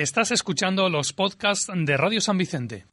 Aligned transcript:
Estás 0.00 0.30
escuchando 0.30 0.88
los 0.88 1.12
podcasts 1.12 1.66
de 1.70 1.94
Radio 1.94 2.22
San 2.22 2.38
Vicente. 2.38 2.86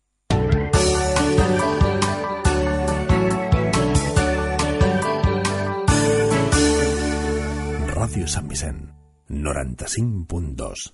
Ràdio 7.96 8.28
Sant 8.28 8.50
Vicent, 8.52 8.92
95.2. 9.30 10.92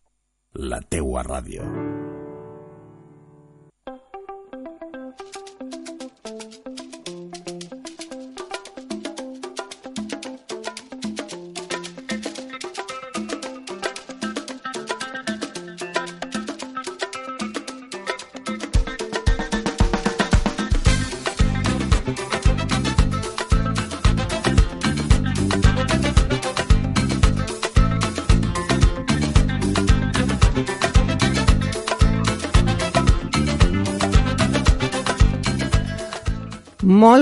La 0.54 0.82
teua 0.82 1.24
ràdio. 1.24 2.03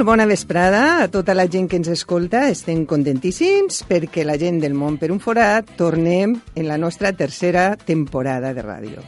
Molt 0.01 0.15
bona 0.17 0.25
vesprada 0.25 1.03
a 1.03 1.09
tota 1.13 1.35
la 1.37 1.43
gent 1.45 1.67
que 1.69 1.77
ens 1.77 1.91
escolta. 1.93 2.47
Estem 2.49 2.87
contentíssims 2.89 3.83
perquè 3.85 4.23
la 4.25 4.33
gent 4.41 4.57
del 4.63 4.73
món 4.73 4.95
per 4.97 5.11
un 5.13 5.19
forat 5.21 5.69
tornem 5.77 6.33
en 6.57 6.65
la 6.65 6.79
nostra 6.81 7.11
tercera 7.13 7.75
temporada 7.77 8.49
de 8.49 8.63
ràdio. 8.65 9.05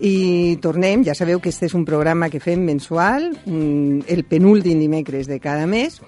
I 0.00 0.56
tornem, 0.64 1.04
ja 1.04 1.12
sabeu 1.12 1.44
que 1.44 1.52
este 1.52 1.68
és 1.68 1.76
un 1.76 1.84
programa 1.84 2.30
que 2.32 2.40
fem 2.40 2.64
mensual, 2.64 3.34
mm, 3.44 4.08
el 4.08 4.24
penúltim 4.24 4.80
dimecres 4.80 5.28
de 5.28 5.38
cada 5.44 5.66
mes, 5.66 6.00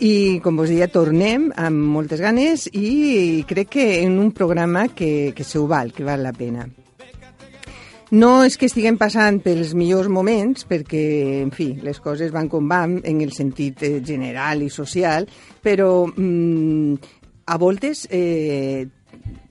i 0.00 0.40
com 0.40 0.56
vos 0.56 0.72
deia, 0.72 0.88
tornem 0.88 1.52
amb 1.54 1.76
moltes 1.76 2.24
ganes 2.24 2.70
i 2.72 3.44
crec 3.46 3.68
que 3.68 3.88
en 4.00 4.18
un 4.18 4.32
programa 4.32 4.88
que, 4.88 5.34
que 5.36 5.44
se 5.44 5.58
ho 5.58 5.68
val, 5.68 5.92
que 5.92 6.08
val 6.08 6.22
la 6.22 6.32
pena. 6.32 6.70
No 8.10 8.38
és 8.40 8.54
que 8.56 8.64
estiguem 8.70 8.96
passant 8.96 9.36
pels 9.44 9.74
millors 9.76 10.08
moments, 10.08 10.64
perquè, 10.64 11.02
en 11.42 11.50
fi, 11.52 11.74
les 11.84 11.98
coses 12.00 12.32
van 12.32 12.48
com 12.48 12.68
van 12.70 12.94
en 13.04 13.20
el 13.20 13.34
sentit 13.36 13.82
eh, 13.84 13.98
general 14.00 14.62
i 14.64 14.70
social, 14.72 15.28
però 15.60 16.06
mm, 16.08 16.94
a 17.52 17.58
voltes 17.60 18.06
eh, 18.08 18.86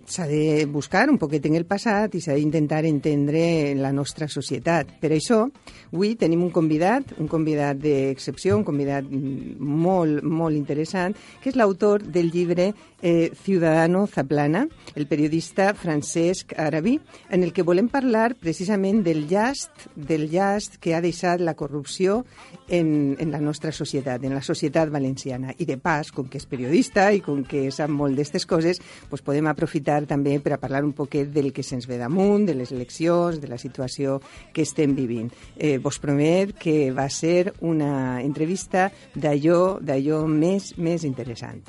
s'ha 0.08 0.26
de 0.28 0.66
buscar 0.72 1.10
un 1.12 1.18
poquet 1.20 1.46
en 1.46 1.56
el 1.60 1.66
passat 1.68 2.16
i 2.16 2.22
s'ha 2.24 2.36
d'intentar 2.38 2.86
entendre 2.88 3.76
la 3.76 3.92
nostra 3.92 4.30
societat. 4.32 4.94
Per 5.02 5.12
això, 5.12 5.44
avui 5.92 6.16
tenim 6.16 6.46
un 6.46 6.52
convidat, 6.56 7.12
un 7.20 7.28
convidat 7.28 7.78
d'excepció, 7.84 8.56
un 8.58 8.64
convidat 8.68 9.06
molt, 9.08 10.24
molt 10.24 10.56
interessant, 10.56 11.16
que 11.44 11.52
és 11.52 11.60
l'autor 11.60 12.06
del 12.08 12.32
llibre 12.32 12.72
eh, 13.02 13.32
Ciudadano 13.44 14.06
Zaplana, 14.08 14.66
el 14.96 15.08
periodista 15.08 15.74
Francesc 15.74 16.56
Arabí, 16.58 16.98
en 17.30 17.44
el 17.44 17.54
que 17.54 17.68
volem 17.68 17.92
parlar 17.92 18.34
precisament 18.40 19.04
del 19.04 19.28
llast, 19.28 19.90
del 19.96 20.30
llast 20.32 20.80
que 20.80 20.96
ha 20.96 21.04
deixat 21.04 21.44
la 21.44 21.58
corrupció 21.60 22.24
en, 22.70 23.16
en 23.20 23.32
la 23.32 23.40
nostra 23.40 23.72
societat, 23.72 24.24
en 24.24 24.36
la 24.36 24.42
societat 24.42 24.90
valenciana. 24.90 25.54
I 25.58 25.66
de 25.66 25.78
pas, 25.78 26.12
com 26.12 26.28
que 26.30 26.40
és 26.42 26.48
periodista 26.50 27.10
i 27.14 27.22
com 27.26 27.44
que 27.48 27.68
sap 27.72 27.92
molt 27.94 28.18
d'aquestes 28.18 28.48
coses, 28.50 28.82
doncs 29.10 29.26
podem 29.26 29.48
aprofitar 29.50 30.02
també 30.10 30.38
per 30.44 30.56
a 30.56 30.62
parlar 30.62 30.84
un 30.86 30.94
poquet 30.98 31.32
del 31.34 31.52
que 31.54 31.66
se'ns 31.66 31.88
ve 31.88 32.00
damunt, 32.02 32.48
de 32.48 32.56
les 32.58 32.72
eleccions, 32.76 33.42
de 33.42 33.52
la 33.52 33.60
situació 33.62 34.20
que 34.54 34.66
estem 34.68 34.96
vivint. 34.96 35.32
Eh, 35.56 35.78
vos 35.78 36.00
promet 36.00 36.56
que 36.60 36.92
va 36.92 37.10
ser 37.10 37.54
una 37.62 38.22
entrevista 38.22 38.90
d'allò 39.16 39.78
d'allò 39.82 40.26
més, 40.28 40.74
més 40.78 41.06
interessant. 41.08 41.62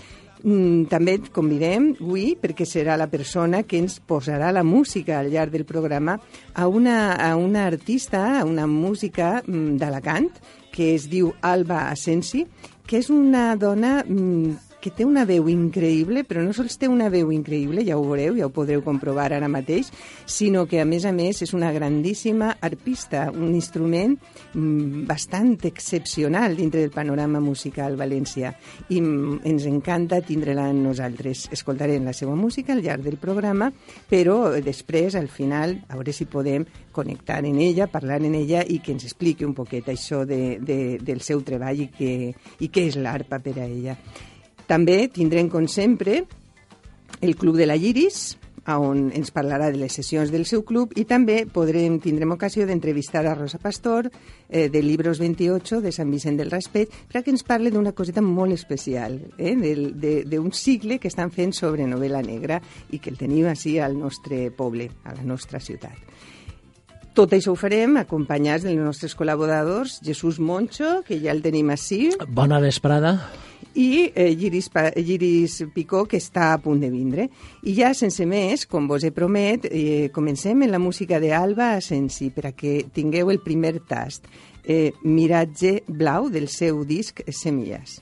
Mm, 0.44 0.86
també 0.86 1.16
et 1.18 1.30
convidem 1.34 1.88
avui 1.96 2.36
perquè 2.38 2.62
serà 2.68 2.94
la 2.96 3.08
persona 3.10 3.64
que 3.66 3.80
ens 3.82 3.98
posarà 3.98 4.52
la 4.54 4.62
música 4.62 5.16
al 5.18 5.32
llarg 5.32 5.50
del 5.50 5.64
programa 5.66 6.20
a 6.54 6.68
una, 6.68 7.14
a 7.14 7.34
una 7.36 7.66
artista, 7.66 8.38
a 8.38 8.44
una 8.46 8.68
música 8.70 9.42
mm, 9.44 9.74
d'Alacant 9.80 10.30
que 10.78 10.92
es 10.94 11.08
diu 11.10 11.32
Alba 11.42 11.88
Asensi, 11.90 12.44
que 12.86 13.00
és 13.02 13.08
una 13.10 13.56
dona 13.58 13.96
mm, 14.04 14.67
que 14.88 14.94
té 14.96 15.04
una 15.04 15.26
veu 15.28 15.48
increïble, 15.52 16.22
però 16.24 16.40
no 16.44 16.54
sols 16.56 16.78
té 16.80 16.88
una 16.88 17.10
veu 17.12 17.28
increïble, 17.34 17.82
ja 17.84 17.98
ho 17.98 18.04
veureu, 18.06 18.36
ja 18.38 18.46
ho 18.46 18.52
podreu 18.54 18.80
comprovar 18.84 19.26
ara 19.36 19.48
mateix, 19.50 19.90
sinó 20.24 20.64
que, 20.68 20.80
a 20.80 20.86
més 20.88 21.04
a 21.04 21.12
més, 21.12 21.42
és 21.44 21.52
una 21.52 21.70
grandíssima 21.74 22.54
arpista, 22.64 23.26
un 23.34 23.52
instrument 23.52 24.14
mm, 24.54 25.04
bastant 25.08 25.56
excepcional 25.68 26.56
dintre 26.56 26.80
del 26.80 26.94
panorama 26.94 27.40
musical 27.44 27.98
valencià. 28.00 28.54
I 28.88 29.00
mm, 29.02 29.42
ens 29.50 29.66
encanta 29.68 30.22
tindre-la 30.24 30.70
en 30.72 30.80
nosaltres. 30.86 31.48
Escoltarem 31.52 32.08
la 32.08 32.16
seva 32.16 32.36
música 32.38 32.72
al 32.72 32.80
llarg 32.84 33.04
del 33.04 33.20
programa, 33.20 33.68
però 34.08 34.54
després, 34.64 35.18
al 35.20 35.28
final, 35.28 35.76
a 35.88 36.00
veure 36.00 36.16
si 36.16 36.28
podem 36.30 36.64
connectar 36.96 37.42
en 37.44 37.60
ella, 37.60 37.90
parlar 37.92 38.22
en 38.24 38.38
ella 38.40 38.64
i 38.64 38.80
que 38.80 38.96
ens 38.96 39.04
expliqui 39.04 39.44
un 39.44 39.54
poquet 39.58 39.92
això 39.92 40.24
de, 40.26 40.56
de, 40.64 40.80
del 41.04 41.20
seu 41.20 41.44
treball 41.44 41.84
i, 41.84 41.90
que, 41.92 42.32
i 42.64 42.72
què 42.72 42.88
és 42.88 42.96
l'arpa 42.98 43.42
per 43.44 43.58
a 43.60 43.68
ella. 43.68 43.98
També 44.68 45.06
tindrem, 45.08 45.48
com 45.48 45.64
sempre, 45.66 46.22
el 47.24 47.34
Club 47.40 47.56
de 47.56 47.66
la 47.66 47.76
Lliris, 47.80 48.36
on 48.76 49.08
ens 49.16 49.30
parlarà 49.32 49.70
de 49.72 49.78
les 49.80 49.94
sessions 49.96 50.28
del 50.28 50.44
seu 50.44 50.60
club 50.66 50.92
i 51.00 51.06
també 51.08 51.46
podrem 51.48 51.96
tindrem 52.04 52.34
ocasió 52.34 52.66
d'entrevistar 52.68 53.24
a 53.24 53.34
Rosa 53.38 53.56
Pastor 53.62 54.10
eh, 54.10 54.68
de 54.68 54.82
Libros 54.82 55.22
28 55.22 55.80
de 55.80 55.92
Sant 55.94 56.10
Vicent 56.12 56.36
del 56.36 56.50
Raspet 56.52 56.92
perquè 57.08 57.32
ens 57.32 57.46
parli 57.48 57.72
d'una 57.72 57.94
coseta 57.96 58.20
molt 58.20 58.52
especial, 58.52 59.16
eh, 59.38 59.54
d'un 59.56 60.52
cicle 60.52 60.98
que 60.98 61.08
estan 61.08 61.32
fent 61.32 61.54
sobre 61.56 61.88
novel·la 61.88 62.20
negra 62.20 62.60
i 62.90 62.98
que 62.98 63.08
el 63.08 63.16
tenim 63.16 63.48
així 63.48 63.78
al 63.80 63.96
nostre 63.96 64.50
poble, 64.50 64.90
a 65.04 65.16
la 65.16 65.24
nostra 65.24 65.60
ciutat. 65.60 65.96
Tot 67.16 67.32
això 67.32 67.50
ho 67.50 67.58
farem 67.58 67.96
acompanyats 67.98 68.68
dels 68.68 68.78
nostres 68.78 69.16
col·laboradors, 69.18 69.98
Jesús 70.04 70.38
Moncho, 70.38 71.00
que 71.06 71.18
ja 71.18 71.32
el 71.32 71.42
tenim 71.42 71.72
així. 71.74 72.12
Bona 72.28 72.60
vesprada 72.62 73.16
i 73.78 74.10
eh, 74.14 74.34
Lliris, 74.34 74.70
Lliris 74.96 75.62
Picó, 75.74 76.02
que 76.10 76.18
està 76.18 76.52
a 76.52 76.58
punt 76.58 76.80
de 76.82 76.90
vindre. 76.90 77.28
I 77.62 77.76
ja, 77.78 77.92
sense 77.94 78.26
més, 78.26 78.66
com 78.66 78.88
vos 78.90 79.06
he 79.06 79.12
promet, 79.14 79.68
eh, 79.70 80.10
comencem 80.14 80.66
en 80.66 80.74
la 80.74 80.82
música 80.82 81.20
d'Alba 81.22 81.76
Asensi, 81.76 82.32
per 82.34 82.48
a 82.50 82.52
que 82.58 82.82
tingueu 82.92 83.30
el 83.30 83.38
primer 83.44 83.78
tast. 83.86 84.26
Eh, 84.64 84.92
Miratge 85.04 85.84
Blau, 85.86 86.28
del 86.28 86.48
seu 86.50 86.82
disc 86.84 87.22
Semilles. 87.30 88.00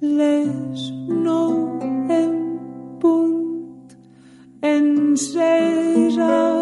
Les 0.00 0.88
nou 1.10 1.80
en 2.14 2.34
punt 3.02 3.90
encesa 4.62 6.53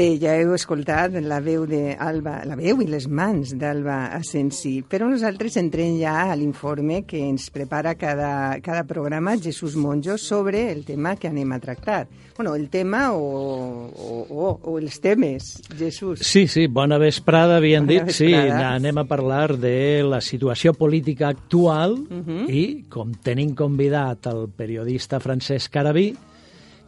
Bé, 0.00 0.14
ja 0.16 0.32
heu 0.40 0.54
escoltat 0.56 1.12
la 1.20 1.42
veu 1.44 1.66
de 1.68 1.90
Alba, 2.00 2.38
la 2.48 2.54
veu 2.56 2.78
i 2.80 2.86
les 2.88 3.04
mans 3.04 3.50
d'Alba 3.60 4.06
Asensi, 4.16 4.78
però 4.88 5.10
nosaltres 5.10 5.58
entrem 5.60 5.98
ja 6.00 6.14
a 6.32 6.36
l'informe 6.40 7.02
que 7.04 7.18
ens 7.20 7.50
prepara 7.52 7.92
cada, 8.00 8.56
cada 8.64 8.86
programa 8.88 9.34
Jesús 9.36 9.76
Monjo 9.76 10.16
sobre 10.16 10.70
el 10.72 10.86
tema 10.88 11.16
que 11.20 11.28
anem 11.28 11.52
a 11.52 11.58
tractar. 11.60 12.06
Bueno, 12.38 12.54
el 12.56 12.70
tema 12.72 13.10
o, 13.12 13.90
o, 13.92 14.24
o, 14.30 14.46
o 14.72 14.78
els 14.80 14.96
temes, 15.04 15.50
Jesús. 15.76 16.24
Sí, 16.24 16.46
sí, 16.48 16.64
bona 16.66 16.96
vesprada, 16.96 17.58
havien 17.60 17.84
Bona 17.84 18.06
dit. 18.06 18.14
Sí, 18.16 18.30
vesprada. 18.32 18.70
anem 18.78 19.02
a 19.02 19.04
parlar 19.04 19.58
de 19.60 20.00
la 20.08 20.22
situació 20.24 20.72
política 20.72 21.28
actual 21.28 21.98
Mhm. 22.08 22.48
i, 22.48 22.64
com 22.88 23.12
tenim 23.20 23.52
convidat 23.54 24.32
el 24.32 24.46
periodista 24.56 25.20
Francesc 25.20 25.70
Carabí, 25.76 26.14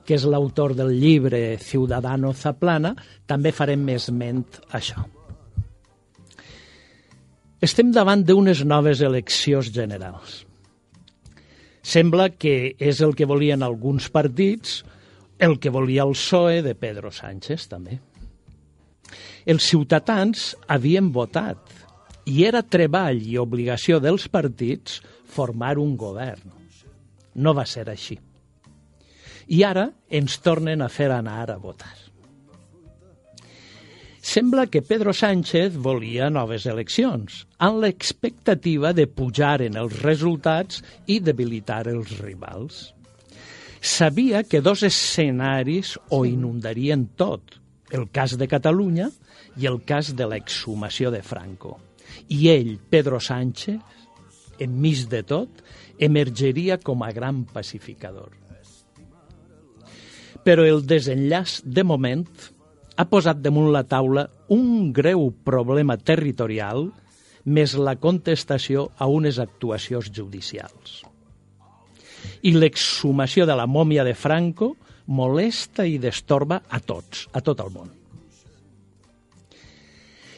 que 0.07 0.17
és 0.19 0.27
l'autor 0.27 0.75
del 0.79 0.95
llibre 0.99 1.59
Ciudadano 1.63 2.33
Zaplana, 2.35 2.95
també 3.27 3.53
farem 3.55 3.83
més 3.87 4.09
ment 4.11 4.45
això. 4.75 5.05
Estem 7.63 7.93
davant 7.95 8.25
d'unes 8.27 8.65
noves 8.67 9.01
eleccions 9.07 9.69
generals. 9.71 10.41
Sembla 11.83 12.31
que 12.35 12.75
és 12.79 13.03
el 13.03 13.15
que 13.19 13.27
volien 13.27 13.63
alguns 13.63 14.09
partits, 14.11 14.81
el 15.39 15.59
que 15.63 15.71
volia 15.71 16.03
el 16.07 16.15
PSOE 16.15 16.63
de 16.63 16.75
Pedro 16.79 17.11
Sánchez, 17.15 17.69
també. 17.71 18.01
Els 19.47 19.67
ciutadans 19.67 20.53
havien 20.71 21.11
votat 21.15 21.83
i 22.31 22.45
era 22.47 22.63
treball 22.63 23.23
i 23.27 23.39
obligació 23.39 23.99
dels 24.03 24.29
partits 24.31 25.01
formar 25.27 25.77
un 25.83 25.97
govern. 25.99 26.51
No 27.35 27.55
va 27.55 27.67
ser 27.67 27.89
així. 27.91 28.19
I 29.53 29.65
ara 29.69 29.91
ens 30.09 30.39
tornen 30.41 30.81
a 30.81 30.89
fer 30.89 31.11
anar 31.13 31.51
a 31.53 31.59
votar. 31.61 31.93
Sembla 34.23 34.69
que 34.71 34.81
Pedro 34.87 35.13
Sánchez 35.13 35.75
volia 35.83 36.29
noves 36.31 36.65
eleccions, 36.71 37.43
amb 37.59 37.83
l'expectativa 37.83 38.93
de 38.95 39.09
pujar 39.11 39.59
en 39.67 39.77
els 39.81 39.97
resultats 40.05 40.79
i 41.11 41.19
debilitar 41.19 41.83
els 41.91 42.13
rivals. 42.21 42.93
Sabia 43.83 44.45
que 44.47 44.61
dos 44.63 44.85
escenaris 44.87 45.97
ho 46.15 46.23
inundarien 46.25 47.09
tot, 47.19 47.59
el 47.91 48.07
cas 48.15 48.37
de 48.39 48.47
Catalunya 48.47 49.09
i 49.59 49.67
el 49.67 49.83
cas 49.85 50.15
de 50.17 50.29
l'exhumació 50.31 51.11
de 51.11 51.21
Franco. 51.27 51.75
I 52.31 52.47
ell, 52.55 52.77
Pedro 52.79 53.19
Sánchez, 53.19 53.83
enmig 54.63 55.09
de 55.11 55.25
tot, 55.27 55.67
emergeria 55.99 56.79
com 56.79 57.03
a 57.03 57.11
gran 57.11 57.43
pacificador. 57.51 58.42
Però 60.43 60.65
el 60.67 60.83
desenllaç, 60.87 61.61
de 61.65 61.85
moment, 61.87 62.27
ha 62.97 63.07
posat 63.09 63.41
damunt 63.43 63.71
la 63.73 63.85
taula 63.89 64.27
un 64.53 64.91
greu 64.93 65.31
problema 65.47 65.97
territorial 65.97 66.89
més 67.45 67.75
la 67.79 67.97
contestació 67.99 68.89
a 68.99 69.09
unes 69.11 69.39
actuacions 69.43 70.11
judicials. 70.15 71.01
I 72.43 72.55
l'exhumació 72.55 73.47
de 73.47 73.57
la 73.59 73.67
mòmia 73.67 74.05
de 74.07 74.15
Franco 74.15 74.75
molesta 75.07 75.87
i 75.87 75.99
destorba 75.99 76.63
a 76.69 76.79
tots, 76.79 77.27
a 77.33 77.43
tot 77.43 77.61
el 77.63 77.73
món. 77.75 77.91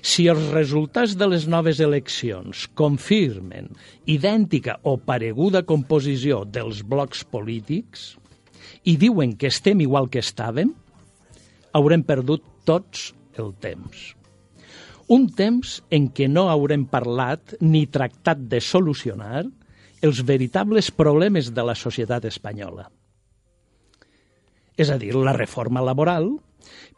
Si 0.05 0.27
els 0.29 0.51
resultats 0.53 1.15
de 1.17 1.27
les 1.33 1.47
noves 1.49 1.79
eleccions 1.81 2.67
confirmen 2.77 3.71
idèntica 4.05 4.77
o 4.85 4.99
pareguda 5.01 5.65
composició 5.65 6.43
dels 6.45 6.83
blocs 6.85 7.23
polítics 7.25 8.11
i 8.85 8.97
diuen 9.01 9.35
que 9.41 9.49
estem 9.49 9.81
igual 9.81 10.11
que 10.13 10.21
estàvem, 10.21 10.73
haurem 11.73 12.05
perdut 12.05 12.45
tots 12.69 13.13
el 13.41 13.55
temps. 13.61 14.13
Un 15.15 15.27
temps 15.37 15.79
en 15.93 16.09
què 16.17 16.29
no 16.31 16.47
haurem 16.53 16.87
parlat 16.89 17.57
ni 17.61 17.85
tractat 17.93 18.47
de 18.49 18.61
solucionar 18.65 19.45
els 20.05 20.21
veritables 20.25 20.91
problemes 20.93 21.51
de 21.57 21.65
la 21.65 21.75
societat 21.77 22.25
espanyola. 22.29 22.89
És 24.77 24.91
a 24.91 24.99
dir, 24.99 25.15
la 25.15 25.33
reforma 25.37 25.85
laboral, 25.85 26.33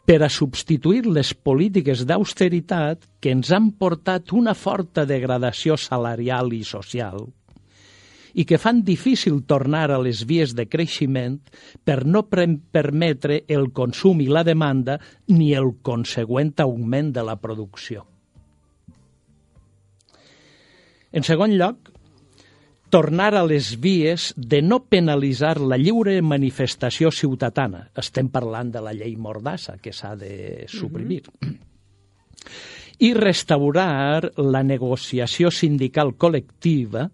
per 0.07 0.21
a 0.23 0.31
substituir 0.31 1.05
les 1.05 1.33
polítiques 1.33 2.05
d'austeritat 2.07 3.03
que 3.19 3.33
ens 3.35 3.51
han 3.51 3.73
portat 3.75 4.31
una 4.31 4.55
forta 4.55 5.03
degradació 5.05 5.75
salarial 5.77 6.53
i 6.55 6.63
social 6.63 7.27
i 8.37 8.45
que 8.45 8.59
fan 8.61 8.83
difícil 8.85 9.41
tornar 9.49 9.89
a 9.89 9.97
les 9.97 10.21
vies 10.29 10.53
de 10.53 10.67
creixement 10.69 11.39
per 11.83 12.03
no 12.05 12.27
permetre 12.29 13.41
el 13.49 13.71
consum 13.73 14.21
i 14.21 14.29
la 14.29 14.45
demanda 14.45 14.99
ni 15.33 15.55
el 15.57 15.73
consegüent 15.81 16.53
augment 16.61 17.09
de 17.15 17.25
la 17.25 17.39
producció. 17.41 18.05
En 21.11 21.25
segon 21.25 21.55
lloc, 21.57 21.89
tornar 22.93 23.33
a 23.35 23.43
les 23.47 23.73
vies 23.81 24.29
de 24.37 24.61
no 24.61 24.83
penalitzar 24.85 25.57
la 25.57 25.79
lliure 25.81 26.19
manifestació 26.21 27.09
ciutadana. 27.11 27.87
Estem 27.97 28.29
parlant 28.29 28.69
de 28.71 28.83
la 28.85 28.93
llei 28.93 29.17
Mordassa, 29.17 29.79
que 29.81 29.91
s'ha 29.91 30.13
de 30.15 30.67
suprimir. 30.69 31.23
I 33.01 33.13
restaurar 33.17 34.29
la 34.37 34.61
negociació 34.61 35.49
sindical 35.49 36.13
col·lectiva 36.21 37.09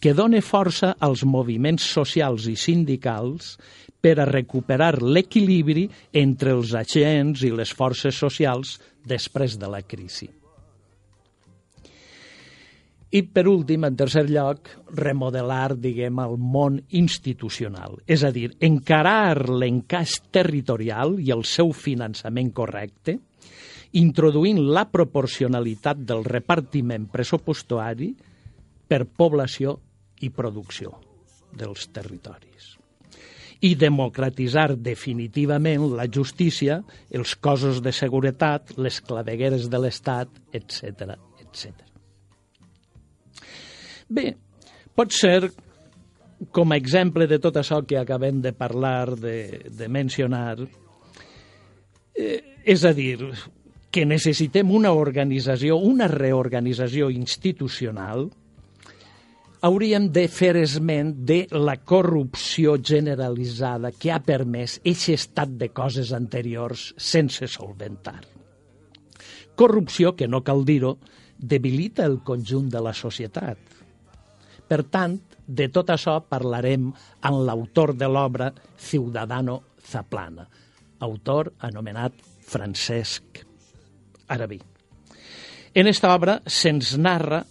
que 0.00 0.12
done 0.14 0.42
força 0.44 0.94
als 1.00 1.24
moviments 1.24 1.84
socials 1.96 2.46
i 2.50 2.56
sindicals 2.60 3.56
per 4.00 4.18
a 4.20 4.28
recuperar 4.28 5.00
l'equilibri 5.02 5.86
entre 6.12 6.52
els 6.54 6.74
agents 6.76 7.42
i 7.46 7.50
les 7.50 7.72
forces 7.74 8.14
socials 8.14 8.76
després 9.06 9.56
de 9.58 9.70
la 9.72 9.82
crisi. 9.82 10.28
I, 13.16 13.22
per 13.22 13.46
últim, 13.48 13.86
en 13.86 13.94
tercer 13.96 14.26
lloc, 14.28 14.68
remodelar, 14.98 15.76
diguem, 15.78 16.18
el 16.20 16.34
món 16.36 16.80
institucional. 16.98 17.94
És 18.04 18.26
a 18.26 18.32
dir, 18.34 18.50
encarar 18.60 19.46
l'encaix 19.46 20.18
territorial 20.34 21.16
i 21.22 21.30
el 21.32 21.46
seu 21.48 21.70
finançament 21.72 22.50
correcte, 22.52 23.16
introduint 23.96 24.60
la 24.74 24.84
proporcionalitat 24.90 26.02
del 26.04 26.26
repartiment 26.26 27.06
pressupostari 27.08 28.10
per 28.90 29.06
població 29.06 29.78
i 30.22 30.30
producció 30.30 30.94
dels 31.56 31.88
territoris 31.92 32.74
i 33.64 33.72
democratitzar 33.80 34.74
definitivament 34.76 35.86
la 35.96 36.04
justícia, 36.12 36.82
els 37.08 37.32
cossos 37.40 37.80
de 37.80 37.92
seguretat, 37.96 38.74
les 38.76 39.00
clavegueres 39.00 39.70
de 39.72 39.80
l'Estat, 39.80 40.28
etc 40.52 41.16
etc. 41.56 41.72
Bé, 44.08 44.34
pot 44.94 45.12
ser 45.14 45.50
com 46.52 46.72
a 46.72 46.76
exemple 46.76 47.26
de 47.26 47.38
tot 47.42 47.56
això 47.56 47.80
que 47.88 47.98
acabem 47.98 48.42
de 48.44 48.52
parlar, 48.52 49.16
de, 49.16 49.64
de 49.72 49.88
mencionar, 49.88 50.60
eh, 52.14 52.40
és 52.64 52.84
a 52.84 52.92
dir, 52.92 53.30
que 53.90 54.04
necessitem 54.04 54.70
una 54.76 54.92
organització, 54.92 55.78
una 55.80 56.10
reorganització 56.12 57.08
institucional, 57.10 58.28
hauríem 59.66 60.10
de 60.14 60.26
fer 60.30 60.54
esment 60.60 61.12
de 61.26 61.40
la 61.50 61.76
corrupció 61.82 62.76
generalitzada 62.78 63.90
que 63.90 64.12
ha 64.14 64.20
permès 64.22 64.76
aquest 64.84 65.14
estat 65.16 65.56
de 65.58 65.72
coses 65.74 66.12
anteriors 66.14 66.92
sense 66.96 67.48
solventar. 67.50 68.20
Corrupció 69.56 70.14
que, 70.14 70.28
no 70.28 70.44
cal 70.46 70.62
dir-ho, 70.68 70.96
debilita 71.36 72.04
el 72.06 72.20
conjunt 72.22 72.68
de 72.70 72.82
la 72.84 72.92
societat. 72.94 73.58
Per 74.68 74.82
tant, 74.92 75.18
de 75.46 75.66
tot 75.72 75.90
això 75.94 76.20
parlarem 76.28 76.86
amb 77.26 77.42
l'autor 77.48 77.94
de 77.98 78.06
l'obra 78.10 78.52
Ciudadano 78.78 79.60
Zaplana, 79.82 80.46
autor 81.00 81.52
anomenat 81.66 82.22
Francesc 82.46 83.42
Arabí. 84.28 84.60
En 85.74 85.86
esta 85.90 86.14
obra 86.14 86.38
se'ns 86.46 86.94
narra 86.98 87.42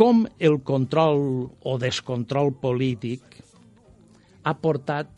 com 0.00 0.22
el 0.40 0.62
control 0.64 1.50
o 1.60 1.76
descontrol 1.76 2.54
polític 2.56 3.34
ha 4.48 4.54
portat 4.56 5.10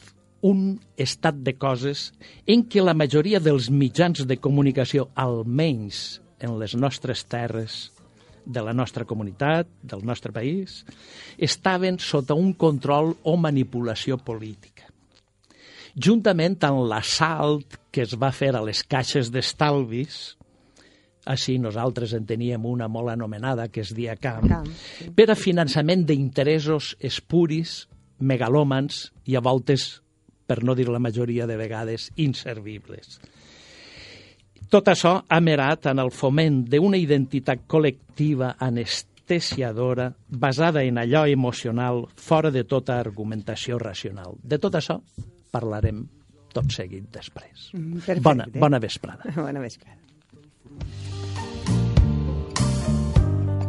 un 0.42 0.80
estat 0.98 1.38
de 1.46 1.54
coses 1.54 2.08
en 2.50 2.64
què 2.66 2.82
la 2.82 2.96
majoria 2.98 3.38
dels 3.38 3.68
mitjans 3.70 4.24
de 4.26 4.40
comunicació, 4.42 5.06
almenys 5.14 6.18
en 6.42 6.58
les 6.58 6.74
nostres 6.74 7.22
terres, 7.30 7.92
de 8.42 8.58
la 8.66 8.74
nostra 8.74 9.06
comunitat, 9.06 9.70
del 9.86 10.02
nostre 10.02 10.34
país, 10.34 10.80
estaven 11.38 12.00
sota 12.02 12.34
un 12.34 12.50
control 12.58 13.14
o 13.22 13.36
manipulació 13.38 14.18
política. 14.18 14.90
Juntament 15.94 16.58
amb 16.66 16.88
l'assalt 16.90 17.78
que 17.94 18.02
es 18.02 18.18
va 18.18 18.34
fer 18.34 18.50
a 18.56 18.66
les 18.66 18.82
caixes 18.82 19.30
d'estalvis, 19.30 20.34
així 21.24 21.58
nosaltres 21.58 22.14
en 22.16 22.26
teníem 22.26 22.64
una 22.66 22.88
molt 22.90 23.12
anomenada, 23.12 23.68
que 23.68 23.82
es 23.84 23.92
dia 23.94 24.16
Camp, 24.16 24.48
Camp 24.50 24.70
sí. 24.70 25.10
per 25.14 25.28
a 25.30 25.38
finançament 25.38 26.06
d'interessos 26.08 26.96
espuris, 27.00 27.86
megalòmans 28.18 29.04
i 29.30 29.36
a 29.36 29.42
voltes, 29.44 30.02
per 30.46 30.62
no 30.66 30.74
dir 30.74 30.88
la 30.90 31.00
majoria 31.02 31.46
de 31.46 31.56
vegades, 31.56 32.10
inservibles. 32.16 33.20
Tot 34.72 34.88
això 34.88 35.18
ha 35.28 35.40
merat 35.44 35.86
en 35.90 36.00
el 36.00 36.10
foment 36.16 36.62
d'una 36.72 36.96
identitat 36.96 37.66
col·lectiva 37.68 38.54
anestesiadora 38.58 40.08
basada 40.28 40.82
en 40.82 40.98
allò 41.02 41.26
emocional 41.28 42.06
fora 42.16 42.50
de 42.50 42.64
tota 42.64 42.96
argumentació 42.98 43.78
racional. 43.78 44.38
De 44.42 44.58
tot 44.58 44.80
això 44.80 44.96
parlarem 45.52 46.06
tot 46.52 46.72
seguit 46.72 47.08
després. 47.12 47.68
Mm, 47.72 48.00
perfecte. 48.00 48.24
Bona, 48.24 48.48
bona 48.54 48.80
vesprada. 48.80 49.28
Bona 49.36 49.60
vesprada. 49.60 50.00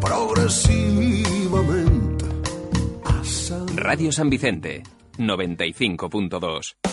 Progresivamente. 0.04 2.26
Radio 3.76 4.12
San 4.12 4.30
Vicente, 4.30 4.84
95.2. 5.18 6.93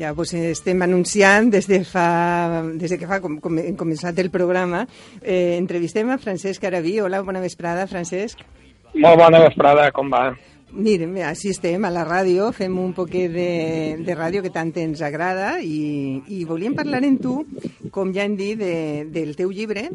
ja 0.00 0.14
vos 0.16 0.32
estem 0.32 0.80
anunciant 0.80 1.50
des 1.52 1.66
de, 1.68 1.82
fa, 1.84 2.62
des 2.72 2.94
de 2.94 2.98
que 2.98 3.08
fa 3.08 3.20
com, 3.20 3.36
com 3.44 3.58
hem 3.60 3.76
començat 3.76 4.16
el 4.22 4.30
programa, 4.32 4.86
eh, 5.20 5.58
entrevistem 5.58 6.08
a 6.08 6.18
Francesc 6.18 6.64
Arabí. 6.64 6.96
Hola, 7.04 7.20
bona 7.26 7.42
vesprada, 7.44 7.86
Francesc. 7.90 8.40
Molt 8.94 9.20
bona 9.20 9.42
vesprada, 9.44 9.90
com 9.92 10.08
va? 10.10 10.30
Mira, 10.70 11.06
així 11.26 11.50
estem 11.50 11.84
a 11.84 11.90
la 11.90 12.04
ràdio, 12.06 12.52
fem 12.54 12.76
un 12.78 12.92
poquet 12.94 13.32
de, 13.34 13.50
de 14.06 14.14
ràdio 14.14 14.42
que 14.44 14.52
tant 14.54 14.70
ens 14.78 15.02
agrada 15.02 15.56
i, 15.60 16.22
i 16.30 16.44
volíem 16.46 16.76
parlar 16.78 17.02
en 17.04 17.18
tu, 17.18 17.40
com 17.90 18.14
ja 18.14 18.24
hem 18.24 18.36
dit, 18.38 18.56
de, 18.58 19.08
del 19.10 19.34
teu 19.36 19.50
llibre, 19.50 19.88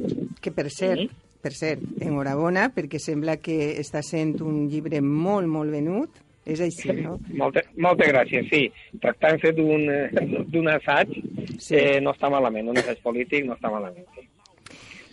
que 0.43 0.51
per 0.51 0.67
cert, 0.69 1.15
per 1.41 1.53
cert, 1.55 1.81
enhorabona, 2.03 2.67
perquè 2.75 2.99
sembla 2.99 3.37
que 3.39 3.77
està 3.79 4.03
sent 4.03 4.35
un 4.43 4.65
llibre 4.67 4.99
molt, 5.01 5.47
molt 5.47 5.71
venut, 5.71 6.24
és 6.45 6.61
així, 6.61 6.91
no? 7.01 7.17
Molta, 7.41 7.63
moltes 7.77 8.11
gràcies, 8.13 8.47
sí. 8.51 8.63
Tractant-se 9.01 9.51
d'un 9.57 9.87
eh, 9.89 10.09
d'un 10.53 10.67
assaig, 10.75 11.15
Sí. 11.57 11.75
eh, 11.79 11.99
no 12.03 12.11
està 12.13 12.29
malament, 12.29 12.67
un 12.69 12.77
assaig 12.77 12.99
polític 13.05 13.45
no 13.47 13.55
està 13.55 13.71
malament. 13.71 14.05
Sí. 14.15 14.27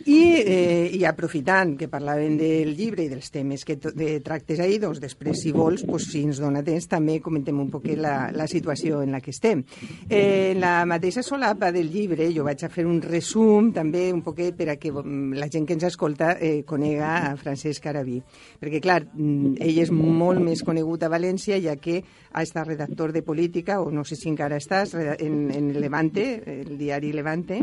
I, 0.07 0.43
eh, 0.43 0.91
I 0.97 1.05
aprofitant 1.07 1.77
que 1.79 1.89
parlàvem 1.91 2.35
del 2.39 2.73
llibre 2.77 3.05
i 3.05 3.11
dels 3.11 3.31
temes 3.31 3.65
que 3.67 3.77
de 3.77 4.17
tractes 4.25 4.61
ahir, 4.63 4.81
doncs 4.83 5.01
després, 5.03 5.39
si 5.43 5.53
vols, 5.55 5.85
pues, 5.87 6.09
si 6.11 6.25
ens 6.27 6.41
dona 6.43 6.63
temps, 6.67 6.89
també 6.91 7.19
comentem 7.23 7.59
un 7.61 7.71
poquet 7.71 8.01
la, 8.01 8.31
la 8.35 8.49
situació 8.51 9.03
en 9.03 9.13
la 9.15 9.21
que 9.23 9.31
estem. 9.31 9.63
Eh, 10.09 10.53
en 10.53 10.61
la 10.63 10.87
mateixa 10.89 11.23
solapa 11.23 11.71
del 11.73 11.91
llibre 11.93 12.31
jo 12.35 12.47
vaig 12.47 12.65
a 12.65 12.71
fer 12.73 12.87
un 12.89 13.01
resum 13.03 13.71
també 13.75 14.09
un 14.13 14.23
poquet 14.27 14.57
per 14.59 14.71
a 14.73 14.77
que 14.81 14.93
mm, 14.93 15.39
la 15.39 15.51
gent 15.53 15.69
que 15.69 15.77
ens 15.79 15.87
escolta 15.87 16.37
eh, 16.41 16.65
conega 16.67 17.15
a 17.31 17.37
Francesc 17.37 17.87
Arabí. 17.87 18.19
Perquè, 18.61 18.83
clar, 18.83 19.03
mm, 19.07 19.57
ell 19.63 19.83
és 19.85 19.95
molt 19.95 20.43
més 20.43 20.65
conegut 20.67 21.03
a 21.03 21.13
València, 21.13 21.61
ja 21.63 21.77
que 21.77 22.01
ha 22.33 22.43
estat 22.43 22.67
redactor 22.73 23.13
de 23.13 23.23
política, 23.23 23.81
o 23.81 23.91
no 23.91 24.05
sé 24.05 24.17
si 24.17 24.31
encara 24.33 24.59
estàs, 24.59 24.95
en, 24.95 25.51
en 25.55 25.73
Levante, 25.81 26.27
el 26.63 26.77
diari 26.79 27.13
Levante, 27.13 27.63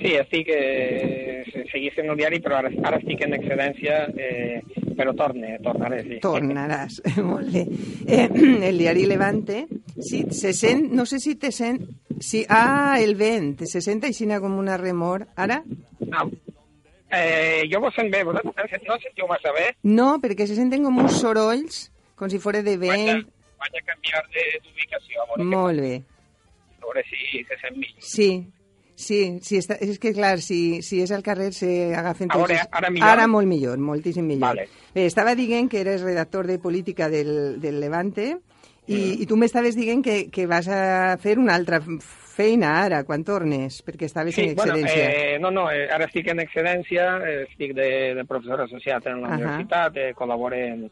Sí, 0.00 0.14
estic, 0.16 0.48
eh, 0.48 1.42
seguís 1.70 1.96
en 2.00 2.08
el 2.10 2.16
diari, 2.16 2.38
però 2.40 2.56
ara, 2.56 2.70
ara 2.88 2.96
estic 2.96 3.20
en 3.26 3.34
excedència, 3.36 3.98
eh, 4.16 4.62
però 4.96 5.12
torne, 5.16 5.58
tornaré, 5.62 5.98
sí. 6.06 6.18
Tornaràs, 6.24 7.00
molt 7.20 7.50
bé. 7.54 7.66
Eh, 8.08 8.28
el 8.70 8.78
diari 8.80 9.04
Levante, 9.06 9.66
sí, 10.00 10.22
se 10.32 10.54
sent, 10.56 10.86
no 10.96 11.04
sé 11.04 11.18
si 11.20 11.34
te 11.36 11.50
sent, 11.52 11.82
sí, 12.18 12.46
ah, 12.48 12.96
el 13.00 13.14
vent, 13.20 13.58
se 13.68 13.82
sent 13.84 14.00
aixina 14.08 14.40
com 14.40 14.56
una 14.58 14.78
remor. 14.80 15.26
Ara? 15.36 15.60
Ah, 16.12 16.24
eh, 17.10 17.64
jo 17.70 17.80
vos 17.84 17.94
sent 17.94 18.08
bé, 18.12 18.22
vosaltres 18.24 18.80
no 18.86 18.96
sentiu 19.02 19.28
massa 19.28 19.52
bé? 19.56 19.66
No, 19.82 20.14
perquè 20.22 20.46
se 20.48 20.56
senten 20.56 20.84
com 20.86 20.96
uns 21.02 21.18
sorolls, 21.20 21.90
com 22.16 22.30
si 22.32 22.38
fora 22.40 22.62
de 22.64 22.76
Vaig 22.80 22.88
a, 22.88 22.96
vent. 23.18 23.28
vaig 23.60 23.76
a 23.76 23.84
canviar 23.92 24.24
de- 24.32 24.60
d'ubicació, 24.64 25.28
Molt 25.44 25.80
bé. 25.84 25.92
a 26.80 26.86
veure 26.86 27.04
si 27.10 27.44
se 27.44 27.60
sent 27.60 27.76
millor. 27.76 28.00
Sí, 28.00 28.30
sí, 29.00 29.38
sí 29.42 29.58
està, 29.58 29.78
és 29.80 29.98
que 29.98 30.12
clar, 30.14 30.36
si, 30.44 30.82
si 30.86 31.00
és 31.02 31.10
al 31.16 31.24
carrer 31.26 31.50
se 31.56 31.70
agafen 31.96 32.30
A 32.30 32.36
veure, 32.38 32.60
tots... 32.60 32.68
ara 32.78 32.90
millor? 32.92 33.08
Ara 33.08 33.26
molt 33.26 33.48
millor, 33.50 33.78
moltíssim 33.82 34.26
millor. 34.28 34.54
Vale. 34.60 34.68
Bé, 34.94 35.06
estava 35.08 35.34
dient 35.34 35.68
que 35.72 35.80
eres 35.80 36.02
redactor 36.06 36.46
de 36.46 36.58
política 36.60 37.08
del, 37.10 37.58
del 37.60 37.80
Levante 37.80 38.30
i, 38.30 38.36
Mm. 38.90 39.22
i 39.22 39.26
tu 39.28 39.36
m'estaves 39.38 39.76
dient 39.76 40.00
que, 40.02 40.30
que 40.34 40.46
vas 40.50 40.66
a 40.66 41.16
fer 41.22 41.36
una 41.38 41.54
altra 41.54 41.78
feina 42.30 42.70
ara, 42.82 43.02
quan 43.04 43.22
tornes, 43.22 43.82
perquè 43.86 44.06
estaves 44.08 44.34
Sí, 44.34 44.48
en 44.48 44.54
bueno, 44.56 44.74
excedència. 44.78 45.34
eh, 45.34 45.38
no, 45.38 45.50
no, 45.52 45.66
eh, 45.70 45.84
ara 45.92 46.06
estic 46.08 46.30
en 46.32 46.40
excedència, 46.40 47.04
eh, 47.22 47.42
estic 47.50 47.74
de, 47.76 48.14
de 48.16 48.24
professor 48.24 48.62
associat 48.64 49.06
en 49.12 49.20
la 49.22 49.28
Ahà. 49.28 49.36
universitat, 49.36 49.96
eh, 50.00 50.14
col·labore 50.16 50.62
en, 50.72 50.86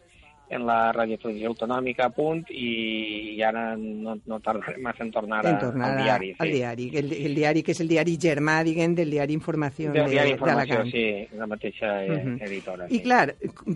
en 0.50 0.64
la 0.66 0.92
radiotelevisió 0.92 1.48
autonòmica 1.50 2.06
a 2.06 2.10
punt 2.10 2.44
i, 2.50 3.34
i 3.36 3.42
ara 3.44 3.76
no, 3.76 4.14
no 4.26 4.38
tardaré 4.40 4.78
massa 4.80 5.02
en 5.04 5.10
tornar, 5.12 5.44
a, 5.46 5.50
en 5.50 5.58
tornar 5.58 5.90
al 5.90 6.02
diari. 6.04 6.30
Sí. 6.32 6.36
al 6.40 6.52
diari, 6.52 6.86
el, 6.96 7.12
el 7.12 7.34
diari 7.36 7.62
que 7.62 7.72
és 7.72 7.80
el 7.84 7.88
diari 7.88 8.16
germà, 8.20 8.62
diguem, 8.64 8.94
del 8.96 9.10
diari 9.10 9.34
Informació 9.36 9.92
Del 9.92 10.06
de, 10.06 10.10
diari 10.16 10.30
Informació, 10.36 10.78
d'Alacant. 10.80 10.92
sí, 10.92 11.36
la 11.38 11.46
mateixa 11.46 11.92
eh, 12.04 12.16
Mhm. 12.24 12.38
editora. 12.48 12.86
I 12.88 12.96
sí. 12.96 13.02
clar, 13.02 13.34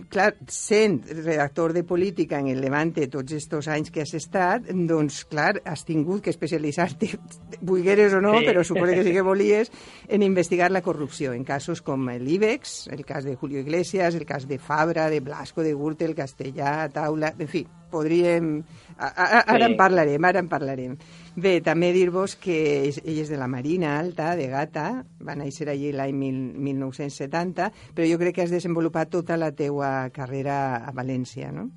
clar, 0.09 0.35
sent 0.47 1.03
redactor 1.23 1.73
de 1.73 1.83
política 1.83 2.39
en 2.39 2.47
el 2.47 2.59
Levante 2.61 3.07
tots 3.07 3.31
estos 3.33 3.67
anys 3.67 3.91
que 3.91 4.01
has 4.01 4.13
estat, 4.13 4.65
doncs 4.73 5.23
clar, 5.25 5.61
has 5.65 5.85
tingut 5.85 6.23
que 6.23 6.29
especialitzar-te, 6.33 7.11
vulgueres 7.61 8.13
o 8.13 8.21
no, 8.21 8.39
Sí. 8.39 8.45
però 8.45 8.63
suposo 8.63 8.93
que 8.93 9.03
sí 9.03 9.11
que 9.11 9.21
volies, 9.31 9.71
en 10.07 10.23
investigar 10.23 10.71
la 10.71 10.81
corrupció 10.81 11.33
en 11.33 11.43
casos 11.43 11.81
com 11.81 12.07
l'IBEX, 12.09 12.87
el 12.91 13.05
cas 13.05 13.23
de 13.25 13.35
Julio 13.35 13.59
Iglesias, 13.59 14.15
el 14.15 14.25
cas 14.25 14.47
de 14.47 14.57
Fabra, 14.59 15.09
de 15.09 15.19
Blasco, 15.19 15.61
de 15.61 15.73
Gürtel, 15.73 16.15
Castellà, 16.15 16.62
Taula, 16.93 17.33
en 17.39 17.47
fi, 17.47 17.65
podríem... 17.93 18.63
a- 18.97 19.09
a- 19.09 19.43
Ara 19.53 19.65
Sí. 19.65 19.71
en 19.71 19.77
parlarem, 19.77 20.25
ara 20.25 20.39
en 20.39 20.47
parlarem. 20.49 20.95
Bé, 21.35 21.59
també 21.65 21.91
dir-vos 21.93 22.35
que 22.37 22.55
ell 22.89 23.19
és 23.23 23.29
de 23.29 23.37
la 23.37 23.47
Marina 23.49 23.95
Alta, 23.99 24.35
de 24.37 24.47
Gata, 24.51 25.03
va 25.21 25.35
néixer 25.35 25.67
allí 25.69 25.91
l'any 25.91 26.13
mil- 26.13 26.53
1970, 26.57 27.71
però 27.95 28.05
jo 28.09 28.19
crec 28.21 28.35
que 28.35 28.43
has 28.45 28.51
desenvolupat 28.53 29.09
tota 29.09 29.37
la 29.37 29.51
teua 29.51 30.09
carrera 30.13 30.77
a 30.85 30.91
València, 30.93 31.51
no? 31.51 31.69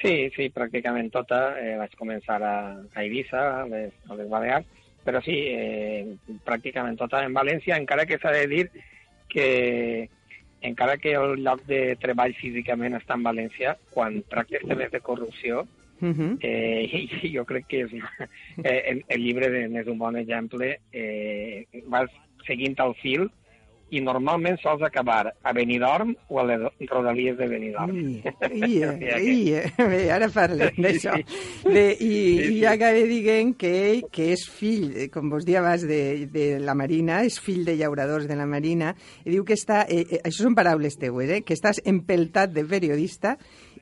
Sí, 0.00 0.30
sí, 0.36 0.48
pràcticament 0.52 1.10
tota. 1.12 1.58
Eh, 1.60 1.76
vaig 1.76 1.92
començar 2.00 2.38
a, 2.42 2.54
a 2.94 3.02
Eivissa, 3.02 3.40
a 3.62 3.66
les, 3.68 3.92
a 4.08 4.14
les 4.16 4.28
Balears, 4.32 4.66
però 5.04 5.20
sí, 5.24 5.34
eh, 5.48 6.16
pràcticament 6.44 6.96
tota 7.00 7.20
en 7.24 7.34
València, 7.36 7.76
encara 7.76 8.06
que 8.08 8.16
s'ha 8.20 8.32
de 8.32 8.46
dir 8.48 8.66
que 9.28 10.08
encara 10.62 10.96
que 10.98 11.12
el 11.14 11.42
lloc 11.42 11.62
de 11.66 11.96
treball 11.96 12.34
físicament 12.34 12.94
està 12.94 13.14
en 13.14 13.22
València, 13.24 13.76
quan 13.90 14.22
tractes 14.28 14.62
temes 14.68 14.90
de 14.90 15.00
corrupció, 15.00 15.66
Uh 16.02 16.14
-huh. 16.16 16.38
eh, 16.40 17.08
jo 17.34 17.44
crec 17.44 17.66
que 17.66 17.80
és, 17.84 17.90
eh, 18.64 18.82
el, 18.88 19.04
el 19.06 19.20
llibre 19.22 19.50
de- 19.50 19.68
n'és 19.68 19.86
un 19.86 19.98
bon 19.98 20.16
exemple, 20.16 20.80
eh, 20.92 21.66
vas 21.88 22.08
seguint 22.46 22.74
el 22.80 22.94
fil 23.02 23.30
i 23.90 24.00
normalment 24.04 24.58
sols 24.62 24.82
acabar 24.86 25.32
a 25.42 25.52
Benidorm 25.52 26.12
o 26.28 26.40
a 26.40 26.44
les 26.46 26.62
rodalies 26.90 27.36
de 27.38 27.48
Benidorm. 27.50 27.96
Que- 29.00 29.16
ui, 29.20 29.50
bé, 29.76 30.00
ara 30.12 30.28
parlem 30.32 30.76
d'això. 30.78 31.16
I, 31.70 32.10
i 32.56 32.64
acabé 32.68 33.04
dient 33.10 33.54
que 33.58 33.70
ell, 33.90 34.04
que 34.12 34.30
és 34.34 34.44
fill, 34.50 35.08
com 35.14 35.30
vos 35.32 35.46
dia 35.46 35.60
abans, 35.62 35.86
de, 35.88 36.26
de 36.30 36.46
la 36.62 36.74
Marina, 36.78 37.22
és 37.26 37.40
fill 37.42 37.64
de 37.66 37.76
llauradors 37.78 38.28
de 38.30 38.36
la 38.38 38.46
Marina, 38.46 38.94
i 39.24 39.34
diu 39.34 39.44
que 39.46 39.56
està, 39.58 39.84
eh, 39.88 40.04
eh, 40.06 40.22
això 40.24 40.44
són 40.46 40.56
paraules 40.58 40.98
teues, 41.00 41.30
eh, 41.30 41.42
que 41.46 41.56
estàs 41.56 41.82
empeltat 41.84 42.54
de 42.54 42.64
periodista 42.68 43.36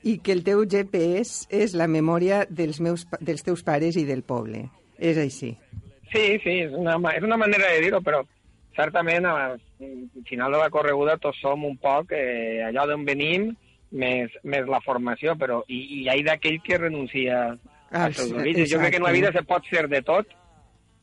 i 0.06 0.18
que 0.22 0.32
el 0.32 0.44
teu 0.46 0.64
GPS 0.64 1.46
és 1.50 1.74
la 1.76 1.88
memòria 1.90 2.44
dels, 2.48 2.80
meus, 2.80 3.06
dels 3.20 3.44
teus 3.44 3.64
pares 3.66 3.98
i 3.98 4.06
del 4.08 4.22
poble. 4.22 4.68
És 4.98 5.18
així. 5.18 5.52
Sí, 6.12 6.38
sí, 6.42 6.54
és 6.64 6.72
una, 6.74 6.96
és 7.14 7.24
una 7.24 7.36
manera 7.36 7.68
de 7.74 7.82
dir-ho, 7.84 8.00
però 8.02 8.22
certament 8.78 9.26
al 9.80 10.26
final 10.28 10.52
de 10.52 10.58
la 10.58 10.70
correguda 10.70 11.18
tots 11.22 11.40
som 11.40 11.64
un 11.64 11.76
poc 11.78 12.12
eh, 12.12 12.62
allò 12.66 12.86
d'on 12.88 13.04
venim 13.06 13.50
més, 13.90 14.34
més 14.44 14.66
la 14.68 14.80
formació, 14.84 15.34
però 15.38 15.62
i, 15.68 15.78
i 15.78 16.00
hi 16.02 16.08
ha 16.12 16.16
d'aquell 16.32 16.60
que 16.64 16.78
renuncia 16.78 17.58
Ah, 17.90 18.04
als 18.04 18.18
seus 18.20 18.32
orígens. 18.36 18.68
Jo 18.68 18.78
crec 18.82 18.90
que 18.90 19.00
en 19.00 19.06
la 19.06 19.14
vida 19.14 19.32
se 19.32 19.42
pot 19.48 19.64
ser 19.70 19.86
de 19.88 20.02
tot, 20.04 20.28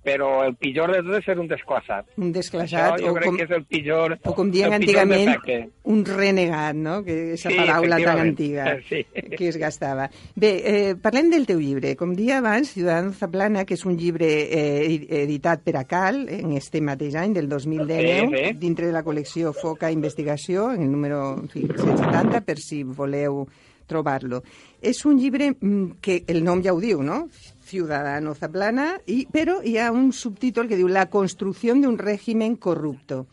però 0.06 0.44
el 0.46 0.54
pitjor 0.56 0.92
de 0.94 1.00
tot 1.02 1.16
és 1.18 1.26
ser 1.26 1.36
un 1.42 1.48
desclassat. 1.50 2.06
Un 2.22 2.32
desclassat, 2.32 3.00
Això 3.00 3.08
jo 3.08 3.12
o 3.12 3.16
crec 3.16 3.26
com, 3.32 3.38
que 3.40 3.44
és 3.48 3.54
el 3.58 3.64
pitjor, 3.66 4.14
o 4.24 4.34
com 4.38 4.52
pitjor 4.54 4.76
antigament, 4.78 5.32
defecte. 5.32 5.70
un 5.90 6.04
renegat, 6.06 6.76
no? 6.78 7.00
Que 7.04 7.16
aquesta 7.32 7.50
Sí, 7.50 7.58
paraula 7.58 7.98
tan 8.04 8.20
antiga 8.20 8.68
Sí. 8.90 9.02
que 9.36 9.48
es 9.50 9.58
gastava. 9.58 10.06
Bé, 10.36 10.52
eh, 10.64 10.96
parlem 11.02 11.32
del 11.34 11.48
teu 11.50 11.60
llibre. 11.60 11.96
Com 11.98 12.14
dia 12.16 12.38
abans, 12.38 12.70
Ciudadano 12.76 13.12
Zaplana, 13.18 13.66
que 13.66 13.74
és 13.74 13.84
un 13.86 13.98
llibre 13.98 14.30
eh, 14.30 14.86
edi- 14.86 15.08
editat 15.10 15.64
per 15.66 15.76
a 15.78 15.84
Cal 15.90 16.28
en 16.30 16.54
este 16.54 16.82
mateix 16.82 17.16
any, 17.16 17.34
del 17.34 17.50
2019, 17.50 18.38
Sí, 18.38 18.44
sí. 18.52 18.58
dintre 18.62 18.86
de 18.86 18.94
la 18.94 19.04
col·lecció 19.04 19.54
Foca 19.54 19.90
Investigació, 19.92 20.72
en 20.72 20.84
el 20.84 20.92
número 20.92 21.34
en 21.40 21.50
fi, 21.50 21.66
170, 21.66 22.42
per 22.46 22.60
si 22.60 22.84
voleu 22.84 23.48
trobar-lo. 23.88 24.44
És 24.82 25.04
un 25.06 25.18
llibre 25.20 25.52
mm, 25.60 25.98
que 26.02 26.24
el 26.28 26.44
nom 26.44 26.62
ja 26.64 26.74
ho 26.74 26.80
diu, 26.82 27.02
no? 27.04 27.28
Ciudadano 27.76 28.34
Zaplana, 28.34 28.96
i, 29.12 29.26
però 29.28 29.58
hi 29.64 29.76
ha 29.78 29.90
un 29.92 30.14
subtítol 30.16 30.70
que 30.70 30.78
diu 30.80 30.88
La 30.88 31.10
construcció 31.12 31.76
d'un 31.76 31.98
règim 32.00 32.56
corrupto. 32.56 33.26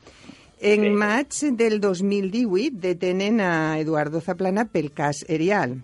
En 0.58 0.82
Sí. 0.82 0.90
maig 0.90 1.38
del 1.58 1.78
2018 1.80 2.80
detenen 2.82 3.40
a 3.40 3.78
Eduardo 3.78 4.20
Zaplana 4.20 4.64
pel 4.66 4.90
cas 4.92 5.24
Erial, 5.28 5.76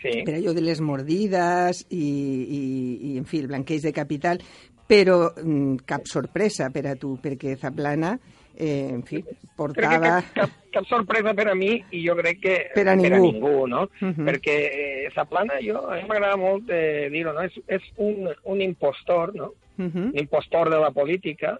Sí. 0.00 0.22
per 0.24 0.36
allò 0.36 0.52
de 0.54 0.62
les 0.62 0.80
mordides 0.80 1.84
i, 1.90 1.98
i, 1.98 2.62
i 3.10 3.16
en 3.18 3.24
fi, 3.26 3.40
el 3.42 3.48
blanqueig 3.50 3.82
de 3.82 3.92
capital, 3.92 4.38
però 4.86 5.32
mm, 5.34 5.82
cap 5.84 6.06
sorpresa 6.06 6.70
per 6.70 6.86
a 6.86 6.94
tu, 6.94 7.16
perquè 7.20 7.56
Zaplana, 7.58 8.14
eh, 8.58 8.90
en 8.90 9.02
fi, 9.06 9.22
Crec 9.22 9.76
que 9.90 9.98
cap, 10.02 10.24
cap, 10.34 10.50
cap 10.74 10.86
sorpresa 10.86 11.32
per 11.34 11.48
a 11.50 11.54
mi 11.54 11.70
i 11.94 12.02
jo 12.04 12.16
crec 12.18 12.40
que 12.42 12.56
Per 12.74 12.84
a 12.86 12.96
per 12.98 13.12
a 13.12 13.18
ningú. 13.18 13.30
ningú 13.32 13.66
no? 13.70 13.88
Mhm. 14.00 14.26
Perquè 14.26 14.56
eh, 14.66 15.10
Zaplana, 15.14 15.60
jo, 15.62 15.84
a 15.86 15.96
mi 15.96 16.08
m'agrada 16.10 16.36
molt 16.36 16.70
eh, 16.70 17.08
dir-ho, 17.10 17.32
no? 17.32 17.46
És, 17.46 17.54
és 17.66 17.82
un, 17.96 18.28
un 18.44 18.60
impostor, 18.60 19.34
no? 19.34 19.52
Uh 19.78 19.86
-huh. 19.86 20.10
un 20.12 20.18
impostor 20.18 20.70
de 20.70 20.78
la 20.78 20.90
política, 20.90 21.58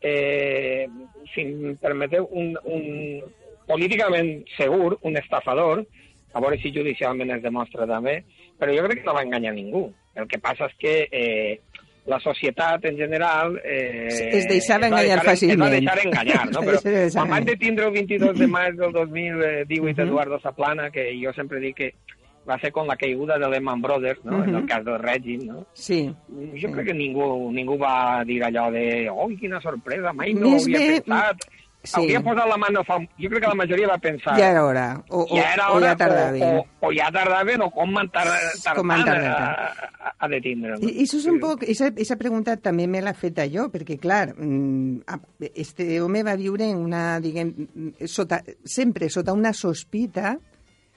eh, 0.00 0.88
si 1.32 1.40
em 1.42 1.76
permeteu, 1.76 2.28
un, 2.32 2.58
un 2.64 3.22
políticament 3.66 4.44
segur, 4.56 4.98
un 5.02 5.16
estafador, 5.16 5.86
a 6.32 6.40
veure 6.40 6.58
si 6.58 6.72
judicialment 6.74 7.30
es 7.30 7.42
demostra 7.42 7.86
també, 7.86 8.24
però 8.58 8.74
jo 8.74 8.84
crec 8.86 8.98
que 9.00 9.06
no 9.06 9.14
va 9.14 9.22
enganyar 9.22 9.54
ningú. 9.54 9.92
El 10.14 10.26
que 10.26 10.38
passa 10.38 10.66
és 10.66 10.74
que 10.78 11.08
eh, 11.10 11.60
la 12.06 12.18
societat 12.20 12.84
en 12.84 12.96
general... 12.96 13.60
Eh, 13.64 14.08
Es 14.32 14.48
deixava 14.48 14.80
va 14.80 14.86
enganyar 14.88 15.20
deixar- 15.20 15.20
Es 15.20 15.26
va 15.26 15.32
fàcilment. 15.32 15.70
deixar 15.70 15.98
enganyar, 16.06 16.50
no? 16.50 16.60
Però 16.66 16.80
Es 17.06 17.14
quan 17.14 17.30
van 17.30 17.44
detenir 17.44 17.80
el 17.80 17.92
22 17.92 18.38
de 18.38 18.46
maig 18.48 18.74
del 18.74 18.92
2018 18.92 20.02
Mhm. 20.02 20.08
Eduardo 20.08 20.40
Zaplana, 20.40 20.90
que 20.90 21.12
jo 21.22 21.32
sempre 21.32 21.60
dic 21.60 21.76
que 21.76 21.94
va 22.48 22.58
ser 22.58 22.72
con 22.72 22.88
la 22.88 22.96
caiguda 22.96 23.38
de 23.38 23.48
Lehman 23.48 23.80
Brothers, 23.80 24.24
no? 24.24 24.42
en 24.42 24.52
el 24.56 24.66
cas 24.66 24.84
del 24.84 24.98
règim, 24.98 25.44
no? 25.46 25.64
Sí. 25.74 26.12
Jo 26.60 26.72
crec 26.72 26.86
que 26.88 26.94
ningú, 26.94 27.52
ningú 27.52 27.78
va 27.78 28.24
dir 28.26 28.42
allò 28.42 28.68
de 28.72 29.08
oi, 29.08 29.36
quina 29.36 29.60
sorpresa, 29.60 30.12
mai 30.12 30.34
no 30.34 30.50
Més 30.50 30.62
ho 30.62 30.64
havia 30.66 30.78
bé, 30.80 31.00
pensat. 31.02 31.36
Sí. 31.82 31.94
Hauria 31.98 32.20
posat 32.24 32.48
la 32.50 32.58
mà 32.60 32.70
no 32.74 32.82
fa... 32.86 32.98
Jo 33.20 33.30
crec 33.32 33.42
que 33.44 33.50
la 33.50 33.58
majoria 33.58 33.88
va 33.90 33.98
pensar... 34.02 34.36
Ja 34.38 34.50
era 34.54 34.64
hora. 34.66 34.84
O, 35.08 35.24
o, 35.24 35.36
ja 35.36 35.48
era 35.54 35.68
o 35.70 35.76
hora, 35.76 35.92
ja 35.92 35.98
tardaven. 36.00 36.42
O, 36.42 36.62
o, 36.62 36.88
o 36.88 36.92
ja 36.96 37.08
tardaven, 37.14 37.64
o 37.66 37.70
com 37.74 37.92
van 37.96 38.10
tar, 38.14 38.26
tardant 38.28 38.78
Com 38.80 38.94
han 38.94 39.04
tardat. 39.08 39.40
a, 39.40 39.88
a, 40.10 40.14
a 40.18 40.30
detindre. 40.32 40.78
I, 40.80 40.92
i 40.92 41.06
això 41.06 41.20
és 41.20 41.28
un 41.32 41.40
poc... 41.42 41.66
Aquesta 41.66 42.18
pregunta 42.20 42.56
també 42.62 42.86
me 42.90 43.02
l'ha 43.04 43.14
feta 43.18 43.46
jo, 43.50 43.68
perquè, 43.72 43.98
clar, 44.02 44.24
mm, 44.36 45.50
este 45.52 45.88
home 46.02 46.22
va 46.26 46.36
viure 46.40 46.70
en 46.70 46.80
una, 46.84 47.02
diguem, 47.24 47.52
sota, 48.06 48.42
sempre 48.64 49.10
sota 49.12 49.34
una 49.36 49.52
sospita, 49.56 50.36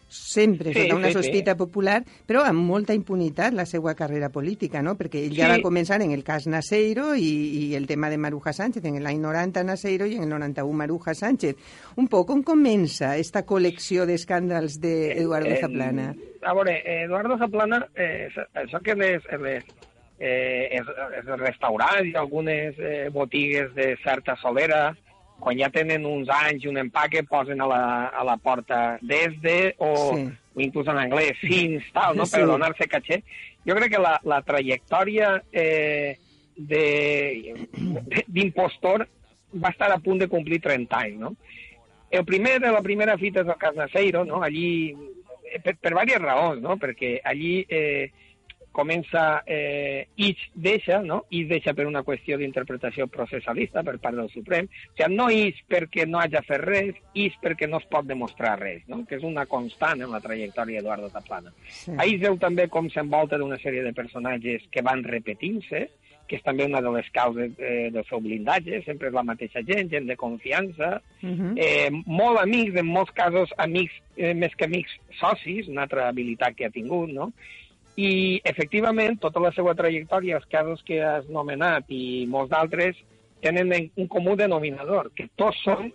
sempre 0.08 0.74
Sí, 0.74 0.82
sota 0.84 0.96
una 0.96 1.08
sí, 1.08 1.14
sí. 1.14 1.20
sospita 1.24 1.56
popular, 1.58 2.04
però 2.28 2.44
amb 2.46 2.62
molta 2.64 2.94
impunitat 2.94 3.54
la 3.54 3.66
seva 3.66 3.96
carrera 3.96 4.30
política, 4.30 4.82
no? 4.82 4.96
Perquè 4.96 5.24
ell 5.26 5.34
ja 5.36 5.48
Sí. 5.50 5.52
va 5.58 5.64
començar 5.66 6.02
en 6.02 6.12
el 6.12 6.24
cas 6.24 6.46
Naseiro 6.48 7.16
i, 7.16 7.70
i 7.72 7.76
el 7.76 7.88
tema 7.88 8.10
de 8.10 8.18
Maruja 8.18 8.54
Sánchez, 8.54 8.86
en 8.86 9.02
l'any 9.04 9.20
90 9.20 9.64
Naseiro 9.64 10.06
i 10.06 10.16
en 10.16 10.24
el 10.24 10.30
91 10.30 10.72
Maruja 10.74 11.14
Sánchez. 11.14 11.56
Un 11.98 12.08
poc, 12.08 12.28
com 12.28 12.44
comença 12.44 13.18
esta 13.18 13.46
col·lecció 13.46 14.06
d'escàndals 14.06 14.80
d'Eduardo 14.80 15.50
Eh, 15.50 15.60
Zaplana? 15.62 16.14
A 16.46 16.54
veure, 16.54 16.82
Eduardo 17.04 17.38
Zaplana, 17.38 17.88
eh, 17.96 18.30
això 18.54 18.80
que 18.82 18.94
les, 18.96 19.24
les, 19.42 19.64
eh, 20.20 20.70
els, 20.78 20.88
els 21.18 21.40
restaurants 21.40 22.08
i 22.08 22.16
algunes 22.16 22.76
eh, 22.80 23.10
botigues 23.12 23.74
de 23.76 23.96
certa 24.04 24.36
solera, 24.42 24.96
quan 25.40 25.58
ja 25.60 25.70
tenen 25.70 26.06
uns 26.06 26.30
anys 26.32 26.64
i 26.66 26.70
un 26.72 26.78
empaque, 26.82 27.24
posen 27.28 27.62
a 27.62 27.68
la, 27.70 27.82
a 28.08 28.24
la 28.24 28.38
porta 28.38 28.98
desde 29.02 29.76
o, 29.78 29.92
Sí. 30.16 30.28
o 30.56 30.62
inclús 30.62 30.88
en 30.88 30.98
anglès 30.98 31.38
fins, 31.42 31.84
tal, 31.94 32.16
no? 32.18 32.26
Sí. 32.26 32.38
per 32.38 32.46
donar-se 32.48 32.88
caché. 32.88 33.22
Jo 33.68 33.76
crec 33.76 33.92
que 33.92 34.00
la, 34.02 34.20
la 34.24 34.42
trajectòria 34.42 35.42
eh, 35.52 36.18
de- 36.56 37.68
de- 37.76 38.24
d'impostor 38.28 39.08
va 39.64 39.70
estar 39.70 39.92
a 39.92 39.98
punt 40.00 40.20
de 40.20 40.28
complir 40.32 40.62
30 40.62 40.98
anys, 40.98 41.20
no? 41.20 41.36
El 42.10 42.24
primer 42.26 42.60
de 42.62 42.72
la 42.72 42.82
primera 42.82 43.18
fita 43.18 43.42
és 43.42 43.48
el 43.48 43.58
cas 43.60 43.76
Naseiro, 43.76 44.24
no? 44.26 44.42
Allí, 44.44 44.96
eh, 45.52 45.60
per, 45.60 45.76
per 45.76 45.92
diverses 45.92 46.22
raons, 46.22 46.62
no? 46.62 46.78
Perquè 46.78 47.20
allí 47.24 47.66
eh, 47.68 48.12
comença, 48.76 49.42
eh, 49.48 50.08
Ix 50.20 50.44
deixa, 50.54 51.00
no? 51.02 51.24
Ix 51.32 51.48
deixa 51.50 51.74
per 51.74 51.88
una 51.88 52.04
qüestió 52.04 52.38
d'interpretació 52.38 53.08
processalista 53.08 53.84
per 53.88 53.98
part 54.04 54.20
del 54.20 54.30
Suprem. 54.34 54.68
O 54.68 54.98
sigui, 54.98 55.16
no 55.16 55.30
Ix 55.32 55.64
perquè 55.72 56.06
no 56.10 56.20
hagi 56.22 56.44
fet 56.46 56.64
res, 56.66 57.02
Ix 57.16 57.40
perquè 57.42 57.70
no 57.72 57.80
es 57.82 57.90
pot 57.92 58.08
demostrar 58.08 58.58
res, 58.60 58.84
no? 58.92 59.04
Que 59.08 59.18
és 59.20 59.26
una 59.28 59.48
constant 59.50 60.04
en 60.04 60.12
la 60.12 60.22
trajectòria 60.24 60.82
d'Eduardo 60.82 61.10
Zaplana. 61.14 61.54
Sí. 61.70 61.96
Ahir 61.98 62.20
veu 62.26 62.40
també 62.42 62.68
com 62.72 62.90
s'envolta 62.92 63.40
d'una 63.40 63.60
sèrie 63.64 63.84
de 63.86 63.94
personatges 63.96 64.68
que 64.72 64.84
van 64.86 65.04
repetint-se, 65.08 65.88
que 66.26 66.40
és 66.40 66.46
també 66.46 66.66
una 66.66 66.82
de 66.82 66.92
les 66.96 67.10
causes 67.14 67.52
eh, 67.62 67.90
del 67.94 68.06
seu 68.10 68.22
blindatge, 68.24 68.82
sempre 68.86 69.12
és 69.12 69.14
la 69.14 69.24
mateixa 69.26 69.62
gent, 69.68 69.92
gent 69.92 70.10
de 70.10 70.18
confiança, 70.18 70.98
Uh 71.22 71.54
eh, 71.58 71.90
molt 72.06 72.40
amics, 72.42 72.76
en 72.82 72.86
molts 72.86 73.12
casos 73.16 73.52
amics, 73.58 73.94
eh, 74.18 74.34
més 74.34 74.54
que 74.56 74.66
amics, 74.66 74.92
socis, 75.20 75.70
una 75.72 75.86
altra 75.86 76.08
habilitat 76.10 76.56
que 76.56 76.66
ha 76.66 76.74
tingut, 76.74 77.10
no? 77.10 77.32
I, 77.98 78.42
efectivament, 78.44 79.20
tota 79.24 79.40
la 79.40 79.52
seva 79.56 79.74
trajectòria, 79.76 80.36
els 80.42 80.48
casos 80.52 80.82
que 80.84 81.02
has 81.04 81.28
nomenat 81.32 81.86
i 81.90 82.26
molts 82.28 82.50
d'altres, 82.52 82.98
tenen 83.42 83.72
en- 83.74 83.92
un 83.96 84.08
comú 84.08 84.36
denominador, 84.36 85.12
que 85.16 85.30
tots 85.36 85.62
són 85.64 85.92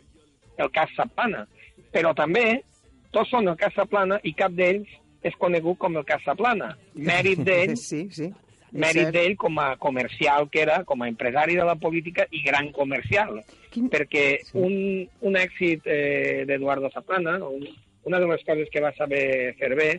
el 0.56 0.70
cas 0.70 0.88
Zaplana. 0.96 1.46
Però 1.92 2.14
també 2.14 2.62
tots 3.10 3.28
són 3.30 3.48
el 3.48 3.56
cas 3.56 3.74
Zaplana 3.74 4.20
i 4.22 4.32
cap 4.32 4.52
d'ells 4.52 4.88
és 5.22 5.34
conegut 5.36 5.76
com 5.78 5.96
el 5.98 6.04
cas 6.04 6.22
Zaplana. 6.24 6.76
Mèrit 6.94 7.42
d'ell 7.48 7.76
Sí, 7.76 8.06
sí. 8.10 8.30
mèrit 8.72 9.10
d'ell 9.12 9.36
com 9.36 9.58
a 9.58 9.74
comercial 9.76 10.48
que 10.48 10.62
era, 10.62 10.84
com 10.84 11.02
a 11.02 11.08
empresari 11.08 11.56
de 11.56 11.64
la 11.64 11.74
política 11.74 12.24
i 12.30 12.40
gran 12.42 12.70
comercial. 12.72 13.42
Quin- 13.70 13.90
Perquè 13.90 14.38
un, 14.54 15.06
un 15.20 15.36
èxit 15.36 15.82
eh, 15.84 16.44
d'Eduardo 16.46 16.88
Zaplana, 16.94 17.36
un, 17.44 17.66
una 18.04 18.18
de 18.20 18.26
les 18.30 18.44
coses 18.46 18.70
que 18.72 18.80
va 18.80 18.94
saber 18.96 19.54
fer 19.58 19.74
bé, 19.74 19.90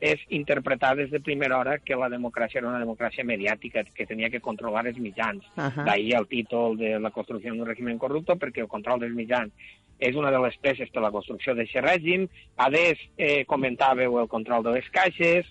és 0.00 0.20
interpretar 0.28 0.94
des 0.96 1.10
de 1.10 1.20
primera 1.20 1.58
hora 1.58 1.78
que 1.78 1.96
la 1.96 2.08
democràcia 2.08 2.60
era 2.60 2.68
una 2.68 2.78
democràcia 2.78 3.24
mediàtica, 3.26 3.82
que 3.94 4.06
tenia 4.06 4.30
que 4.30 4.40
controlar 4.40 4.86
els 4.86 4.98
mitjans. 5.02 5.44
Ahà. 5.56 5.84
D'ahir 5.84 6.14
el 6.20 6.28
títol 6.30 6.78
de 6.78 6.98
la 7.02 7.10
construcció 7.10 7.54
d'un 7.54 7.66
règim 7.66 7.90
corrupte, 7.98 8.36
perquè 8.38 8.62
el 8.62 8.70
control 8.70 9.00
dels 9.00 9.14
mitjans 9.14 9.52
és 9.98 10.14
una 10.14 10.30
de 10.30 10.38
les 10.38 10.56
peces 10.62 10.90
per 10.94 11.02
la 11.02 11.10
construcció 11.10 11.54
d'aquest 11.54 11.84
règim. 11.84 12.28
A 12.56 12.70
més, 12.70 12.98
eh, 13.16 13.44
comentàveu 13.44 14.20
el 14.20 14.28
control 14.28 14.62
de 14.62 14.76
les 14.78 14.88
caixes, 14.90 15.46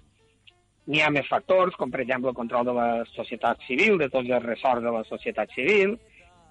n'hi 0.88 1.02
ha 1.02 1.10
més 1.12 1.28
factors, 1.28 1.76
com 1.76 1.92
per 1.92 2.02
exemple 2.02 2.30
el 2.30 2.36
control 2.36 2.66
de 2.66 2.74
la 2.74 3.06
societat 3.12 3.60
civil, 3.68 3.98
de 3.98 4.08
tots 4.10 4.30
els 4.30 4.46
ressorts 4.46 4.84
de 4.84 4.92
la 4.92 5.04
societat 5.04 5.52
civil, 5.52 5.98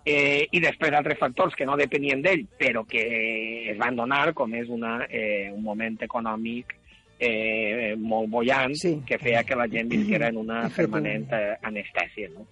eh, 0.05 0.47
i 0.53 0.61
després 0.61 0.93
altres 0.93 1.19
factors 1.19 1.55
que 1.55 1.65
no 1.65 1.77
depenien 1.77 2.21
d'ell, 2.21 2.45
però 2.59 2.85
que 2.87 3.71
es 3.71 3.79
van 3.79 3.97
donar, 3.97 4.35
com 4.35 4.53
és 4.55 4.69
una, 4.69 5.07
eh, 5.09 5.51
un 5.51 5.63
moment 5.63 5.97
econòmic 6.03 6.77
eh, 7.19 7.95
molt 7.99 8.31
bollant, 8.31 8.75
Sí. 8.77 9.01
que 9.07 9.19
feia 9.19 9.45
que 9.45 9.57
la 9.57 9.69
gent 9.69 9.89
visquera 9.89 10.29
en 10.29 10.37
una 10.37 10.69
permanent 10.69 11.27
eh, 11.33 11.57
anestèsia. 11.63 12.29
No? 12.35 12.47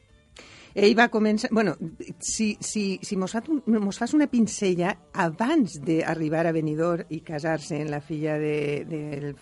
Ell 0.75 0.97
va 0.99 1.09
començar... 1.09 1.51
Bueno, 1.55 1.77
si, 2.19 2.57
si, 2.61 2.99
si 3.03 3.17
mos, 3.17 3.31
fas 3.37 3.47
un, 3.49 3.63
mos 3.79 3.99
fas 3.99 4.13
una 4.15 4.27
pincella 4.27 4.97
abans 5.13 5.77
d'arribar 5.85 6.49
a 6.49 6.53
Benidorm 6.53 7.07
i 7.15 7.21
casar-se 7.21 7.79
en 7.81 7.93
la 7.93 8.01
filla 8.01 8.35
de, 8.43 8.85
del 8.89 9.37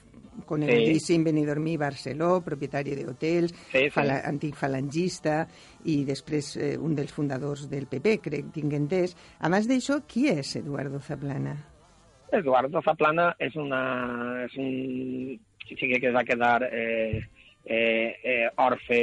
conegudíssim 0.44 1.24
Benidormí 1.24 1.78
Barceló, 1.80 2.42
propietari 2.44 2.94
d'hotels, 2.96 3.52
Sí, 3.72 3.84
sí. 3.86 3.90
fala, 3.90 4.20
antic 4.28 4.54
falangista 4.56 5.46
i 5.88 6.02
després 6.04 6.56
eh, 6.56 6.76
un 6.76 6.94
dels 6.96 7.12
fundadors 7.12 7.64
del 7.70 7.86
PP, 7.88 8.18
crec, 8.28 8.52
tinc 8.52 8.72
entès. 8.76 9.16
Abans 9.40 9.68
d'això, 9.68 10.02
qui 10.06 10.28
és 10.32 10.56
Eduardo 10.60 11.00
Zaplana? 11.00 11.56
Eduardo 12.38 12.82
Zaplana 12.84 13.32
és, 13.38 13.54
una, 13.60 13.82
és 14.46 14.56
un 14.60 14.72
xique 15.68 16.00
que 16.00 16.10
es 16.10 16.14
va 16.16 16.24
quedar 16.24 16.62
eh, 16.70 17.22
eh, 17.64 18.16
eh, 18.22 18.48
orfe 18.56 18.98